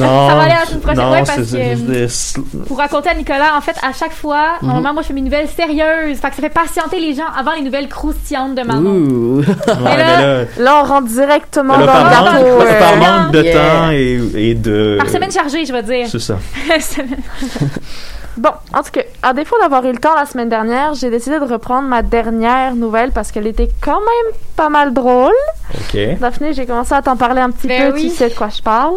Non, 0.00 0.28
Ça 0.28 0.34
va 0.34 0.42
aller 0.42 0.54
la 0.54 0.64
semaine 0.66 0.80
prochaine, 0.80 0.98
non, 1.04 1.10
ouais, 1.12 1.22
parce 1.24 2.32
que- 2.32 2.56
pour 2.66 2.78
raconter 2.78 3.08
à 3.10 3.14
Nicolas, 3.14 3.56
en 3.56 3.60
fait, 3.60 3.76
à 3.82 3.92
chaque 3.92 4.12
fois, 4.12 4.54
Mhm. 4.62 4.68
normalement, 4.68 4.94
moi, 4.94 5.02
je 5.02 5.08
fais 5.08 5.14
mes 5.14 5.20
nouvelles 5.22 5.48
sérieuses. 5.48 6.18
Fait 6.18 6.30
que 6.30 6.36
ça 6.36 6.42
fait 6.42 6.48
patienter 6.48 6.98
les 7.00 7.14
gens 7.14 7.28
avant 7.38 7.52
les 7.54 7.62
nouvelles 7.62 7.88
croustillantes 7.88 8.54
de 8.54 8.62
Manon. 8.62 8.90
Ouh. 8.90 9.38
Ouais, 9.40 9.44
là- 9.66 10.20
là, 10.20 10.44
Là, 10.58 10.82
on 10.82 10.86
rentre 10.86 11.08
directement 11.08 11.76
là, 11.78 11.86
dans 11.86 11.92
par, 11.92 12.34
le 12.42 12.50
manque, 12.50 12.78
par 12.78 12.96
manque 12.96 13.32
de 13.32 13.42
Yeah. 13.42 13.54
temps 13.54 13.90
et, 13.92 14.20
et 14.50 14.54
de... 14.54 14.96
Par 14.98 15.08
semaine 15.08 15.30
chargée, 15.30 15.64
je 15.64 15.72
vais 15.72 15.82
dire. 15.82 16.06
C'est 16.10 16.18
ça. 16.20 16.38
Bon, 18.36 18.50
en 18.74 18.82
tout 18.82 18.90
cas, 18.92 19.00
à 19.22 19.32
défaut 19.32 19.56
d'avoir 19.60 19.84
eu 19.86 19.92
le 19.92 19.98
temps 19.98 20.14
la 20.14 20.26
semaine 20.26 20.48
dernière, 20.50 20.92
j'ai 20.94 21.08
décidé 21.10 21.38
de 21.38 21.44
reprendre 21.44 21.88
ma 21.88 22.02
dernière 22.02 22.74
nouvelle 22.74 23.10
parce 23.12 23.32
qu'elle 23.32 23.46
était 23.46 23.70
quand 23.80 23.98
même 24.00 24.34
pas 24.56 24.68
mal 24.68 24.92
drôle. 24.92 25.32
OK. 25.74 25.98
Daphné, 26.20 26.52
j'ai 26.52 26.66
commencé 26.66 26.92
à 26.92 27.00
t'en 27.00 27.16
parler 27.16 27.40
un 27.40 27.50
petit 27.50 27.66
Ben 27.66 27.90
peu, 27.90 27.94
oui. 27.96 28.10
tu 28.10 28.14
sais 28.16 28.28
de 28.28 28.34
quoi 28.34 28.48
je 28.48 28.60
parle. 28.60 28.96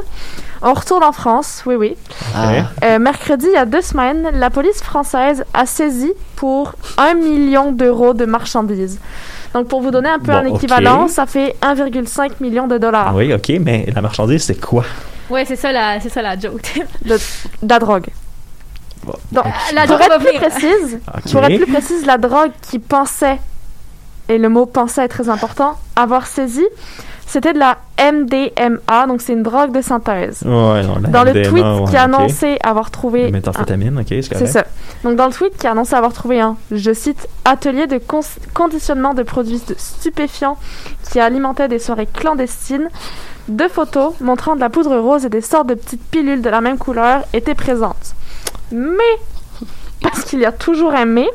On 0.61 0.73
retourne 0.73 1.05
en 1.05 1.13
France, 1.13 1.63
oui, 1.65 1.75
oui. 1.75 1.95
Ah. 2.35 2.51
Euh, 2.83 2.99
mercredi, 2.99 3.45
il 3.47 3.53
y 3.53 3.57
a 3.57 3.65
deux 3.65 3.81
semaines, 3.81 4.29
la 4.33 4.49
police 4.49 4.81
française 4.83 5.45
a 5.53 5.65
saisi 5.65 6.11
pour 6.35 6.73
un 6.97 7.13
million 7.13 7.71
d'euros 7.71 8.13
de 8.13 8.25
marchandises. 8.25 8.99
Donc, 9.53 9.69
pour 9.69 9.81
vous 9.81 9.89
donner 9.91 10.09
un 10.09 10.19
peu 10.19 10.33
Bon, 10.33 10.37
un 10.39 10.45
équivalent, 10.53 11.07
ça 11.07 11.25
fait 11.25 11.55
1,5 11.61 12.31
million 12.41 12.67
de 12.67 12.77
dollars 12.77 13.15
Oui, 13.15 13.33
OK, 13.33 13.51
mais 13.61 13.85
la 13.95 14.01
marchandise, 14.01 14.43
c'est 14.43 14.59
quoi? 14.59 14.83
Ouais, 15.29 15.45
c'est 15.45 15.55
ça 15.55 15.71
la, 15.71 15.99
c'est 16.01 16.09
ça 16.09 16.21
la 16.21 16.37
joke. 16.37 16.61
de, 17.05 17.15
de 17.15 17.69
la 17.69 17.79
drogue. 17.79 18.07
Donc, 19.31 19.45
La 19.73 19.85
pour 19.85 20.01
être 20.01 20.19
plus 20.19 20.37
précise. 20.37 20.99
Pour 21.31 21.43
être 21.43 21.63
plus 21.63 21.71
précise, 21.71 22.05
la 22.05 22.17
drogue 22.17 22.51
qui 22.69 22.79
pensait, 22.79 23.39
et 24.27 24.37
le 24.37 24.49
mot 24.49 24.65
pensait 24.65 25.05
est 25.05 25.09
très 25.09 25.29
important, 25.29 25.77
avoir 25.95 26.27
saisi, 26.27 26.65
c'était 27.29 27.53
de 27.53 27.59
la 27.59 27.77
MDMA, 27.99 29.05
donc 29.05 29.21
c'est 29.21 29.33
une 29.33 29.43
drogue 29.43 29.71
de 29.71 29.81
synthèse. 29.81 30.41
Ouais, 30.43 30.81
non, 30.81 30.97
la 30.99 31.09
Dans 31.09 31.23
le 31.23 31.43
tweet 31.43 31.63
ouais, 31.63 31.85
qui 31.87 31.95
annonçait 31.95 32.57
avoir 32.63 32.89
trouvé... 32.89 33.29
Méthamphétamine, 33.29 33.99
OK, 33.99 34.07
c'est 34.07 34.47
ça. 34.47 34.65
Donc 35.03 35.15
dans 35.15 35.27
le 35.27 35.31
tweet 35.31 35.55
qui 35.55 35.67
annonçait 35.67 35.95
avoir 35.95 36.11
trouvé 36.11 36.41
un, 36.41 36.57
je 36.71 36.91
cite, 36.91 37.29
atelier 37.45 37.85
de 37.85 38.01
conditionnement 38.55 39.13
de 39.13 39.21
produits 39.21 39.61
de 39.67 39.75
stupéfiants 39.77 40.57
qui 41.11 41.19
alimentait 41.19 41.67
des 41.67 41.77
soirées 41.77 42.07
clandestines, 42.07 42.89
deux 43.47 43.69
photos 43.69 44.13
montrant 44.21 44.55
de 44.55 44.59
la 44.59 44.69
poudre 44.69 44.97
rose 44.97 45.23
et 45.23 45.29
des 45.29 45.41
sortes 45.41 45.67
de 45.67 45.75
petites 45.75 46.03
pilules 46.09 46.41
de 46.41 46.49
la 46.49 46.61
même 46.61 46.79
couleur 46.79 47.25
étaient 47.33 47.53
présentes. 47.53 48.15
Mais, 48.71 49.17
parce 50.01 50.23
qu'il 50.25 50.39
y 50.39 50.45
a 50.45 50.51
toujours 50.51 50.93
un 50.93 51.05
mais, 51.05 51.27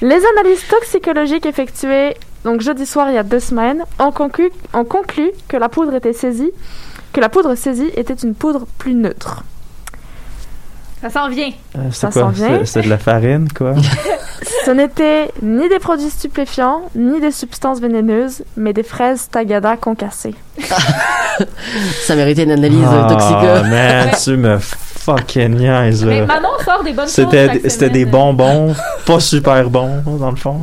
les 0.00 0.20
analyses 0.36 0.66
toxicologiques 0.68 1.46
effectuées 1.46 2.14
donc 2.44 2.60
jeudi 2.60 2.86
soir 2.86 3.08
il 3.08 3.14
y 3.14 3.18
a 3.18 3.22
deux 3.22 3.38
semaines 3.38 3.84
ont 4.00 4.10
conclu, 4.10 4.50
ont 4.74 4.84
conclu 4.84 5.30
que 5.46 5.56
la 5.56 5.68
poudre 5.68 5.94
était 5.94 6.12
saisie, 6.12 6.50
que 7.12 7.20
la 7.20 7.28
poudre 7.28 7.54
saisie 7.54 7.90
était 7.96 8.14
une 8.14 8.34
poudre 8.34 8.66
plus 8.78 8.94
neutre. 8.94 9.44
Ça 11.00 11.10
s'en 11.10 11.28
vient. 11.28 11.50
Euh, 11.76 11.90
Ça 11.92 12.08
quoi? 12.10 12.22
s'en 12.22 12.28
vient. 12.30 12.58
C'est- 12.60 12.66
C'est 12.66 12.82
de 12.82 12.88
la 12.90 12.98
farine, 12.98 13.48
quoi? 13.56 13.74
Ce 14.64 14.70
n'étaient 14.70 15.30
ni 15.42 15.68
des 15.68 15.78
produits 15.78 16.10
stupéfiants, 16.10 16.82
ni 16.94 17.20
des 17.20 17.30
substances 17.30 17.80
vénéneuses, 17.80 18.42
mais 18.56 18.72
des 18.72 18.82
fraises 18.82 19.28
tagada 19.30 19.76
concassées. 19.76 20.34
Ça 22.04 22.14
méritait 22.14 22.44
une 22.44 22.50
analyse 22.52 22.86
Ah, 22.86 23.06
toxique. 23.08 23.70
man, 23.70 24.10
tu 24.22 24.36
me 24.36 24.58
fucking 24.58 25.54
niaises, 25.56 26.04
Mais. 26.04 26.24
Manon 26.26 26.48
sort 26.64 26.82
des 26.84 26.92
bonnes 26.92 27.08
choses. 27.08 27.28
C'était 27.68 27.90
des 27.90 28.04
bonbons, 28.04 28.74
pas 29.06 29.20
super 29.20 29.68
bons, 29.70 30.02
dans 30.18 30.30
le 30.30 30.36
fond. 30.36 30.60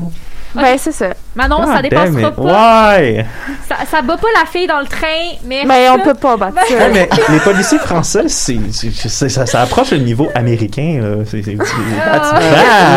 Ben, 0.55 0.77
c'est 0.79 0.91
ça. 0.91 1.07
Manon, 1.35 1.63
ça 1.65 1.75
Ah, 1.77 1.81
dépassera 1.81 2.31
pas. 2.31 2.41
Ouais! 2.97 3.25
Ça, 3.67 3.75
ça 3.89 4.01
bat 4.01 4.17
pas 4.17 4.27
la 4.39 4.45
fille 4.49 4.65
dans 4.67 4.79
le 4.79 4.87
train, 4.87 5.37
mais. 5.45 5.63
Mais 5.65 5.89
on 5.89 5.99
peut 5.99 6.15
pas 6.15 6.37
battre 6.37 6.57
ça. 6.67 6.73
Ouais, 6.73 6.89
mais 6.91 7.09
les 7.29 7.39
policiers 7.39 7.77
français, 7.77 8.23
c'est, 8.27 8.57
ça, 8.71 9.45
ça 9.45 9.61
approche 9.61 9.91
le 9.91 9.99
niveau 9.99 10.27
américain. 10.33 11.01
Ah. 12.01 12.39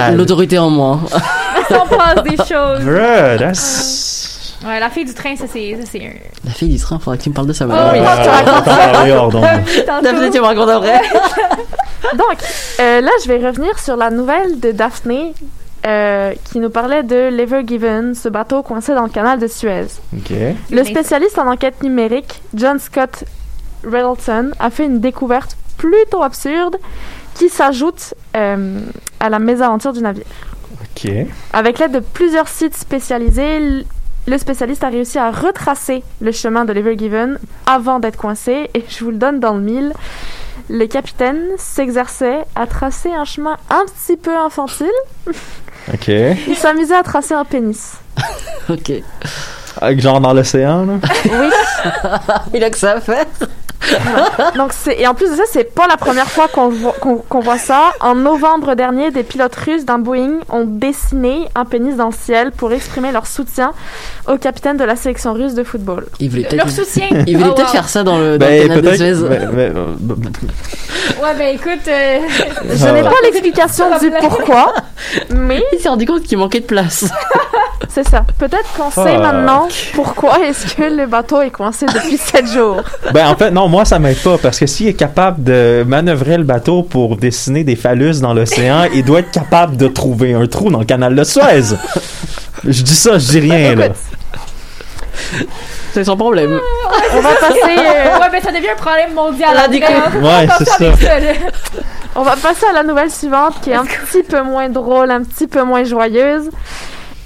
bad. 0.09 0.17
L'autorité 0.17 0.59
en 0.59 0.71
moi. 0.71 1.01
on 1.71 1.87
passe 1.87 2.23
des 2.25 2.37
choses. 2.37 2.81
Bruh, 2.81 3.39
that's... 3.39 4.59
Ouais, 4.65 4.79
la 4.79 4.91
fille 4.91 5.05
du 5.05 5.13
train, 5.15 5.35
ça 5.37 5.45
c'est. 5.53 5.77
Ça, 5.81 5.87
c'est 5.91 5.99
un. 6.07 6.13
La 6.45 6.53
fille 6.53 6.69
du 6.69 6.79
train, 6.79 6.99
faudrait 6.99 7.19
que 7.19 7.25
tu 7.25 7.31
me 7.31 7.35
parles 7.35 7.49
de 7.49 7.53
ça 7.53 7.65
Oh, 7.65 7.69
maintenant. 7.69 7.93
oui. 7.93 7.99
Euh, 8.01 9.85
ça. 9.87 10.01
Daphné, 10.03 10.31
tu 10.31 10.39
me 10.41 10.45
racontes 10.45 10.71
après. 10.71 11.01
Donc, 12.17 12.37
euh, 12.81 13.01
là, 13.01 13.11
je 13.25 13.29
vais 13.29 13.45
revenir 13.45 13.77
sur 13.79 13.97
la 13.97 14.11
nouvelle 14.11 14.61
de 14.61 14.71
Daphné 14.71 15.35
euh, 15.85 16.33
qui 16.45 16.61
nous 16.61 16.71
parlait 16.71 17.03
de 17.03 17.29
l'Ever 17.29 17.63
Given, 17.67 18.15
ce 18.15 18.29
bateau 18.29 18.63
coincé 18.63 18.95
dans 18.95 19.03
le 19.03 19.09
canal 19.11 19.39
de 19.39 19.47
Suez. 19.47 19.87
Le 20.71 20.85
spécialiste 20.85 21.39
en 21.39 21.51
enquête 21.51 21.83
numérique, 21.83 22.41
John 22.55 22.79
Scott 22.79 23.25
Reddleton, 23.85 24.53
a 24.61 24.71
fait 24.71 24.85
une 24.85 25.01
découverte 25.01 25.57
plutôt 25.77 26.23
absurde 26.23 26.77
qui 27.35 27.49
s'ajoute 27.49 28.15
euh, 28.37 28.81
à 29.19 29.29
la 29.29 29.39
mésaventure 29.39 29.93
du 29.93 30.03
navire. 30.03 30.25
Avec 31.53 31.79
l'aide 31.79 31.93
de 31.93 32.01
plusieurs 32.01 32.49
sites 32.49 32.77
spécialisés, 32.77 33.85
le 34.29 34.39
spécialiste 34.39 34.85
a 34.85 34.89
réussi 34.89 35.19
à 35.19 35.33
retracer 35.33 36.05
le 36.21 36.31
chemin 36.31 36.65
de 36.65 36.73
l'Ever 36.73 36.97
Given 36.97 37.39
avant 37.67 37.99
d'être 37.99 38.17
coincé, 38.17 38.71
et 38.75 38.85
je 38.89 39.05
vous 39.05 39.11
le 39.11 39.17
donne 39.17 39.41
dans 39.41 39.55
le 39.55 39.63
mille. 39.63 39.93
Le 40.71 40.87
capitaine 40.87 41.43
s'exerçait 41.57 42.45
à 42.55 42.69
tracer 42.69 43.13
un 43.13 43.25
chemin 43.25 43.57
un 43.69 43.85
petit 43.87 44.17
peu 44.17 44.37
infantile. 44.37 44.87
OK. 45.93 46.09
Il 46.09 46.57
s'amusait 46.57 46.95
à 46.97 47.03
tracer 47.03 47.35
un 47.35 47.45
pénis. 47.45 47.95
ok. 48.69 48.93
Avec 49.81 50.01
genre 50.01 50.21
dans 50.21 50.33
l'océan, 50.35 50.85
là? 50.85 50.93
Oui. 51.25 51.51
Il 52.55 52.63
a 52.63 52.71
que 52.71 52.79
ça 52.79 52.93
à 52.93 53.01
faire. 53.01 53.25
Donc 54.55 54.71
c'est 54.73 55.01
et 55.01 55.07
en 55.09 55.15
plus 55.15 55.29
de 55.31 55.35
ça, 55.37 55.43
c'est 55.51 55.75
pas 55.75 55.89
la 55.89 55.97
première 55.97 56.29
fois 56.29 56.47
qu'on 56.47 56.69
voit, 56.69 56.93
qu'on, 57.01 57.17
qu'on 57.17 57.41
voit 57.41 57.59
ça. 57.59 57.91
En 58.01 58.15
novembre 58.15 58.75
dernier, 58.77 59.11
des 59.11 59.25
pilotes 59.25 59.57
russes 59.57 59.85
d'un 59.85 59.99
Boeing 59.99 60.39
ont 60.51 60.65
dessiné 60.65 61.47
un 61.57 61.65
pénis 61.65 61.97
dans 61.97 62.07
le 62.07 62.15
ciel 62.15 62.53
pour 62.53 62.73
exprimer 62.73 63.11
leur 63.11 63.27
soutien 63.27 63.73
au 64.29 64.37
capitaine 64.39 64.77
de 64.77 64.85
la 64.85 64.95
sélection 64.95 65.33
russe 65.35 65.55
de 65.55 65.65
football. 65.65 66.07
Il 66.21 66.31
voulait 66.31 66.43
Leur 66.53 66.67
peut-être. 66.67 66.71
soutien. 66.87 67.09
Il 67.27 67.37
voulait 67.37 67.51
Oh, 67.51 67.55
peut-être 67.55 67.67
wow. 67.69 67.73
faire 67.73 67.89
ça 67.89 68.05
dans 68.05 68.19
le, 68.19 68.39
dans 68.39 68.47
Ben, 68.47 68.63
canal 68.69 68.83
de 68.83 68.89
peut-être. 68.89 68.97
Suez. 69.17 69.29
ben, 69.29 69.51
ben, 69.53 69.77
euh, 69.77 69.87
Ouais, 71.21 71.35
ben 71.37 71.55
écoute. 71.55 71.87
euh, 71.89 72.19
Je 72.75 72.87
n'ai 72.89 73.03
pas 73.03 73.13
l'explication 73.25 73.87
du 73.99 74.11
pourquoi, 74.21 74.75
mais 75.31 75.63
Il 75.73 75.79
s'est 75.81 75.89
rendu 75.89 76.07
compte 76.07 76.23
qu'il 76.23 76.39
manquait 76.39 76.61
de 76.61 76.67
place. 76.67 77.05
c'est 77.89 78.07
ça. 78.09 78.25
Peut-être 78.39 78.69
qu'on 78.77 78.91
sait 78.91 79.19
maintenant 79.19 79.69
pourquoi 79.95 80.39
est-ce 80.41 80.75
que 80.75 80.83
le 80.83 81.07
bateau 81.07 81.41
est 81.43 81.51
coincé 81.51 81.87
depuis 81.87 82.17
sept 82.17 82.51
jours. 82.53 82.83
Ben, 83.13 83.27
en 83.29 83.37
fait, 83.37 83.51
non, 83.51 83.69
moi, 83.69 83.85
ça 83.85 83.99
m'aide 83.99 84.19
pas. 84.23 84.39
Parce 84.39 84.59
que 84.59 84.67
s'il 84.67 84.89
est 84.89 84.95
capable 84.95 85.43
de 85.43 85.85
manœuvrer 85.87 86.39
le 86.39 86.45
bateau 86.45 86.83
pour 86.83 87.17
dessiner 87.17 87.65
des 87.65 87.77
phallus 87.77 88.21
dans 88.21 88.35
l'océan, 88.35 88.85
il 88.95 89.05
doit 89.05 89.21
être 89.21 89.31
capable 89.31 89.77
de 89.77 89.89
trouver 89.89 90.35
un 90.35 90.47
trou 90.47 90.71
dans 90.71 90.79
le 90.81 90.85
canal 90.85 91.15
de 91.15 91.25
Suez. 91.25 91.77
Je 92.65 92.83
dis 92.83 92.95
ça, 92.97 93.19
je 93.19 93.27
dis 93.27 93.41
rien, 93.41 93.75
là. 93.75 93.89
C'est 95.93 96.05
son 96.05 96.17
problème. 96.17 96.59
on 97.15 97.21
va 97.21 97.35
passer, 97.35 97.61
euh, 97.79 98.19
Ouais, 98.19 98.31
ben 98.31 98.43
ça 98.43 98.51
devient 98.53 98.71
un 98.71 98.77
problème 98.77 99.13
mondial. 99.15 99.55
La. 99.55 99.69
Ouais, 99.69 100.49
c'est 100.59 100.65
ça, 100.65 100.79
on 102.17 102.23
va 102.23 102.37
passer 102.37 102.67
à 102.67 102.73
la 102.73 102.83
nouvelle 102.83 103.11
suivante 103.11 103.61
qui 103.63 103.71
est 103.71 103.75
un 103.75 103.85
petit 103.85 104.23
peu 104.23 104.43
moins 104.43 104.69
drôle, 104.69 105.11
un 105.11 105.23
petit 105.23 105.47
peu 105.47 105.63
moins 105.63 105.85
joyeuse. 105.85 106.51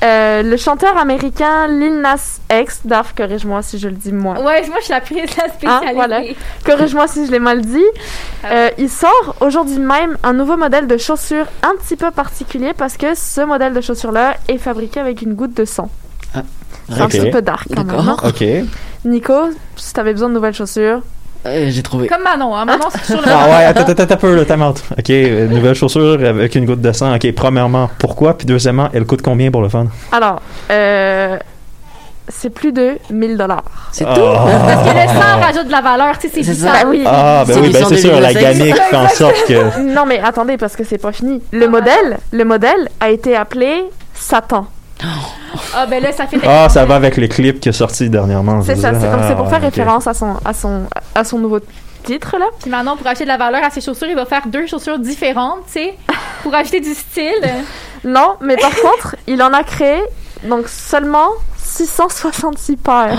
Euh, 0.04 0.42
le 0.42 0.56
chanteur 0.58 0.96
américain 0.98 1.68
Lil 1.68 2.00
Nas 2.00 2.38
X, 2.52 2.80
Daf, 2.84 3.14
corrige-moi 3.14 3.62
si 3.62 3.78
je 3.78 3.88
le 3.88 3.94
dis 3.94 4.12
moi. 4.12 4.34
Ouais, 4.34 4.66
moi 4.68 4.76
je 4.78 4.84
suis 4.84 4.92
la 4.92 5.00
prise 5.00 5.22
la 5.36 5.48
spécialité. 5.48 5.66
Ah, 5.66 5.92
voilà. 5.94 6.20
Corrige-moi 6.64 7.08
si 7.08 7.26
je 7.26 7.32
l'ai 7.32 7.38
mal 7.38 7.62
dit. 7.62 7.84
Euh, 8.44 8.68
il 8.76 8.90
sort 8.90 9.36
aujourd'hui 9.40 9.78
même 9.78 10.18
un 10.22 10.34
nouveau 10.34 10.58
modèle 10.58 10.86
de 10.86 10.98
chaussures 10.98 11.46
un 11.62 11.74
petit 11.76 11.96
peu 11.96 12.10
particulier 12.10 12.74
parce 12.76 12.98
que 12.98 13.14
ce 13.14 13.40
modèle 13.40 13.72
de 13.72 13.80
chaussures-là 13.80 14.34
est 14.48 14.58
fabriqué 14.58 15.00
avec 15.00 15.22
une 15.22 15.32
goutte 15.34 15.54
de 15.54 15.64
sang. 15.64 15.88
C'est 16.92 17.00
un 17.00 17.08
petit 17.08 17.30
peu 17.30 17.42
dark 17.42 17.66
quand 17.68 17.84
même. 17.84 17.86
D'accord. 17.96 18.20
hein. 18.24 18.28
OK. 18.28 18.44
Nico, 19.04 19.34
si 19.76 19.92
t'avais 19.92 20.12
besoin 20.12 20.28
de 20.28 20.34
nouvelles 20.34 20.54
chaussures, 20.54 21.00
Euh, 21.46 21.66
J'ai 21.70 21.82
trouvé. 21.82 22.08
Comme 22.08 22.22
Manon, 22.24 22.54
hein. 22.56 22.64
Manon, 22.64 22.86
c'est 22.90 23.04
sur 23.04 23.20
le. 23.20 23.28
Ah 23.28 23.46
ouais, 23.46 23.64
attends, 23.66 23.82
attends, 23.82 24.02
attends 24.02 24.14
un 24.14 24.16
peu, 24.16 24.34
là, 24.34 24.44
ta 24.44 24.56
menthe. 24.56 24.82
OK, 24.98 25.10
euh, 25.10 25.46
nouvelle 25.46 25.74
chaussure 25.74 26.18
avec 26.24 26.54
une 26.56 26.66
goutte 26.66 26.80
de 26.80 26.90
sang. 26.92 27.14
OK, 27.14 27.32
premièrement, 27.34 27.88
pourquoi? 27.98 28.36
Puis 28.36 28.46
deuxièmement, 28.46 28.88
elle 28.92 29.04
coûte 29.06 29.22
combien 29.22 29.50
pour 29.52 29.62
le 29.62 29.68
fun? 29.68 29.86
alors, 30.10 30.42
euh, 30.72 31.36
c'est 32.28 32.50
plus 32.50 32.72
de 32.72 32.98
1000 33.10 33.36
dollars. 33.36 33.62
C'est 33.92 34.04
Ah. 34.08 34.14
tout? 34.14 34.20
Parce 34.20 34.88
que 34.88 34.94
le 34.94 35.06
sang 35.08 35.40
rajoute 35.40 35.66
de 35.66 35.70
la 35.72 35.80
valeur, 35.82 36.18
tu 36.18 36.28
sais, 36.28 36.34
c'est 36.34 36.42
C'est 36.42 36.54
ça. 36.54 36.72
Ah 36.82 36.84
oui. 36.88 37.04
Ah, 37.06 37.44
ben 37.46 37.60
oui, 37.62 37.70
ben 37.72 37.84
c'est 37.88 37.96
sûr, 37.98 38.20
la 38.20 38.32
2016. 38.34 38.58
gamique 38.58 38.76
fait 38.90 38.96
en 38.96 39.08
sorte 39.08 39.44
que... 39.46 39.94
Non 39.94 40.04
mais 40.06 40.18
attendez 40.20 40.56
parce 40.56 40.74
que 40.74 40.82
c'est 40.82 40.98
pas 40.98 41.12
fini. 41.12 41.40
Le 41.52 41.68
modèle, 41.68 42.18
le 42.32 42.44
modèle 42.44 42.88
a 42.98 43.10
été 43.10 43.36
appelé 43.36 43.84
Satan. 44.14 44.66
Ah, 45.74 45.86
ben 45.86 46.02
là, 46.02 46.12
ça 46.12 46.26
fait. 46.26 46.38
Ah, 46.46 46.68
ça 46.68 46.84
va 46.84 46.94
avec 46.96 47.16
les 47.16 47.28
clips 47.28 47.60
qui 47.60 47.68
est 47.68 47.72
sorti 47.72 48.08
dernièrement. 48.08 48.62
C'est 48.62 48.76
ça, 48.76 48.92
c'est 48.94 49.00
dire. 49.00 49.10
comme 49.10 49.22
c'est 49.28 49.34
pour 49.36 49.46
Ah, 49.46 49.50
faire 49.50 49.58
ok. 49.58 49.64
référence 49.64 50.06
à 50.06 50.14
son, 50.14 50.34
à 50.44 50.52
son, 50.54 50.82
à 51.14 51.24
son 51.24 51.38
nouveau 51.38 51.60
titre 52.04 52.36
là. 52.38 52.46
Puis 52.60 52.70
maintenant, 52.70 52.96
pour 52.96 53.06
acheter 53.06 53.24
de 53.24 53.28
la 53.28 53.36
valeur 53.36 53.62
à 53.64 53.70
ses 53.70 53.80
chaussures, 53.80 54.08
il 54.08 54.16
va 54.16 54.24
faire 54.26 54.42
deux 54.46 54.66
chaussures 54.66 54.98
différentes, 54.98 55.60
tu 55.66 55.72
sais, 55.74 55.94
pour 56.42 56.54
ajouter 56.54 56.80
du 56.80 56.94
style. 56.94 57.32
Non, 58.04 58.34
mais 58.40 58.56
par 58.56 58.70
contre, 58.70 59.16
il 59.26 59.42
en 59.42 59.52
a 59.52 59.64
créé 59.64 60.00
donc 60.44 60.68
seulement 60.68 61.28
666 61.56 62.76
paires. 62.76 63.18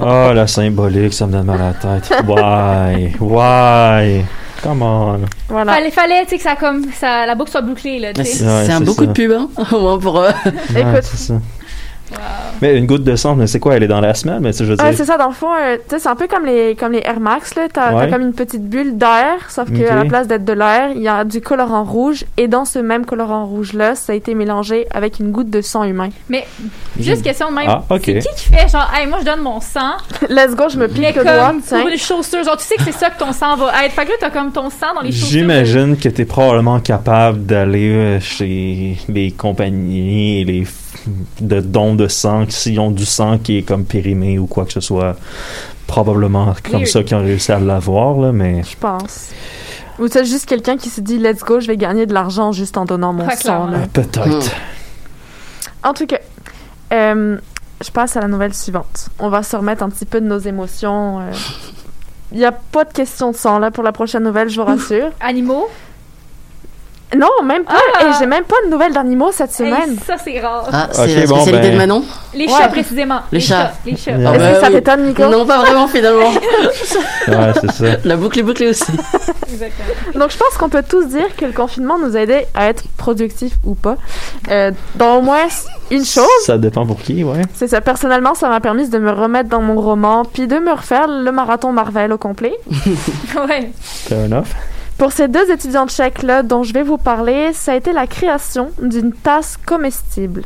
Ah, 0.00 0.32
la 0.34 0.46
symbolique, 0.46 1.12
ça 1.14 1.26
me 1.26 1.32
donne 1.32 1.46
mal 1.46 1.60
à 1.60 1.88
la 1.88 2.00
tête. 2.00 2.12
Why? 2.28 3.16
Why? 3.18 4.24
Come 4.62 4.82
on. 4.82 5.20
Voilà. 5.48 5.72
Fallait, 5.74 5.90
fallait, 5.90 6.22
tu 6.24 6.30
sais, 6.30 6.36
que 6.36 6.42
ça, 6.42 6.56
comme, 6.56 6.84
ça, 6.92 7.26
la 7.26 7.34
boucle 7.34 7.50
soit 7.50 7.60
bouclée, 7.60 7.98
là, 8.00 8.12
tu 8.12 8.24
sais. 8.24 8.30
C'est 8.38 8.44
Ouais, 8.44 8.70
un 8.70 8.78
c'est 8.78 8.84
beau 8.84 8.94
coup 8.94 9.04
ça. 9.04 9.06
de 9.06 9.12
pub, 9.12 9.30
hein, 9.32 9.48
au 9.72 9.80
moins 9.80 9.98
pour. 9.98 10.18
euh, 10.20 10.30
Ouais, 10.74 10.80
Écoute. 10.80 11.30
Mais 12.62 12.76
une 12.76 12.86
goutte 12.86 13.04
de 13.04 13.14
sang, 13.16 13.34
mais 13.36 13.46
c'est 13.46 13.60
quoi? 13.60 13.76
Elle 13.76 13.82
est 13.84 13.88
dans 13.88 14.00
la 14.00 14.14
semelle, 14.14 14.40
mais 14.40 14.52
je 14.52 14.64
veux 14.64 14.70
Ouais, 14.70 14.76
dire. 14.90 14.94
c'est 14.96 15.04
ça, 15.04 15.16
dans 15.16 15.28
le 15.28 15.34
fond, 15.34 15.48
euh, 15.54 15.76
tu 15.76 15.94
sais, 15.94 15.98
c'est 16.00 16.08
un 16.08 16.16
peu 16.16 16.26
comme 16.26 16.44
les, 16.44 16.74
comme 16.74 16.92
les 16.92 17.02
Air 17.04 17.20
Max, 17.20 17.54
là. 17.54 17.68
T'as 17.72 17.94
Ouais. 17.94 18.06
t'as 18.06 18.12
comme 18.12 18.22
une 18.22 18.32
petite 18.34 18.64
bulle 18.68 18.96
d'air, 18.98 19.36
sauf 19.48 19.68
Ok. 19.70 19.78
qu'à 19.78 19.94
la 19.94 20.04
place 20.04 20.26
d'être 20.26 20.44
de 20.44 20.52
l'air, 20.52 20.90
il 20.94 21.02
y 21.02 21.08
a 21.08 21.24
du 21.24 21.40
colorant 21.40 21.84
rouge, 21.84 22.24
et 22.36 22.48
dans 22.48 22.64
ce 22.64 22.78
même 22.78 23.04
colorant 23.06 23.46
rouge-là, 23.46 23.94
ça 23.94 24.12
a 24.12 24.16
été 24.16 24.34
mélangé 24.34 24.86
avec 24.92 25.18
une 25.20 25.30
goutte 25.32 25.50
de 25.50 25.60
sang 25.60 25.84
humain. 25.84 26.08
Mais, 26.28 26.46
juste 26.98 27.22
question 27.22 27.50
de 27.50 27.54
même. 27.56 27.66
Ah, 27.68 27.84
ok. 27.90 28.02
C'est 28.04 28.18
qui 28.20 28.34
qui 28.36 28.48
fait, 28.52 28.68
genre, 28.68 28.90
hey, 28.96 29.06
moi, 29.06 29.18
je 29.20 29.24
donne 29.24 29.40
mon 29.40 29.60
sang, 29.60 29.92
Let's 30.28 30.54
go, 30.54 30.64
je 30.68 30.78
me 30.78 30.88
plie 30.88 31.00
mais 31.02 31.12
le 31.12 31.22
doigt, 31.22 31.54
pour 31.68 31.88
les 31.88 31.96
chaussures, 31.98 32.42
genre, 32.44 32.56
tu 32.56 32.64
sais 32.64 32.76
que 32.76 32.82
c'est 32.84 32.92
ça 32.92 33.10
que 33.10 33.18
ton 33.18 33.32
sang 33.32 33.56
va 33.56 33.84
être. 33.84 33.92
Fait 33.92 34.04
que 34.04 34.10
là, 34.10 34.16
t'as 34.20 34.30
comme 34.30 34.50
ton 34.52 34.70
sang 34.70 34.94
dans 34.94 35.02
les 35.02 35.12
chaussures. 35.12 35.28
J'imagine 35.28 35.96
que 35.96 36.08
tu 36.08 36.22
es 36.22 36.24
probablement 36.24 36.80
capable 36.80 37.44
d'aller 37.46 37.90
euh, 37.92 38.20
chez 38.20 38.96
les 39.08 39.30
compagnies 39.32 40.44
les 40.44 40.64
de 41.40 41.60
dons 41.60 41.94
de 41.94 42.08
sang, 42.08 42.44
s'ils 42.48 42.78
ont 42.80 42.90
du 42.90 43.04
sang 43.06 43.38
qui 43.38 43.58
est 43.58 43.62
comme 43.62 43.84
périmé 43.84 44.38
ou 44.38 44.46
quoi 44.46 44.64
que 44.64 44.72
ce 44.72 44.80
soit. 44.80 45.16
Probablement 45.86 46.54
comme 46.64 46.80
Weird. 46.82 46.86
ça 46.86 47.02
qu'ils 47.02 47.16
ont 47.16 47.20
réussi 47.22 47.50
à 47.50 47.58
l'avoir, 47.58 48.18
là, 48.18 48.30
mais. 48.32 48.62
Je 48.62 48.76
pense. 48.76 49.30
Ou 49.98 50.06
c'est 50.06 50.24
juste 50.26 50.44
quelqu'un 50.46 50.76
qui 50.76 50.90
s'est 50.90 51.00
dit, 51.00 51.18
let's 51.18 51.40
go, 51.40 51.60
je 51.60 51.66
vais 51.66 51.76
gagner 51.78 52.04
de 52.06 52.12
l'argent 52.12 52.52
juste 52.52 52.76
en 52.76 52.84
donnant 52.84 53.12
mon 53.14 53.28
sang, 53.30 53.72
euh, 53.72 53.86
Peut-être. 53.92 54.28
Hmm. 54.28 54.40
En 55.84 55.94
tout 55.94 56.06
cas, 56.06 56.18
euh, 56.92 57.38
je 57.82 57.90
passe 57.90 58.16
à 58.16 58.20
la 58.20 58.28
nouvelle 58.28 58.52
suivante. 58.54 59.08
On 59.18 59.28
va 59.30 59.42
se 59.42 59.56
remettre 59.56 59.82
un 59.82 59.88
petit 59.88 60.04
peu 60.04 60.20
de 60.20 60.26
nos 60.26 60.38
émotions. 60.38 61.20
euh. 61.20 61.32
Il 62.32 62.38
n'y 62.38 62.44
a 62.44 62.52
pas 62.52 62.84
de 62.84 62.92
question 62.92 63.30
de 63.30 63.36
sang 63.36 63.58
là 63.58 63.70
pour 63.70 63.82
la 63.82 63.92
prochaine 63.92 64.22
nouvelle, 64.24 64.50
je 64.50 64.60
vous 64.60 64.66
rassure. 64.66 65.08
Animaux? 65.20 65.68
Non, 67.16 67.28
même 67.42 67.64
pas. 67.64 67.72
Ah! 67.98 68.04
Et 68.04 68.12
j'ai 68.18 68.26
même 68.26 68.44
pas 68.44 68.56
de 68.66 68.70
nouvelles 68.70 68.92
d'animaux 68.92 69.30
cette 69.32 69.50
Hey, 69.50 69.56
semaine. 69.56 69.96
ça, 70.06 70.16
c'est 70.22 70.38
rare. 70.40 70.68
Ah, 70.72 70.88
c'est 70.92 71.02
Ok, 71.02 71.08
la 71.08 71.26
bon, 71.26 71.34
spécialité 71.36 71.68
ben- 71.68 71.72
de 71.72 71.78
Manon? 71.78 72.04
Les 72.34 72.44
Ouais. 72.46 72.52
chats, 72.52 72.68
précisément. 72.68 73.20
Les 73.32 73.40
chats. 73.40 73.72
Les 73.86 73.96
chats. 73.96 74.10
Est-ce 74.12 74.54
que 74.54 74.60
ça 74.60 74.66
oui. 74.68 74.72
t'étonne, 74.74 75.06
Nico? 75.06 75.26
Non, 75.26 75.46
pas 75.46 75.58
vraiment 75.58 75.88
finalement. 75.88 76.30
Ouais, 77.28 77.52
c'est 77.60 77.70
ça. 77.72 77.84
La 78.04 78.16
boucle 78.16 78.38
est 78.38 78.42
bouclée 78.42 78.68
aussi. 78.68 78.90
Exactement. 79.52 79.88
Donc, 80.20 80.30
je 80.30 80.36
pense 80.38 80.56
qu'on 80.58 80.68
peut 80.70 80.82
tous 80.88 81.04
dire 81.08 81.34
que 81.36 81.44
le 81.44 81.52
confinement 81.52 81.98
nous 81.98 82.16
a 82.16 82.20
aidés 82.20 82.46
à 82.54 82.68
être 82.68 82.84
productifs 82.96 83.54
ou 83.64 83.74
pas. 83.74 83.96
Euh, 84.50 84.70
dans 84.94 85.16
au 85.16 85.20
moins 85.20 85.46
une 85.90 86.04
chose. 86.06 86.24
Ça 86.44 86.56
dépend 86.56 86.86
pour 86.86 86.98
qui, 87.00 87.24
ouais. 87.24 87.42
C'est 87.54 87.68
ça. 87.68 87.80
Personnellement, 87.82 88.34
ça 88.34 88.48
m'a 88.48 88.60
permis 88.60 88.88
de 88.88 88.98
me 88.98 89.10
remettre 89.10 89.48
dans 89.50 89.60
mon 89.60 89.78
roman, 89.80 90.24
puis 90.24 90.46
de 90.46 90.56
me 90.58 90.72
refaire 90.72 91.06
le 91.06 91.30
marathon 91.32 91.72
Marvel 91.72 92.12
au 92.12 92.18
complet. 92.18 92.54
ouais. 93.48 93.70
Fair 93.82 94.24
enough. 94.24 94.46
Pour 94.98 95.12
ces 95.12 95.28
deux 95.28 95.50
étudiants 95.50 95.86
tchèques-là 95.86 96.42
dont 96.42 96.64
je 96.64 96.74
vais 96.74 96.82
vous 96.82 96.98
parler, 96.98 97.52
ça 97.52 97.72
a 97.72 97.76
été 97.76 97.92
la 97.92 98.08
création 98.08 98.72
d'une 98.82 99.12
tasse 99.12 99.56
comestible. 99.56 100.42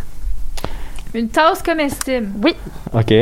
Une 1.15 1.29
tasse 1.29 1.63
comestible. 1.63 2.29
Oui. 2.43 2.55
Ok. 2.93 3.15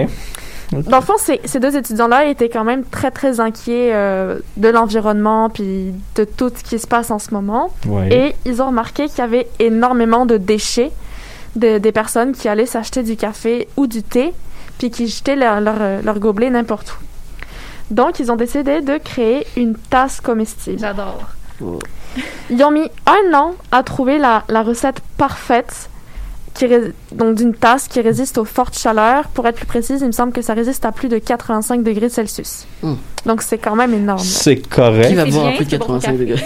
Dans 0.72 0.98
le 0.98 1.04
fond, 1.04 1.14
ces, 1.18 1.40
ces 1.44 1.58
deux 1.58 1.76
étudiants-là 1.76 2.26
étaient 2.26 2.48
quand 2.48 2.64
même 2.64 2.84
très, 2.84 3.10
très 3.10 3.40
inquiets 3.40 3.90
euh, 3.92 4.38
de 4.56 4.68
l'environnement 4.68 5.50
puis 5.50 5.92
de 6.14 6.24
tout 6.24 6.50
ce 6.54 6.62
qui 6.62 6.78
se 6.78 6.86
passe 6.86 7.10
en 7.10 7.18
ce 7.18 7.32
moment. 7.32 7.70
Ouais. 7.86 8.12
Et 8.12 8.34
ils 8.44 8.60
ont 8.62 8.66
remarqué 8.66 9.08
qu'il 9.08 9.18
y 9.18 9.22
avait 9.22 9.48
énormément 9.58 10.26
de 10.26 10.36
déchets 10.36 10.90
de, 11.56 11.78
des 11.78 11.92
personnes 11.92 12.32
qui 12.32 12.48
allaient 12.48 12.66
s'acheter 12.66 13.02
du 13.02 13.16
café 13.16 13.68
ou 13.76 13.86
du 13.86 14.02
thé 14.02 14.32
puis 14.78 14.90
qui 14.90 15.08
jetaient 15.08 15.36
leur, 15.36 15.60
leur, 15.60 15.76
euh, 15.80 16.02
leur 16.02 16.18
gobelet 16.20 16.50
n'importe 16.50 16.92
où. 16.92 17.09
Donc, 17.90 18.20
ils 18.20 18.30
ont 18.30 18.36
décidé 18.36 18.80
de 18.80 18.98
créer 18.98 19.46
une 19.56 19.74
tasse 19.74 20.20
comestible. 20.20 20.78
J'adore. 20.78 21.20
Ils 22.50 22.62
ont 22.64 22.70
mis 22.70 22.88
un 23.06 23.34
an 23.34 23.54
à 23.70 23.82
trouver 23.82 24.18
la, 24.18 24.44
la 24.48 24.62
recette 24.62 25.00
parfaite 25.16 25.88
qui 26.54 26.66
ré- 26.66 26.92
donc 27.12 27.36
d'une 27.36 27.54
tasse 27.54 27.86
qui 27.86 28.00
résiste 28.00 28.38
aux 28.38 28.44
fortes 28.44 28.76
chaleurs. 28.78 29.24
Pour 29.28 29.46
être 29.46 29.56
plus 29.56 29.66
précise, 29.66 30.00
il 30.00 30.06
me 30.08 30.12
semble 30.12 30.32
que 30.32 30.42
ça 30.42 30.54
résiste 30.54 30.84
à 30.84 30.92
plus 30.92 31.08
de 31.08 31.18
85 31.18 31.82
degrés 31.82 32.08
Celsius. 32.08 32.66
Hmm. 32.82 32.94
Donc 33.26 33.42
c'est 33.42 33.58
quand 33.58 33.76
même 33.76 33.92
énorme. 33.94 34.18
C'est 34.20 34.56
Qui 34.56 34.68
correct. 34.68 35.14
va 35.14 35.24
C'est 35.26 35.30
boire 35.30 35.52
peu 35.56 35.64
de 35.64 35.70
c'est 35.70 35.78
bon 35.78 35.86
pour 35.86 35.94
85 36.00 36.12
le 36.12 36.18
degrés? 36.18 36.44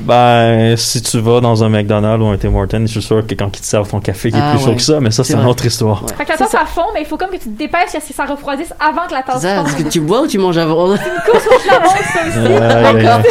Ben, 0.00 0.76
si 0.76 1.00
tu 1.02 1.20
vas 1.20 1.40
dans 1.40 1.62
un 1.62 1.68
McDonald's 1.68 2.24
ou 2.24 2.28
un 2.28 2.36
Tim 2.36 2.54
Hortons, 2.54 2.80
je 2.86 2.92
suis 2.92 3.02
sûr 3.02 3.24
que 3.26 3.34
quand 3.34 3.56
ils 3.56 3.60
te 3.60 3.66
servent 3.66 3.88
ton 3.88 4.00
café, 4.00 4.30
il 4.30 4.36
est 4.36 4.40
Ah, 4.42 4.52
plus 4.54 4.60
chaud 4.64 4.70
ouais. 4.70 4.76
que 4.76 4.82
ça, 4.82 4.98
mais 5.00 5.10
ça, 5.10 5.22
c'est 5.22 5.34
C'est 5.34 5.38
une 5.38 5.46
autre 5.46 5.64
histoire. 5.64 6.02
Ouais. 6.02 6.08
Fait 6.16 6.24
que 6.24 6.30
la 6.30 6.36
C'est 6.36 6.42
tasse, 6.44 6.50
ça. 6.52 6.58
ça 6.60 6.64
fond, 6.66 6.86
mais 6.94 7.02
il 7.02 7.06
faut 7.06 7.16
comme 7.16 7.28
que 7.30 7.36
tu 7.36 7.44
te 7.50 7.58
dépêches 7.58 7.92
que 7.92 8.00
ça 8.14 8.24
refroidisse 8.24 8.72
avant 8.80 9.06
que 9.06 9.12
la 9.12 9.22
tasse 9.22 9.40
C'est 9.42 9.48
ça, 9.48 9.56
fonde. 9.56 9.68
est-ce 9.68 9.76
que 9.76 9.88
tu 9.88 10.00
bois 10.00 10.22
ou 10.22 10.26
tu 10.26 10.38
manges 10.38 10.58
avant? 10.58 10.86
Course 10.86 11.46
au 11.46 11.70
la 11.70 11.80
montre, 11.80 11.96
ça 12.12 12.20
aussi. 12.26 12.38
Aïe, 12.38 12.96
aïe, 12.96 13.06
aïe. 13.06 13.22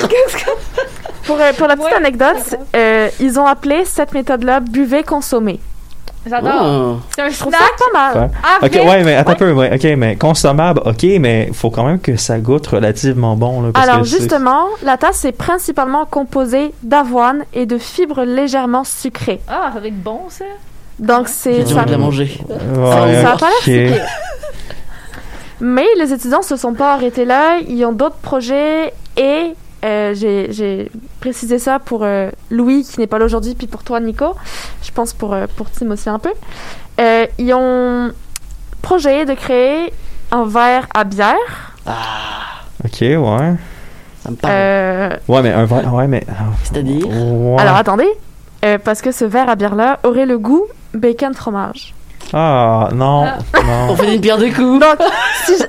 Pour, 1.25 1.35
euh, 1.39 1.51
pour 1.57 1.67
la 1.67 1.75
petite 1.75 1.89
Ouais, 1.91 1.97
anecdote, 1.97 2.55
euh, 2.75 3.09
ils 3.19 3.39
ont 3.39 3.45
appelé 3.45 3.83
cette 3.85 4.13
méthode-là 4.13 4.59
buvez 4.59 5.03
consommer. 5.03 5.59
J'adore. 6.25 6.51
Oh. 6.63 6.99
C'est 7.15 7.21
un 7.21 7.29
Je 7.29 7.39
trouve 7.39 7.51
ça 7.51 7.59
snack 7.59 7.77
pas 7.77 7.99
mal. 8.13 8.31
Avec... 8.61 8.75
Ok, 8.75 8.87
ouais, 8.87 9.03
mais 9.03 9.15
attends 9.15 9.31
un 9.31 9.35
peu, 9.35 9.51
ouais, 9.53 9.73
ok, 9.73 9.97
mais 9.97 10.15
consommable, 10.15 10.81
ok, 10.85 11.03
mais 11.19 11.49
faut 11.51 11.71
quand 11.71 11.83
même 11.83 11.99
que 11.99 12.15
ça 12.15 12.37
goûte 12.37 12.67
relativement 12.67 13.35
bon, 13.35 13.61
là. 13.61 13.69
Parce 13.73 13.87
Alors 13.87 14.01
que 14.01 14.07
justement, 14.07 14.65
la 14.83 14.97
tasse 14.97 15.25
est 15.25 15.31
principalement 15.31 16.05
composée 16.05 16.73
d'avoine 16.83 17.43
et 17.53 17.65
de 17.65 17.77
fibres 17.77 18.23
légèrement 18.23 18.83
sucrées. 18.83 19.41
Ah, 19.47 19.71
ça 19.73 19.85
être 19.85 20.03
bon, 20.03 20.21
ça. 20.29 20.45
Donc 20.99 21.27
J'ai 21.27 21.33
c'est 21.33 21.63
du 21.63 21.73
ça, 21.73 21.79
envie 21.79 21.85
de 21.87 21.91
la 21.91 21.97
manger. 21.97 22.39
Ouais, 22.47 22.91
ça 23.21 23.31
a 23.31 23.37
pas 23.37 23.47
l'air 23.47 23.57
ok. 23.57 23.63
si 23.63 23.71
pire. 23.71 24.05
Mais 25.59 25.87
les 25.97 26.11
étudiants 26.13 26.41
se 26.41 26.55
sont 26.55 26.73
pas 26.73 26.93
arrêtés 26.93 27.25
là. 27.25 27.57
Ils 27.67 27.83
ont 27.85 27.91
d'autres 27.91 28.17
projets 28.17 28.93
et 29.17 29.53
euh, 29.83 30.13
j'ai 30.13 30.51
j'ai 30.51 30.91
précisé 31.19 31.59
ça 31.59 31.79
pour 31.79 32.03
euh, 32.03 32.29
Louis 32.49 32.83
qui 32.83 32.99
n'est 32.99 33.07
pas 33.07 33.19
là 33.19 33.25
aujourd'hui, 33.25 33.55
puis 33.55 33.67
pour 33.67 33.83
toi 33.83 33.99
Nico. 33.99 34.35
Je 34.83 34.91
pense 34.91 35.13
pour 35.13 35.33
euh, 35.33 35.47
pour 35.55 35.69
Tim 35.71 35.91
aussi 35.91 36.09
un 36.09 36.19
peu. 36.19 36.31
Euh, 36.99 37.25
ils 37.37 37.53
ont 37.53 38.11
projet 38.81 39.25
de 39.25 39.33
créer 39.33 39.91
un 40.31 40.45
verre 40.45 40.87
à 40.93 41.03
bière. 41.03 41.73
Ok, 42.85 43.01
ouais. 43.01 43.53
Ça 44.23 44.29
me 44.31 44.35
parle. 44.35 44.53
Euh, 44.55 45.09
Ouais, 45.27 45.41
mais 45.41 45.51
un 45.51 45.65
verre, 45.65 45.93
ouais, 45.93 46.07
mais. 46.07 46.23
ah, 46.29 46.43
C'est-à-dire? 46.63 47.07
Ouais. 47.07 47.59
Alors 47.59 47.75
attendez, 47.75 48.09
Euh, 48.63 48.77
parce 48.77 49.01
que 49.01 49.11
ce 49.11 49.25
verre 49.25 49.49
à 49.49 49.55
bière 49.55 49.73
là 49.73 49.99
aurait 50.03 50.27
le 50.27 50.37
goût 50.37 50.65
bacon 50.93 51.33
fromage. 51.33 51.95
Ah, 52.33 52.89
non, 52.93 53.25
On 53.57 53.87
non. 53.87 53.95
fait 53.97 54.15
une 54.15 54.21
pierre 54.21 54.37
de 54.37 54.47
coups. 54.47 54.79
Donc, 54.79 54.97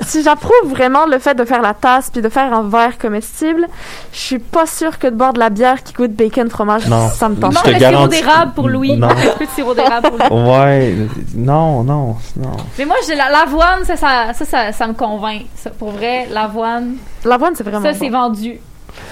si, 0.06 0.22
j'approuve 0.22 0.52
vraiment 0.70 1.06
le 1.06 1.18
fait 1.18 1.34
de 1.34 1.44
faire 1.44 1.60
la 1.60 1.74
tasse 1.74 2.08
puis 2.10 2.22
de 2.22 2.28
faire 2.28 2.52
un 2.54 2.68
verre 2.68 2.98
comestible, 2.98 3.66
je 4.12 4.18
suis 4.18 4.38
pas 4.38 4.66
sûre 4.66 4.98
que 4.98 5.08
de 5.08 5.14
boire 5.16 5.32
de 5.32 5.40
la 5.40 5.50
bière 5.50 5.82
qui 5.82 5.92
goûte 5.92 6.12
bacon 6.12 6.48
fromage, 6.48 6.86
Non. 6.86 7.08
ça 7.08 7.28
me 7.28 7.34
tente. 7.34 7.52
Je 7.52 7.56
manque 7.56 7.64
te 7.64 7.70
le 7.70 7.78
sirop 7.78 7.90
garantis- 7.92 8.20
d'érable 8.20 8.52
pour 8.54 8.68
Louis. 8.68 8.96
Non. 8.96 9.08
Un 9.08 9.14
peu 9.38 9.44
de 9.44 9.50
sirop 9.50 9.74
d'érable 9.74 10.10
pour 10.10 10.18
Louis. 10.38 10.48
Ouais, 10.50 10.94
non, 11.34 11.82
non, 11.82 12.16
non. 12.36 12.50
Mais 12.78 12.84
moi, 12.84 12.96
j'ai 13.08 13.16
la- 13.16 13.30
l'avoine, 13.30 13.84
ça 13.84 13.96
ça, 13.96 14.32
ça, 14.32 14.44
ça, 14.44 14.72
ça 14.72 14.86
me 14.86 14.92
convainc. 14.94 15.42
Ça, 15.56 15.70
pour 15.70 15.90
vrai, 15.90 16.28
l'avoine, 16.30 16.94
L'avoine, 17.24 17.54
c'est 17.56 17.64
vraiment 17.64 17.82
ça, 17.82 17.94
c'est 17.94 18.08
vendu. 18.08 18.60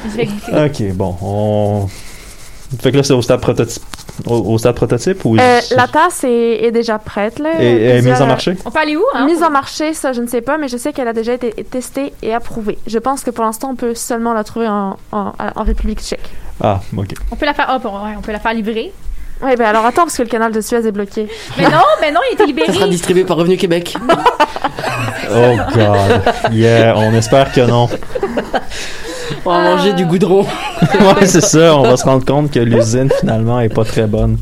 Je 0.05 0.17
vais 0.17 0.27
goûter. 0.27 0.65
Ok, 0.67 0.95
bon, 0.97 1.17
on. 1.23 1.87
Fait 2.81 2.93
que 2.93 2.97
là, 2.99 3.03
c'est 3.03 3.13
au 3.13 3.23
stade 3.23 3.41
prototype. 3.41 3.83
Au, 4.27 4.37
au 4.55 4.59
stade 4.59 4.75
prototype 4.75 5.25
ou. 5.25 5.37
Euh, 5.37 5.61
la 5.77 5.89
tasse 5.89 6.25
est, 6.25 6.65
est 6.65 6.71
déjà 6.71 6.99
prête. 6.99 7.39
Là. 7.39 7.51
Et, 7.61 7.97
et 7.99 8.03
mise 8.03 8.21
en 8.21 8.27
marché? 8.27 8.57
On 8.65 8.71
peut 8.71 8.79
aller 8.81 8.97
où, 8.97 9.03
hein? 9.15 9.27
Mise 9.27 9.43
en 9.43 9.51
marché, 9.51 9.95
ça 9.95 10.13
je 10.13 10.21
ne 10.21 10.27
sais 10.27 10.41
pas, 10.41 10.59
mais 10.59 10.69
je 10.69 10.77
sais 10.77 10.93
qu'elle 10.93 11.09
a 11.09 11.13
déjà 11.13 11.33
été 11.35 11.51
testée 11.65 12.13
et 12.23 12.35
approuvée. 12.35 12.79
Je 12.87 12.99
pense 12.99 13.23
que 13.23 13.31
pour 13.31 13.45
l'instant, 13.45 13.71
on 13.71 13.77
peut 13.77 13.95
seulement 13.95 14.33
la 14.33 14.45
trouver 14.45 14.69
en, 14.69 14.97
en, 15.13 15.33
en 15.39 15.63
République 15.63 16.01
tchèque. 16.01 16.29
Ah, 16.63 16.81
ok. 16.97 17.15
On 17.31 17.37
peut 17.37 17.47
la 17.47 17.55
faire, 17.55 17.71
hop, 17.75 17.85
ouais, 17.85 18.15
on 18.19 18.21
peut 18.23 18.33
la 18.33 18.41
faire 18.41 18.53
livrer. 18.53 18.93
Oui, 19.43 19.57
ben 19.57 19.65
alors 19.65 19.87
attends, 19.87 20.03
parce 20.03 20.19
que 20.19 20.23
le 20.23 20.29
canal 20.29 20.53
de 20.53 20.61
Suez 20.61 20.87
est 20.87 20.93
bloqué. 20.93 21.27
Mais 21.57 21.65
non, 21.65 21.79
mais 22.03 22.13
non, 22.13 22.21
il 22.31 22.35
était 22.35 22.43
Ça 22.43 22.49
sera 22.51 22.73
libéré. 22.75 22.89
distribué 22.91 23.25
par 23.25 23.39
Revenu 23.39 23.57
Québec. 23.57 23.97
Oh, 25.33 25.57
God. 25.75 26.53
Yeah, 26.53 26.95
on 26.97 27.15
espère 27.15 27.51
que 27.53 27.61
non. 27.63 27.89
On 29.45 29.51
va 29.51 29.63
manger 29.77 29.93
du 29.93 30.05
goudron. 30.07 30.43
ouais, 30.83 31.27
c'est 31.27 31.41
ça, 31.41 31.77
on 31.77 31.83
va 31.83 31.97
se 31.97 32.05
rendre 32.05 32.25
compte 32.25 32.51
que 32.51 32.61
l'usine, 32.61 33.11
finalement, 33.21 33.61
est 33.61 33.69
pas 33.69 33.85
très 33.85 34.07
bonne. 34.07 34.39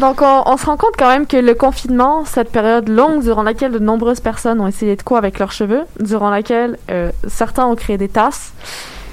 Donc, 0.00 0.22
on, 0.22 0.42
on 0.46 0.56
se 0.56 0.66
rend 0.66 0.76
compte 0.76 0.94
quand 0.98 1.08
même 1.08 1.26
que 1.26 1.36
le 1.36 1.54
confinement, 1.54 2.24
cette 2.24 2.50
période 2.50 2.88
longue 2.88 3.22
durant 3.22 3.42
laquelle 3.42 3.72
de 3.72 3.78
nombreuses 3.78 4.20
personnes 4.20 4.60
ont 4.60 4.66
essayé 4.66 4.94
de 4.96 5.02
quoi 5.02 5.18
avec 5.18 5.38
leurs 5.38 5.52
cheveux, 5.52 5.82
durant 6.00 6.30
laquelle 6.30 6.78
euh, 6.90 7.10
certains 7.26 7.66
ont 7.66 7.74
créé 7.74 7.98
des 7.98 8.08
tasses, 8.08 8.52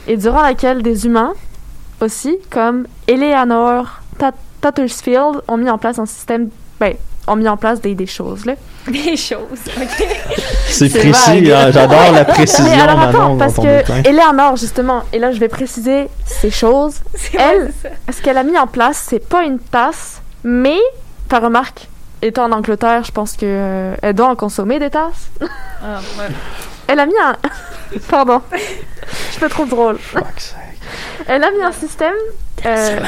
et 0.08 0.18
durant 0.18 0.42
laquelle 0.42 0.84
des 0.84 1.06
humains 1.08 1.34
aussi, 2.02 2.38
comme 2.50 2.86
Eleanor 3.08 4.02
Tat- 4.20 4.34
Tattersfield, 4.62 5.42
ont 5.48 5.58
mis 5.58 5.70
en 5.70 5.78
place 5.78 5.98
un 6.00 6.06
système 6.06 6.50
ben, 6.80 6.94
ont 7.28 7.36
mis 7.36 7.48
en 7.48 7.58
place 7.58 7.82
des, 7.82 7.96
des 7.96 8.06
choses, 8.06 8.46
là. 8.46 8.54
Des 8.92 9.18
choses. 9.18 9.60
C'est 10.70 10.90
précis, 10.90 11.52
hein, 11.52 11.72
j'adore 11.72 12.12
la 12.14 12.26
précision, 12.26 12.66
Mais 12.66 12.82
alors 12.82 13.00
attends, 13.00 13.36
Manon, 13.36 13.38
parce 13.38 13.56
que. 13.56 14.08
Eleanor, 14.08 14.56
justement, 14.58 15.04
et 15.12 15.18
là 15.20 15.32
je 15.32 15.40
vais 15.40 15.48
préciser 15.48 16.08
ces 16.26 16.52
choses, 16.52 17.02
Elle- 17.34 17.72
ce 18.14 18.22
qu'elle 18.22 18.38
a 18.38 18.44
mis 18.44 18.58
en 18.58 18.68
place, 18.68 19.04
c'est 19.10 19.28
pas 19.28 19.44
une 19.44 19.58
tasse, 19.60 20.22
mais, 20.44 20.78
par 21.30 21.42
remarque, 21.42 21.88
étant 22.22 22.46
en 22.46 22.52
Angleterre, 22.52 23.04
je 23.04 23.12
pense 23.12 23.34
que 23.34 23.46
euh, 23.46 23.96
elle 24.04 24.14
doit 24.14 24.28
en 24.30 24.36
consommer 24.36 24.78
des 24.80 24.90
tasses. 24.92 25.30
Ah, 25.42 26.00
ouais. 26.20 26.28
Elle 26.88 27.00
a 27.00 27.06
mis 27.08 27.14
un... 27.24 27.36
Pardon. 28.10 28.42
je 28.52 29.40
fais 29.40 29.50
trop 29.50 29.66
drôle. 29.66 29.98
Elle 31.28 31.44
a 31.44 31.50
mis 31.52 31.64
un 31.64 31.72
système... 31.72 32.14
euh. 32.66 33.00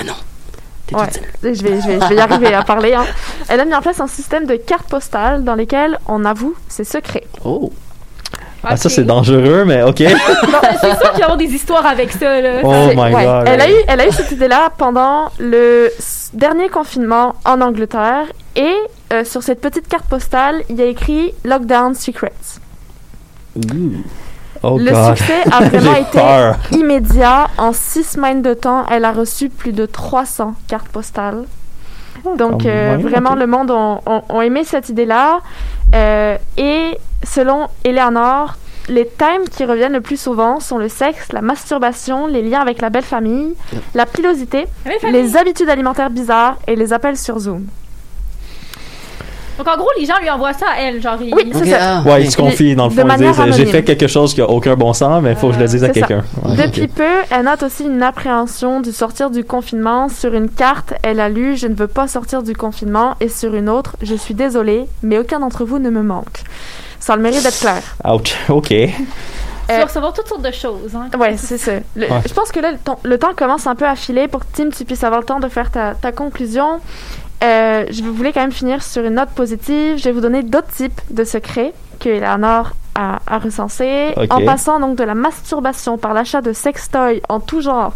T'es 0.87 0.95
Ouais. 0.95 1.05
toute 1.07 1.13
seule. 1.43 1.55
je 1.55 1.63
vais, 1.63 1.81
je, 1.81 1.87
vais, 1.87 1.99
je 2.01 2.07
vais 2.07 2.15
y 2.15 2.19
arriver 2.19 2.53
à 2.53 2.63
parler. 2.63 2.93
hein. 2.93 3.05
Elle 3.49 3.59
a 3.59 3.65
mis 3.65 3.73
en 3.75 3.81
place 3.81 3.99
un 3.99 4.07
système 4.07 4.45
de 4.45 4.55
cartes 4.55 4.87
postales 4.89 5.43
dans 5.43 5.55
lesquelles 5.55 5.99
on 6.07 6.23
avoue 6.25 6.55
ses 6.67 6.83
secrets. 6.85 7.25
Oh. 7.45 7.71
Ah, 8.63 8.75
ça, 8.75 8.89
c'est 8.89 9.03
dangereux, 9.05 9.63
mais 9.65 9.83
OK. 9.83 9.97
C'est 9.99 10.07
sûr 10.09 10.17
qu'il 10.19 11.11
va 11.11 11.17
y 11.19 11.21
avoir 11.21 11.37
des 11.37 11.45
histoires 11.45 11.85
avec 11.85 12.11
ça, 12.11 12.41
là. 12.41 12.59
Oh 12.63 12.87
my 12.95 13.13
ouais. 13.15 13.23
God. 13.23 13.43
Elle 13.47 13.61
a 13.61 13.69
eu, 13.69 13.75
elle 13.87 14.01
a 14.01 14.07
eu 14.07 14.11
cette 14.11 14.31
idée-là 14.31 14.69
pendant 14.77 15.29
le 15.39 15.89
dernier 16.33 16.67
confinement 16.67 17.35
en 17.45 17.61
Angleterre 17.61 18.25
et 18.55 18.73
euh, 19.13 19.23
sur 19.23 19.41
cette 19.43 19.61
petite 19.61 19.87
carte 19.87 20.05
postale, 20.05 20.63
il 20.69 20.75
y 20.77 20.81
a 20.81 20.85
écrit 20.85 21.33
Lockdown 21.45 21.93
Secrets. 21.95 22.33
Oh 24.73 24.77
le 24.77 24.91
God. 24.91 25.15
succès 25.17 25.43
a 25.51 25.59
vraiment 25.69 25.95
été 25.95 26.17
peur. 26.17 26.55
immédiat. 26.71 27.47
En 27.57 27.73
six 27.73 28.03
semaines 28.03 28.41
de 28.41 28.53
temps, 28.53 28.85
elle 28.89 29.05
a 29.05 29.11
reçu 29.11 29.49
plus 29.49 29.71
de 29.73 29.85
300 29.85 30.53
cartes 30.67 30.89
postales. 30.89 31.43
Donc, 32.37 32.63
quand 32.63 32.69
euh, 32.69 32.97
vraiment, 33.01 33.35
le 33.35 33.47
monde 33.47 33.71
ont, 33.71 33.99
ont- 34.05 34.23
ont 34.29 34.41
aimé 34.41 34.63
cette 34.63 34.89
idée-là. 34.89 35.39
Euh, 35.95 36.37
et 36.57 36.97
selon 37.23 37.67
Eleanor, 37.85 38.55
les 38.89 39.05
thèmes 39.05 39.47
qui 39.49 39.65
reviennent 39.65 39.93
le 39.93 40.01
plus 40.01 40.19
souvent 40.19 40.59
sont 40.59 40.77
le 40.77 40.89
sexe, 40.89 41.31
la 41.31 41.41
masturbation, 41.41 42.25
les 42.27 42.41
liens 42.41 42.59
avec 42.61 42.81
la 42.81 42.89
belle 42.89 43.03
famille, 43.03 43.53
la 43.93 44.05
pilosité, 44.05 44.65
La 44.85 44.91
belle 44.91 44.99
famille. 44.99 45.21
les 45.21 45.37
habitudes 45.37 45.69
alimentaires 45.69 46.09
bizarres 46.09 46.57
et 46.67 46.75
les 46.75 46.91
appels 46.93 47.17
sur 47.17 47.37
Zoom. 47.39 47.65
Donc, 49.57 49.67
en 49.67 49.75
gros, 49.77 49.89
les 49.99 50.05
gens 50.05 50.13
lui 50.21 50.29
envoient 50.29 50.53
ça 50.53 50.67
à 50.75 50.81
elle. 50.81 51.01
Genre, 51.01 51.17
ils- 51.21 51.33
Oui, 51.33 51.49
c'est 51.53 51.65
ça. 51.71 51.77
ah, 52.05 52.07
Ouais, 52.09 52.23
ils 52.23 52.31
se 52.31 52.37
confient, 52.37 52.75
dans 52.75 52.87
le 52.87 52.95
De 52.95 53.01
fond. 53.01 53.07
Ils 53.09 53.17
disent 53.51 53.55
J'ai 53.57 53.65
fait 53.65 53.83
quelque 53.83 54.07
chose 54.07 54.33
qui 54.33 54.41
a 54.41 54.49
aucun 54.49 54.75
bon 54.75 54.93
sens, 54.93 55.21
mais 55.23 55.31
il 55.31 55.35
faut 55.35 55.47
que 55.49 55.55
je 55.55 55.59
le 55.59 55.65
dise 55.67 55.83
à 55.83 55.89
quelqu'un. 55.89 56.23
Ouais, 56.45 56.67
Depuis 56.67 56.87
peu, 56.87 57.03
elle 57.31 57.43
note 57.45 57.63
aussi 57.63 57.83
une 57.85 58.03
appréhension 58.03 58.81
du 58.81 58.91
sortir 58.91 59.29
du 59.29 59.43
confinement. 59.43 60.09
Sur 60.09 60.33
une 60.33 60.49
carte, 60.49 60.93
elle 61.03 61.19
a 61.19 61.29
lu 61.29 61.55
Je 61.57 61.67
ne 61.67 61.75
veux 61.75 61.87
pas 61.87 62.07
sortir 62.07 62.43
du 62.43 62.53
confinement 62.55 63.15
et 63.19 63.29
sur 63.29 63.53
une 63.55 63.69
autre 63.69 63.95
Je 64.01 64.15
suis 64.15 64.33
désolée, 64.33 64.85
mais 65.03 65.17
aucun 65.17 65.39
d'entre 65.39 65.65
vous 65.65 65.79
ne 65.79 65.89
me 65.89 66.01
manque. 66.03 66.43
Ça 66.99 67.13
a 67.13 67.15
le 67.15 67.21
mérite 67.21 67.43
d'être 67.43 67.59
clair. 67.59 67.81
Ouch, 68.11 68.35
OK. 68.49 68.67
Tu 68.69 69.73
Euh, 69.73 69.79
vas 69.79 69.85
recevoir 69.85 70.13
toutes 70.13 70.27
sortes 70.29 70.43
de 70.43 70.51
choses. 70.51 70.95
Hein, 70.95 71.09
Ouais, 71.19 71.35
c'est 71.37 71.57
ça. 71.57 71.73
Le- 71.95 72.03
Ouais. 72.07 72.21
Je 72.25 72.33
pense 72.33 72.51
que 72.53 72.59
là, 72.61 72.71
le 72.71 72.77
temps, 72.77 72.99
le 73.03 73.17
temps 73.17 73.33
commence 73.35 73.67
un 73.67 73.75
peu 73.75 73.85
à 73.85 73.95
filer 73.95 74.27
pour 74.29 74.39
que 74.41 74.45
Tim, 74.53 74.69
tu 74.69 74.85
puisses 74.85 75.03
avoir 75.03 75.19
le 75.19 75.25
temps 75.25 75.39
de 75.41 75.49
faire 75.49 75.69
ta, 75.71 75.93
ta 75.93 76.11
conclusion. 76.13 76.79
Euh, 77.43 77.85
je 77.89 78.03
voulais 78.03 78.33
quand 78.33 78.41
même 78.41 78.51
finir 78.51 78.81
sur 78.83 79.03
une 79.03 79.15
note 79.15 79.29
positive. 79.29 79.97
Je 79.97 80.03
vais 80.05 80.11
vous 80.11 80.21
donner 80.21 80.43
d'autres 80.43 80.71
types 80.71 80.99
de 81.11 81.23
secrets 81.23 81.73
que 81.99 82.09
Eleanor 82.09 82.71
a, 82.95 83.19
a 83.27 83.37
recensés. 83.37 84.13
En 84.31 84.43
passant 84.43 84.79
donc 84.79 84.95
de 84.97 85.03
la 85.03 85.13
masturbation 85.13 85.97
par 85.99 86.13
l'achat 86.15 86.41
de 86.41 86.51
sextoys 86.51 87.21
en 87.29 87.39
tout 87.39 87.61
genre, 87.61 87.93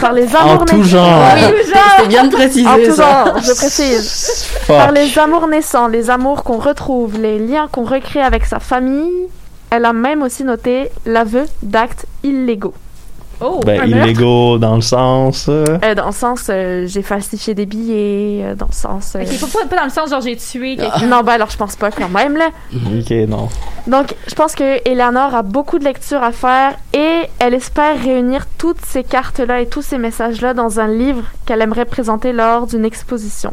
par 0.00 0.12
les 0.12 0.34
En 0.36 0.40
amours 0.40 0.64
tout 0.66 0.76
naissants- 0.76 0.82
genre. 0.88 1.22
Oui, 1.34 1.56
c'était 1.64 2.08
bien 2.08 2.24
de 2.26 2.32
préciser 2.32 2.66
En 2.68 2.76
tout 2.76 2.92
ça. 2.94 3.24
genre, 3.24 3.38
je 3.42 3.52
précise. 3.54 4.44
Fuck. 4.66 4.76
Par 4.76 4.92
les 4.92 5.18
amours 5.18 5.48
naissants, 5.48 5.88
les 5.88 6.08
amours 6.10 6.44
qu'on 6.44 6.58
retrouve, 6.58 7.20
les 7.20 7.40
liens 7.40 7.68
qu'on 7.70 7.84
recrée 7.84 8.22
avec 8.22 8.44
sa 8.44 8.60
famille. 8.60 9.10
Elle 9.70 9.84
a 9.84 9.92
même 9.92 10.22
aussi 10.22 10.44
noté 10.44 10.90
l'aveu 11.06 11.44
d'actes 11.62 12.06
illégaux. 12.22 12.74
Oh, 13.40 13.60
Ben, 13.66 13.84
illégaux 13.86 14.56
dans 14.58 14.76
le 14.76 14.80
sens. 14.80 15.46
euh, 15.48 15.64
Euh, 15.84 15.94
dans 15.94 16.06
le 16.06 16.12
sens, 16.12 16.46
euh, 16.48 16.86
j'ai 16.86 17.02
falsifié 17.02 17.54
des 17.54 17.66
billets, 17.66 18.44
euh, 18.44 18.54
dans 18.54 18.66
le 18.66 18.72
sens... 18.72 19.14
euh, 19.14 19.20
Ok, 19.22 19.28
faut 19.32 19.46
pas, 19.58 19.66
pas 19.66 19.76
dans 19.76 19.84
le 19.84 19.90
sens 19.90 20.08
genre 20.10 20.20
j'ai 20.22 20.36
tué 20.36 20.76
quelqu'un. 20.76 21.06
Non, 21.06 21.22
ben 21.22 21.32
alors 21.34 21.50
je 21.50 21.56
pense 21.56 21.76
pas 21.76 21.90
quand 21.90 22.08
même, 22.08 22.36
là. 22.36 22.48
Ok, 22.74 23.10
non. 23.28 23.48
Donc, 23.86 24.14
je 24.26 24.34
pense 24.34 24.54
que 24.54 24.88
Eleanor 24.88 25.34
a 25.34 25.42
beaucoup 25.42 25.78
de 25.78 25.84
lectures 25.84 26.22
à 26.22 26.32
faire 26.32 26.74
et 26.94 27.22
elle 27.38 27.54
espère 27.54 28.00
réunir 28.02 28.46
toutes 28.58 28.84
ces 28.84 29.04
cartes-là 29.04 29.60
et 29.60 29.66
tous 29.66 29.82
ces 29.82 29.98
messages-là 29.98 30.54
dans 30.54 30.80
un 30.80 30.88
livre 30.88 31.22
qu'elle 31.44 31.60
aimerait 31.62 31.84
présenter 31.84 32.32
lors 32.32 32.66
d'une 32.66 32.84
exposition. 32.84 33.52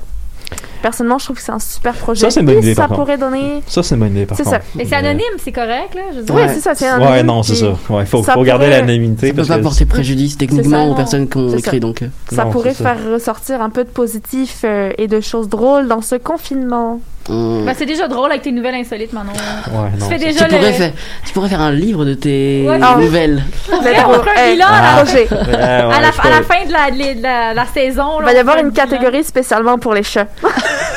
Personnellement, 0.83 1.17
je 1.17 1.23
trouve 1.25 1.37
que 1.37 1.41
c'est 1.41 1.51
un 1.51 1.59
super 1.59 1.93
projet. 1.95 2.21
Ça, 2.21 2.29
c'est 2.29 2.41
une 2.41 2.45
bonne 2.45 2.57
idée, 2.59 2.75
ça 2.75 2.81
par 2.81 2.89
contre. 2.89 2.99
pourrait 3.01 3.17
donner... 3.17 3.63
Ça, 3.67 3.81
c'est 3.81 3.95
une 3.95 4.01
bonne 4.01 4.11
idée, 4.11 4.25
par 4.27 4.37
C'est 4.37 4.43
contre. 4.43 4.57
ça. 4.57 4.61
Mais 4.75 4.85
c'est 4.85 4.95
anonyme, 4.95 5.23
c'est 5.43 5.51
correct, 5.51 5.95
là. 5.95 6.01
Je 6.11 6.17
veux 6.19 6.23
dire. 6.25 6.35
Oui, 6.35 6.41
Ouais. 6.41 6.47
c'est 6.53 6.59
ça, 6.59 6.75
c'est 6.75 6.85
Ouais, 6.85 6.91
anonyme, 6.91 7.25
non, 7.25 7.41
c'est 7.41 7.55
ça. 7.55 7.73
Ouais, 7.89 8.05
faut, 8.05 8.21
ça 8.23 8.33
faut 8.33 8.43
garder 8.43 8.69
l'anonymité. 8.69 9.29
Ça 9.29 9.33
peut 9.33 9.45
pas 9.45 9.57
porter 9.59 9.85
préjudice 9.85 10.37
techniquement 10.37 10.85
ça. 10.85 10.91
aux 10.91 10.95
personnes 10.95 11.27
qui 11.27 11.37
ont 11.37 11.49
C'est 11.49 11.59
écrit, 11.59 11.77
ça. 11.77 11.79
donc. 11.79 12.01
euh, 12.03 12.07
Ça 12.31 12.43
Non, 12.45 12.51
pourrait 12.51 12.73
faire 12.75 12.97
ressortir 13.11 13.61
un 13.61 13.69
peu 13.71 13.83
de 13.85 13.89
positif 13.89 14.61
euh, 14.65 14.91
et 14.97 15.07
de 15.07 15.19
choses 15.21 15.47
drôles 15.49 15.87
dans 15.87 16.01
ce 16.01 16.15
confinement. 16.15 16.99
on- 17.29 17.63
Ben, 17.63 17.73
c'est 17.77 17.85
déjà 17.85 18.09
drôle 18.09 18.29
avec 18.31 18.41
tes 18.43 18.51
nouvelles 18.51 18.75
insolites, 18.75 19.13
Manon. 19.13 19.31
Ouais, 19.31 19.89
Tu 19.95 19.99
non. 20.01 20.09
fais 20.09 20.19
c'est- 20.19 20.25
déjà 20.25 20.45
tu, 20.45 20.51
le. 20.51 20.57
pourrais 20.59 20.73
faire, 20.73 20.91
tu 21.25 21.31
pourrais 21.33 21.47
faire 21.47 21.61
un 21.61 21.71
livre 21.71 22.03
de 22.03 22.13
tes 22.15 22.65
Ouais. 22.67 22.79
Ah. 22.81 22.97
nouvelles. 22.99 23.41
Mais 23.71 23.93
on 24.05 24.13
ferait 24.15 24.49
un 24.49 24.51
bilan 24.53 24.67
à 24.67 24.81
la- 24.97 25.03
projet. 25.03 25.27
Ouais, 25.31 25.47
ouais, 25.47 25.55
à, 25.55 26.01
la, 26.01 26.07
à 26.09 26.11
fin 26.11 26.65
de 26.67 26.71
la, 26.73 26.91
de 27.15 27.21
la, 27.21 27.53
la 27.53 27.65
saison. 27.67 28.19
Il 28.19 28.25
va 28.25 28.33
y 28.33 28.37
avoir 28.37 28.57
une 28.57 28.73
catégorie 28.73 29.23
spécialement 29.23 29.77
pour 29.77 29.93
les 29.93 30.03
chats. 30.03 30.27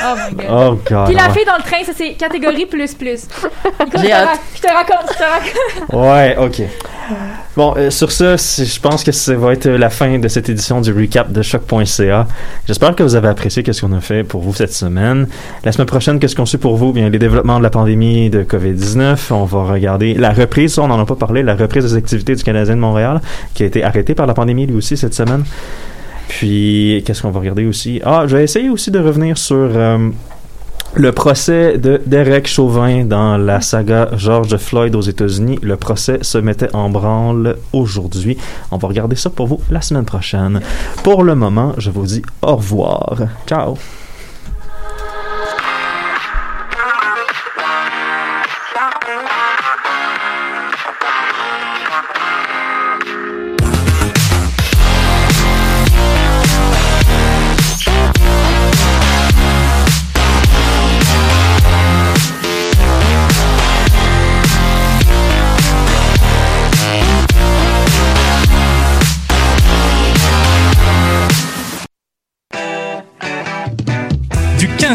Oh 0.05 0.15
my 0.17 0.35
god. 0.37 0.47
Oh, 0.51 0.79
God. 0.89 1.07
Puis 1.07 1.15
la 1.15 1.27
ouais. 1.29 1.33
fille 1.35 1.45
dans 1.45 1.57
le 1.57 1.63
train, 1.63 1.85
ça 1.85 1.93
c'est 1.97 2.13
catégorie 2.15 2.67
plus 2.67 2.95
plus. 2.95 3.25
Écoute, 3.81 3.93
J'ai 3.97 4.03
je 4.03 4.07
te 4.07 4.13
hâte. 4.13 4.27
ra- 4.29 4.39
Je 4.55 4.61
te 4.61 4.69
raconte, 4.69 5.13
je 5.13 5.19
te 5.19 5.23
raconte. 5.23 5.93
Ouais, 5.93 6.37
ok. 6.39 6.63
Bon, 7.57 7.75
euh, 7.77 7.91
sur 7.91 8.11
ça, 8.11 8.37
je 8.37 8.81
pense 8.81 9.05
que 9.05 9.13
ça 9.13 9.35
va 9.35 9.53
être 9.53 9.69
la 9.69 9.91
fin 9.91 10.19
de 10.19 10.29
cette 10.29 10.49
édition 10.49 10.81
du 10.81 10.93
recap 10.93 11.31
de 11.31 11.41
choc.ca. 11.41 12.27
J'espère 12.67 12.95
que 12.97 13.03
vous 13.05 13.15
avez 13.15 13.29
apprécié 13.29 13.63
ce 13.73 13.81
qu'on 13.81 13.93
a 13.93 14.01
fait 14.01 14.25
pour 14.25 14.43
vous 14.43 14.53
cette 14.53 14.73
semaine. 14.73 15.29
La 15.65 15.71
semaine 15.73 15.87
prochaine, 15.87 16.19
qu'est-ce 16.19 16.35
qu'on 16.35 16.47
suit 16.47 16.59
pour 16.59 16.77
vous? 16.77 16.93
Bien, 16.93 17.09
les 17.09 17.19
développements 17.19 17.59
de 17.59 17.63
la 17.63 17.71
pandémie 17.71 18.29
de 18.29 18.43
COVID-19. 18.43 19.17
On 19.31 19.45
va 19.45 19.65
regarder 19.65 20.15
la 20.15 20.33
reprise, 20.33 20.75
ça, 20.75 20.83
on 20.83 20.89
n'en 20.89 21.01
a 21.01 21.07
pas 21.07 21.15
parlé, 21.15 21.43
la 21.45 21.55
reprise 21.55 21.85
des 21.85 21.95
activités 21.97 22.35
du 22.35 22.43
Canadien 22.43 22.75
de 22.75 22.81
Montréal, 22.81 23.21
qui 23.55 23.63
a 23.63 23.67
été 23.67 23.85
arrêté 23.85 24.15
par 24.15 24.27
la 24.27 24.35
pandémie 24.35 24.67
lui 24.67 24.75
aussi 24.77 24.97
cette 24.97 25.15
semaine. 25.15 25.45
Puis, 26.29 27.03
qu'est-ce 27.07 27.23
qu'on 27.23 27.31
va 27.31 27.41
regarder 27.41 27.67
aussi? 27.67 28.01
Ah, 28.05 28.25
je 28.27 28.37
vais 28.37 28.45
essayer 28.45 28.69
aussi 28.69 28.91
de 28.91 28.99
revenir 28.99 29.39
sur 29.39 29.57
euh, 29.57 30.11
le 30.95 31.13
procès 31.13 31.79
de 31.79 32.01
Derek 32.07 32.47
Chauvin 32.47 33.05
dans 33.05 33.37
la 33.37 33.61
saga 33.61 34.09
George 34.17 34.57
Floyd 34.57 34.95
aux 34.95 35.03
États-Unis. 35.03 35.59
Le 35.63 35.77
procès 35.77 36.19
se 36.23 36.39
mettait 36.39 36.75
en 36.75 36.91
branle 36.91 37.57
aujourd'hui. 37.73 38.37
On 38.71 38.79
va 38.79 38.89
regarder 38.89 39.17
ça 39.17 39.31
pour 39.31 39.47
vous 39.47 39.61
la 39.71 39.81
semaine 39.81 40.05
prochaine. 40.05 40.61
Pour 41.03 41.23
le 41.23 41.35
moment, 41.35 41.75
je 41.79 41.91
vous 41.91 42.07
dis 42.07 42.23
au 42.43 42.57
revoir. 42.57 43.19
Ciao! 43.47 43.77